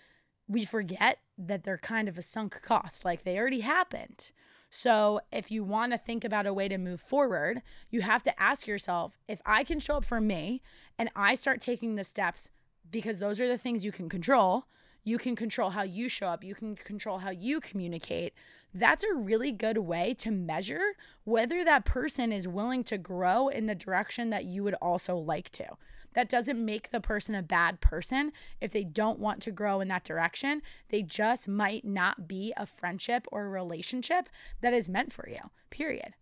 we 0.48 0.64
forget 0.64 1.18
that 1.36 1.64
they're 1.64 1.78
kind 1.78 2.08
of 2.08 2.16
a 2.16 2.22
sunk 2.22 2.60
cost. 2.62 3.04
Like 3.04 3.24
they 3.24 3.38
already 3.38 3.60
happened. 3.60 4.30
So, 4.78 5.20
if 5.32 5.50
you 5.50 5.64
want 5.64 5.92
to 5.92 5.98
think 5.98 6.22
about 6.22 6.44
a 6.44 6.52
way 6.52 6.68
to 6.68 6.76
move 6.76 7.00
forward, 7.00 7.62
you 7.88 8.02
have 8.02 8.22
to 8.24 8.38
ask 8.42 8.66
yourself 8.66 9.18
if 9.26 9.40
I 9.46 9.64
can 9.64 9.80
show 9.80 9.96
up 9.96 10.04
for 10.04 10.20
me 10.20 10.60
and 10.98 11.08
I 11.16 11.34
start 11.34 11.62
taking 11.62 11.94
the 11.94 12.04
steps 12.04 12.50
because 12.90 13.18
those 13.18 13.40
are 13.40 13.48
the 13.48 13.56
things 13.56 13.86
you 13.86 13.90
can 13.90 14.10
control. 14.10 14.66
You 15.02 15.16
can 15.16 15.34
control 15.34 15.70
how 15.70 15.82
you 15.82 16.10
show 16.10 16.26
up, 16.26 16.44
you 16.44 16.54
can 16.54 16.76
control 16.76 17.20
how 17.20 17.30
you 17.30 17.58
communicate. 17.58 18.34
That's 18.74 19.02
a 19.02 19.14
really 19.14 19.50
good 19.50 19.78
way 19.78 20.12
to 20.18 20.30
measure 20.30 20.92
whether 21.24 21.64
that 21.64 21.86
person 21.86 22.30
is 22.30 22.46
willing 22.46 22.84
to 22.84 22.98
grow 22.98 23.48
in 23.48 23.64
the 23.64 23.74
direction 23.74 24.28
that 24.28 24.44
you 24.44 24.62
would 24.62 24.74
also 24.74 25.16
like 25.16 25.48
to. 25.52 25.68
That 26.16 26.30
doesn't 26.30 26.64
make 26.64 26.90
the 26.90 27.00
person 27.00 27.34
a 27.34 27.42
bad 27.42 27.82
person 27.82 28.32
if 28.58 28.72
they 28.72 28.84
don't 28.84 29.18
want 29.18 29.42
to 29.42 29.50
grow 29.50 29.82
in 29.82 29.88
that 29.88 30.02
direction. 30.02 30.62
They 30.88 31.02
just 31.02 31.46
might 31.46 31.84
not 31.84 32.26
be 32.26 32.54
a 32.56 32.64
friendship 32.64 33.26
or 33.30 33.44
a 33.44 33.50
relationship 33.50 34.30
that 34.62 34.72
is 34.72 34.88
meant 34.88 35.12
for 35.12 35.28
you, 35.28 35.50
period. 35.68 36.14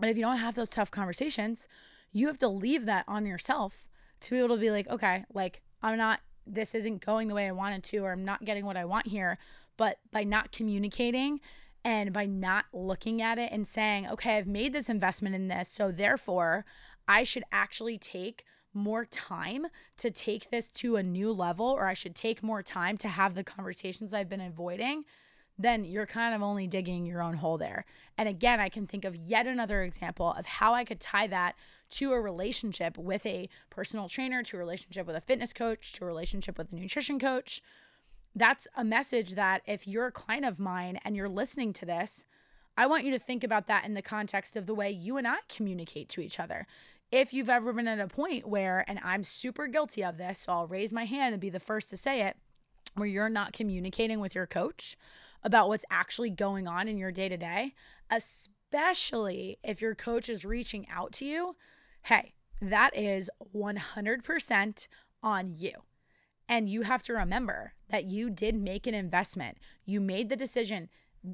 But 0.00 0.08
if 0.08 0.16
you 0.16 0.24
don't 0.24 0.38
have 0.38 0.56
those 0.56 0.70
tough 0.70 0.90
conversations, 0.90 1.68
you 2.10 2.26
have 2.26 2.40
to 2.40 2.48
leave 2.48 2.84
that 2.86 3.04
on 3.06 3.24
yourself 3.24 3.86
to 4.22 4.30
be 4.32 4.38
able 4.38 4.56
to 4.56 4.60
be 4.60 4.72
like, 4.72 4.88
okay, 4.88 5.24
like 5.32 5.62
I'm 5.84 5.96
not 5.96 6.18
this 6.44 6.74
isn't 6.74 7.06
going 7.06 7.28
the 7.28 7.34
way 7.34 7.46
I 7.46 7.52
wanted 7.52 7.84
to, 7.84 7.98
or 7.98 8.10
I'm 8.10 8.24
not 8.24 8.44
getting 8.44 8.66
what 8.66 8.76
I 8.76 8.84
want 8.84 9.06
here. 9.06 9.38
But 9.76 9.98
by 10.10 10.24
not 10.24 10.50
communicating 10.50 11.38
and 11.84 12.12
by 12.12 12.26
not 12.26 12.64
looking 12.72 13.22
at 13.22 13.38
it 13.38 13.52
and 13.52 13.68
saying, 13.68 14.08
okay, 14.08 14.38
I've 14.38 14.48
made 14.48 14.72
this 14.72 14.88
investment 14.88 15.36
in 15.36 15.46
this, 15.46 15.68
so 15.68 15.92
therefore 15.92 16.64
I 17.06 17.22
should 17.22 17.44
actually 17.52 17.98
take 17.98 18.44
more 18.74 19.04
time 19.04 19.66
to 19.98 20.10
take 20.10 20.50
this 20.50 20.68
to 20.68 20.96
a 20.96 21.02
new 21.02 21.32
level, 21.32 21.66
or 21.66 21.86
I 21.86 21.94
should 21.94 22.14
take 22.14 22.42
more 22.42 22.62
time 22.62 22.96
to 22.98 23.08
have 23.08 23.34
the 23.34 23.44
conversations 23.44 24.14
I've 24.14 24.28
been 24.28 24.40
avoiding, 24.40 25.04
then 25.58 25.84
you're 25.84 26.06
kind 26.06 26.34
of 26.34 26.42
only 26.42 26.66
digging 26.66 27.04
your 27.04 27.22
own 27.22 27.34
hole 27.34 27.58
there. 27.58 27.84
And 28.16 28.28
again, 28.28 28.60
I 28.60 28.68
can 28.68 28.86
think 28.86 29.04
of 29.04 29.16
yet 29.16 29.46
another 29.46 29.82
example 29.82 30.32
of 30.32 30.46
how 30.46 30.74
I 30.74 30.84
could 30.84 31.00
tie 31.00 31.26
that 31.28 31.54
to 31.90 32.12
a 32.12 32.20
relationship 32.20 32.96
with 32.96 33.24
a 33.26 33.48
personal 33.70 34.08
trainer, 34.08 34.42
to 34.42 34.56
a 34.56 34.58
relationship 34.58 35.06
with 35.06 35.16
a 35.16 35.20
fitness 35.20 35.52
coach, 35.52 35.92
to 35.94 36.04
a 36.04 36.06
relationship 36.06 36.56
with 36.56 36.72
a 36.72 36.74
nutrition 36.74 37.18
coach. 37.18 37.62
That's 38.34 38.66
a 38.74 38.84
message 38.84 39.34
that 39.34 39.62
if 39.66 39.86
you're 39.86 40.06
a 40.06 40.12
client 40.12 40.46
of 40.46 40.58
mine 40.58 40.98
and 41.04 41.14
you're 41.14 41.28
listening 41.28 41.74
to 41.74 41.86
this, 41.86 42.24
I 42.76 42.86
want 42.86 43.04
you 43.04 43.10
to 43.10 43.18
think 43.18 43.44
about 43.44 43.66
that 43.66 43.84
in 43.84 43.92
the 43.92 44.00
context 44.00 44.56
of 44.56 44.66
the 44.66 44.74
way 44.74 44.90
you 44.90 45.18
and 45.18 45.28
I 45.28 45.36
communicate 45.50 46.08
to 46.10 46.22
each 46.22 46.40
other 46.40 46.66
if 47.12 47.34
you've 47.34 47.50
ever 47.50 47.72
been 47.74 47.86
at 47.86 48.00
a 48.00 48.08
point 48.08 48.48
where, 48.48 48.84
and 48.88 48.98
I'm 49.04 49.22
super 49.22 49.66
guilty 49.66 50.02
of 50.02 50.16
this, 50.16 50.40
so 50.40 50.52
I'll 50.52 50.66
raise 50.66 50.92
my 50.92 51.04
hand 51.04 51.34
and 51.34 51.40
be 51.40 51.50
the 51.50 51.60
first 51.60 51.90
to 51.90 51.96
say 51.96 52.22
it, 52.22 52.36
where 52.94 53.06
you're 53.06 53.28
not 53.28 53.52
communicating 53.52 54.18
with 54.18 54.34
your 54.34 54.46
coach 54.46 54.96
about 55.44 55.68
what's 55.68 55.84
actually 55.90 56.30
going 56.30 56.66
on 56.66 56.88
in 56.88 56.96
your 56.96 57.12
day 57.12 57.28
to 57.28 57.36
day, 57.36 57.74
especially 58.10 59.58
if 59.62 59.82
your 59.82 59.94
coach 59.94 60.30
is 60.30 60.44
reaching 60.44 60.86
out 60.88 61.12
to 61.12 61.26
you, 61.26 61.56
hey, 62.04 62.32
that 62.62 62.96
is 62.96 63.28
100% 63.54 64.88
on 65.22 65.54
you. 65.54 65.72
And 66.48 66.68
you 66.68 66.82
have 66.82 67.02
to 67.04 67.12
remember 67.12 67.74
that 67.90 68.04
you 68.04 68.30
did 68.30 68.54
make 68.54 68.86
an 68.86 68.94
investment. 68.94 69.58
You 69.84 70.00
made 70.00 70.28
the 70.28 70.36
decision 70.36 70.88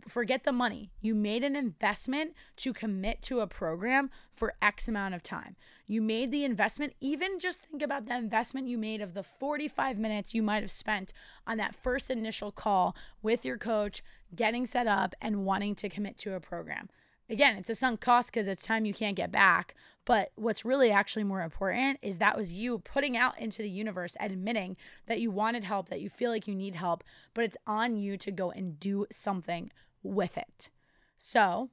forget 0.07 0.45
the 0.45 0.53
money. 0.53 0.91
You 1.01 1.15
made 1.15 1.45
an 1.45 1.57
investment 1.57 2.35
to 2.57 2.73
commit 2.73 3.23
to 3.23 3.41
a 3.41 3.47
program 3.47 4.11
for 4.33 4.55
X 4.61 4.89
amount 4.89 5.15
of 5.15 5.23
time. 5.23 5.57
You 5.87 6.03
made 6.03 6.31
the 6.31 6.45
investment, 6.45 6.95
even 7.01 7.39
just 7.39 7.63
think 7.63 7.83
about 7.83 8.07
the 8.07 8.17
investment 8.17 8.69
you 8.69 8.77
made 8.77 9.01
of 9.01 9.15
the 9.15 9.23
45 9.23 9.99
minutes 9.99 10.35
you 10.35 10.43
might 10.43 10.63
have 10.63 10.71
spent 10.71 11.13
on 11.47 11.57
that 11.57 11.75
first 11.75 12.11
initial 12.11 12.53
call 12.53 12.95
with 13.23 13.45
your 13.45 13.57
coach, 13.57 14.03
getting 14.35 14.67
set 14.67 14.87
up 14.87 15.15
and 15.21 15.47
wanting 15.47 15.75
to 15.77 15.89
commit 15.89 16.19
to 16.19 16.35
a 16.35 16.41
program. 16.41 16.91
Again, 17.31 17.57
it's 17.57 17.71
a 17.71 17.75
sunk 17.75 18.01
cost 18.01 18.33
because 18.33 18.49
it's 18.49 18.63
time 18.63 18.87
you 18.87 18.95
can't 18.95 19.17
get 19.17 19.31
back. 19.31 19.75
But 20.05 20.33
what's 20.37 20.65
really 20.65 20.91
actually 20.91 21.25
more 21.25 21.43
important 21.43 21.99
is 22.01 22.17
that 22.17 22.37
was 22.37 22.55
you 22.55 22.79
putting 22.79 23.15
out 23.15 23.39
into 23.39 23.61
the 23.61 23.69
universe, 23.69 24.17
admitting 24.19 24.79
that 25.07 25.21
you 25.21 25.31
wanted 25.31 25.65
help, 25.65 25.91
that 25.91 26.01
you 26.01 26.09
feel 26.09 26.31
like 26.31 26.49
you 26.49 26.55
need 26.55 26.77
help, 26.77 27.05
but 27.35 27.45
it's 27.45 27.59
on 27.67 27.97
you 27.99 28.17
to 28.17 28.31
go 28.31 28.51
and 28.51 28.81
do 28.81 29.05
something 29.13 29.71
with 30.03 30.39
it. 30.39 30.71
So 31.19 31.69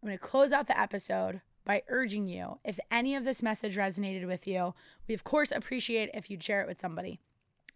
I'm 0.00 0.08
going 0.08 0.16
to 0.16 0.22
close 0.22 0.52
out 0.52 0.68
the 0.68 0.78
episode 0.78 1.40
by 1.64 1.82
urging 1.88 2.28
you 2.28 2.58
if 2.64 2.78
any 2.90 3.16
of 3.16 3.24
this 3.24 3.42
message 3.42 3.76
resonated 3.76 4.26
with 4.26 4.46
you, 4.46 4.74
we 5.08 5.14
of 5.14 5.24
course 5.24 5.50
appreciate 5.50 6.10
if 6.14 6.30
you'd 6.30 6.44
share 6.44 6.60
it 6.60 6.68
with 6.68 6.80
somebody. 6.80 7.18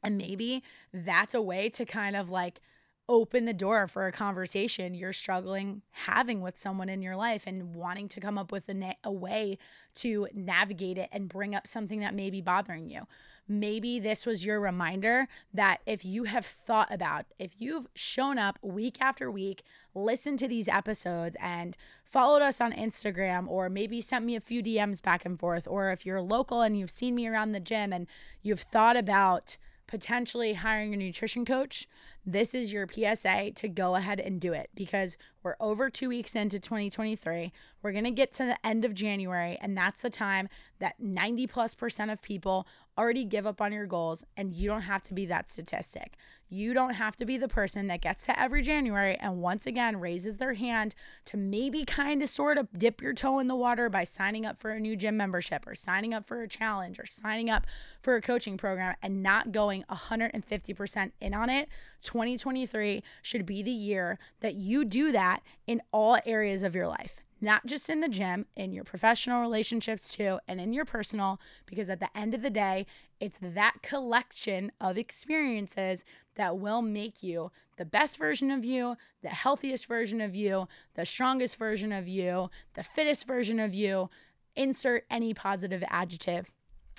And 0.05 0.16
maybe 0.16 0.62
that's 0.93 1.35
a 1.35 1.43
way 1.43 1.69
to 1.71 1.85
kind 1.85 2.14
of 2.14 2.31
like 2.31 2.61
open 3.09 3.47
the 3.47 3.55
door 3.55 3.89
for 3.89 4.07
a 4.07 4.13
conversation 4.13 4.95
you're 4.95 5.13
struggling 5.13 5.81
having 5.93 6.43
with 6.43 6.59
someone 6.59 6.89
in 6.89 7.01
your 7.01 7.17
life 7.17 7.45
and 7.47 7.75
wanting 7.75 8.09
to 8.09 8.21
come 8.21 8.37
up 8.37 8.53
with 8.53 8.69
a, 8.69 8.75
na- 8.75 8.93
a 9.03 9.11
way 9.11 9.57
to 9.95 10.29
navigate 10.35 10.99
it 10.99 11.09
and 11.11 11.29
bring 11.29 11.55
up 11.55 11.67
something 11.67 12.01
that 12.01 12.15
may 12.15 12.29
be 12.29 12.41
bothering 12.41 12.91
you. 12.91 13.07
Maybe 13.51 13.99
this 13.99 14.27
was 14.27 14.45
your 14.45 14.61
reminder 14.61 15.27
that 15.55 15.81
if 15.87 16.05
you 16.05 16.25
have 16.25 16.45
thought 16.45 16.93
about, 16.93 17.25
if 17.39 17.57
you've 17.59 17.87
shown 17.95 18.37
up 18.37 18.59
week 18.63 18.99
after 19.01 19.31
week, 19.31 19.63
listened 19.95 20.39
to 20.41 20.49
these 20.49 20.69
episodes 20.69 21.35
and 21.41 21.75
followed 22.05 22.43
us 22.43 22.61
on 22.61 22.73
Instagram, 22.73 23.49
or 23.49 23.71
maybe 23.71 24.03
sent 24.03 24.27
me 24.27 24.37
a 24.37 24.41
few 24.41 24.63
DMs 24.63 25.03
back 25.03 25.25
and 25.25 25.41
forth, 25.41 25.67
or 25.67 25.91
if 25.91 26.05
you're 26.05 26.21
local 26.21 26.61
and 26.61 26.79
you've 26.79 26.91
seen 26.91 27.15
me 27.15 27.27
around 27.27 27.53
the 27.53 27.61
gym 27.61 27.91
and 27.91 28.07
you've 28.43 28.61
thought 28.61 28.99
about 28.99 29.57
potentially 29.87 30.53
hiring 30.53 30.93
a 30.93 30.97
nutrition 30.99 31.47
coach, 31.47 31.89
this 32.33 32.55
is 32.55 32.72
your 32.72 32.87
PSA 32.87 33.53
to 33.53 33.68
go 33.68 33.95
ahead 33.95 34.20
and 34.20 34.39
do 34.39 34.53
it 34.53 34.68
because 34.74 35.16
we're 35.43 35.57
over 35.61 35.89
two 35.89 36.11
weeks 36.11 36.37
into 36.37 36.61
2023. 36.61 37.53
We're 37.83 37.93
going 37.93 38.05
to 38.05 38.11
get 38.11 38.35
to 38.35 38.45
the 38.45 38.66
end 38.66 38.85
of 38.85 38.93
January, 38.93 39.57
and 39.62 39.74
that's 39.74 40.03
the 40.03 40.11
time 40.11 40.51
that 40.79 41.01
90 41.01 41.47
plus 41.47 41.74
percent 41.74 42.11
of 42.11 42.20
people 42.20 42.66
already 42.99 43.24
give 43.24 43.47
up 43.47 43.62
on 43.62 43.72
your 43.72 43.87
goals, 43.87 44.24
and 44.37 44.53
you 44.53 44.68
don't 44.68 44.83
have 44.83 45.03
to 45.05 45.14
be 45.14 45.24
that 45.26 45.49
statistic. 45.49 46.16
You 46.51 46.74
don't 46.74 46.95
have 46.95 47.14
to 47.16 47.26
be 47.26 47.37
the 47.37 47.49
person 47.49 47.87
that 47.89 48.01
gets 48.01 48.24
to 48.26 48.39
every 48.39 48.62
January 48.62 49.16
and 49.20 49.41
once 49.41 49.66
again 49.66 50.01
raises 50.01 50.39
their 50.39 50.55
hand 50.55 50.95
to 51.26 51.37
maybe 51.37 51.85
kind 51.85 52.22
of 52.22 52.29
sort 52.29 52.57
of 52.57 52.68
dip 52.76 53.03
your 53.03 53.12
toe 53.12 53.39
in 53.39 53.49
the 53.49 53.55
water 53.55 53.89
by 53.91 54.05
signing 54.05 54.47
up 54.47 54.59
for 54.59 54.70
a 54.70 54.81
new 54.81 54.97
gym 54.97 55.16
membership 55.16 55.66
or 55.66 55.74
signing 55.74 56.14
up 56.14 56.26
for 56.26 56.43
a 56.43 56.49
challenge 56.49 56.99
or 56.99 57.05
signing 57.07 57.51
up 57.51 57.66
for 58.03 58.16
a 58.16 58.22
coaching 58.22 58.57
program 58.57 58.97
and 59.03 59.22
not 59.22 59.53
going 59.53 59.85
150% 59.91 61.12
in 61.20 61.35
on 61.35 61.51
it. 61.51 61.68
2023 62.03 63.03
should 63.22 63.46
be 63.46 63.62
the 63.62 63.70
year 63.70 64.18
that 64.40 64.55
you 64.55 64.84
do 64.84 65.12
that 65.12 65.40
in 65.66 65.82
all 65.92 66.18
areas 66.24 66.62
of 66.62 66.74
your 66.74 66.88
life 66.88 67.20
not 67.40 67.66
just 67.66 67.88
in 67.88 68.01
the 68.01 68.09
gym, 68.09 68.46
in 68.57 68.72
your 68.72 68.84
professional 68.84 69.40
relationships 69.40 70.14
too, 70.14 70.38
and 70.49 70.61
in 70.61 70.72
your 70.72 70.84
personal, 70.84 71.40
because 71.66 71.88
at 71.88 72.01
the 72.01 72.16
end 72.16 72.34
of 72.34 72.42
the 72.42 72.51
day, 72.51 72.86
it's 73.20 73.38
that 73.40 73.76
collection 73.82 74.72
of 74.80 74.99
experiences 74.99 76.05
that 76.36 76.59
will 76.59 76.82
make 76.82 77.22
you 77.22 77.51
the 77.76 77.84
best 77.84 78.18
version 78.18 78.51
of 78.51 78.64
you, 78.64 78.96
the 79.22 79.28
healthiest 79.28 79.86
version 79.86 80.20
of 80.20 80.34
you, 80.34 80.66
the 80.94 81.07
strongest 81.07 81.57
version 81.57 81.92
of 81.92 82.09
you, 82.09 82.51
the 82.74 82.82
fittest 82.82 83.26
version 83.26 83.61
of 83.61 83.74
you. 83.74 84.11
Insert 84.57 85.05
any 85.09 85.34
positive 85.34 85.84
adjective 85.88 86.51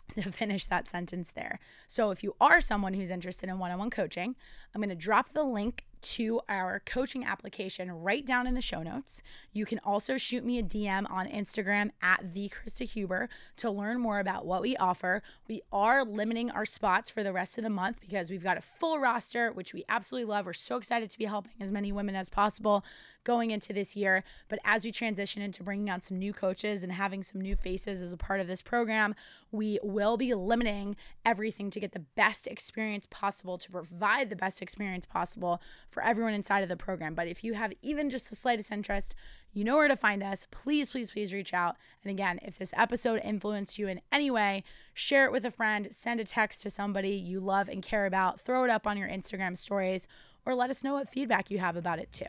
to 0.16 0.32
finish 0.32 0.66
that 0.66 0.88
sentence 0.88 1.32
there. 1.32 1.60
So, 1.88 2.12
if 2.12 2.24
you 2.24 2.36
are 2.40 2.62
someone 2.62 2.94
who's 2.94 3.10
interested 3.10 3.50
in 3.50 3.60
one 3.60 3.72
on 3.72 3.80
one 3.80 3.90
coaching, 3.90 4.36
I'm 4.74 4.82
going 4.82 4.90
to 4.90 4.96
drop 4.96 5.30
the 5.30 5.44
link 5.44 5.86
to 6.02 6.42
our 6.50 6.82
coaching 6.86 7.26
application 7.26 7.92
right 7.92 8.26
down 8.26 8.48
in 8.48 8.54
the 8.54 8.62
show 8.62 8.82
notes. 8.84 9.22
You 9.52 9.66
can 9.66 9.80
also 9.84 10.18
shoot 10.18 10.46
me 10.46 10.60
a 10.60 10.64
DM 10.64 11.10
on 11.10 11.28
Instagram 11.28 11.92
at 12.02 12.34
the 12.34 12.50
Krysta 12.50 12.90
Huber 12.90 13.30
to 13.58 13.70
learn 13.70 14.00
more 14.00 14.20
about 14.20 14.46
what 14.46 14.62
we 14.62 14.76
offer. 14.78 15.22
We 15.48 15.62
are 15.72 16.04
limiting 16.04 16.52
our 16.52 16.66
spots 16.66 17.10
for 17.10 17.24
the 17.24 17.34
rest 17.34 17.58
of 17.58 17.64
the 17.64 17.70
month 17.70 18.00
because 18.00 18.30
we've 18.30 18.44
got 18.44 18.58
a 18.58 18.62
full 18.62 19.00
roster, 19.00 19.52
which 19.52 19.74
we 19.74 19.84
absolutely 19.90 20.30
love. 20.30 20.46
We're 20.46 20.54
so 20.54 20.78
excited 20.78 21.10
to 21.10 21.18
be 21.18 21.26
helping 21.26 21.54
as 21.60 21.72
many 21.72 21.92
women 21.92 22.16
as 22.16 22.30
possible 22.30 22.84
going 23.24 23.52
into 23.52 23.74
this 23.74 23.96
year. 23.96 24.24
But 24.48 24.60
as 24.66 24.84
we 24.84 24.92
transition 24.92 25.42
into 25.42 25.64
bringing 25.64 25.90
on 25.90 26.02
some 26.02 26.18
new 26.18 26.34
coaches 26.34 26.84
and 26.84 26.92
having 26.92 27.24
some 27.24 27.42
new 27.42 27.56
faces 27.56 28.02
as 28.02 28.14
a 28.14 28.18
part 28.18 28.40
of 28.40 28.48
this 28.48 28.62
program, 28.62 29.14
we 29.52 29.80
will 29.84 30.18
be 30.18 30.34
limiting 30.34 30.96
everything 31.26 31.70
to 31.72 31.80
get 31.80 31.92
the 31.92 32.00
best 32.00 32.48
experience 32.48 33.08
possible 33.10 33.58
to 33.58 33.72
provide 33.72 34.30
the 34.30 34.36
best 34.36 34.62
experience 34.62 35.06
possible 35.06 35.62
for 35.90 36.04
everyone 36.04 36.34
inside 36.34 36.64
of 36.64 36.70
the 36.70 36.78
program. 36.78 37.16
But 37.16 37.28
if 37.28 37.44
you 37.44 37.54
have 37.54 37.74
even 37.82 38.10
just 38.10 38.30
the 38.30 38.36
slightest 38.36 38.72
interest, 38.72 39.16
you 39.52 39.64
know 39.64 39.76
where 39.76 39.88
to 39.88 39.96
find 39.96 40.22
us. 40.24 40.48
Please, 40.52 40.90
please, 40.90 41.12
please 41.12 41.34
reach 41.34 41.54
out. 41.54 41.76
And 42.04 42.12
again, 42.12 42.40
if 42.44 42.58
this 42.58 42.74
episode 42.78 43.22
influenced 43.24 43.80
you 43.80 43.88
in 43.88 44.02
any 44.12 44.30
way, 44.30 44.64
share 44.94 45.26
it 45.26 45.32
with 45.32 45.46
a 45.46 45.52
friend, 45.52 45.88
send 45.92 46.20
a 46.20 46.24
text 46.24 46.62
to 46.62 46.70
somebody 46.70 47.12
you 47.12 47.40
love 47.40 47.68
and 47.70 47.82
care 47.82 48.06
about, 48.06 48.40
throw 48.40 48.64
it 48.64 48.70
up 48.70 48.86
on 48.86 48.98
your 48.98 49.10
Instagram 49.10 49.58
stories, 49.58 50.08
or 50.46 50.56
let 50.56 50.70
us 50.70 50.84
know 50.84 50.94
what 50.94 51.10
feedback 51.10 51.50
you 51.50 51.58
have 51.60 51.76
about 51.76 52.00
it 52.00 52.12
too. 52.12 52.26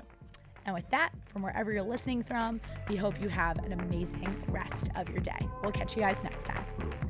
And 0.66 0.74
with 0.74 0.88
that, 0.90 1.10
from 1.26 1.42
wherever 1.42 1.72
you're 1.72 1.82
listening 1.82 2.22
from, 2.22 2.60
we 2.88 2.96
hope 2.96 3.20
you 3.20 3.28
have 3.28 3.58
an 3.64 3.72
amazing 3.72 4.42
rest 4.48 4.90
of 4.94 5.08
your 5.08 5.20
day. 5.20 5.48
We'll 5.62 5.72
catch 5.72 5.96
you 5.96 6.02
guys 6.02 6.22
next 6.22 6.44
time. 6.44 7.09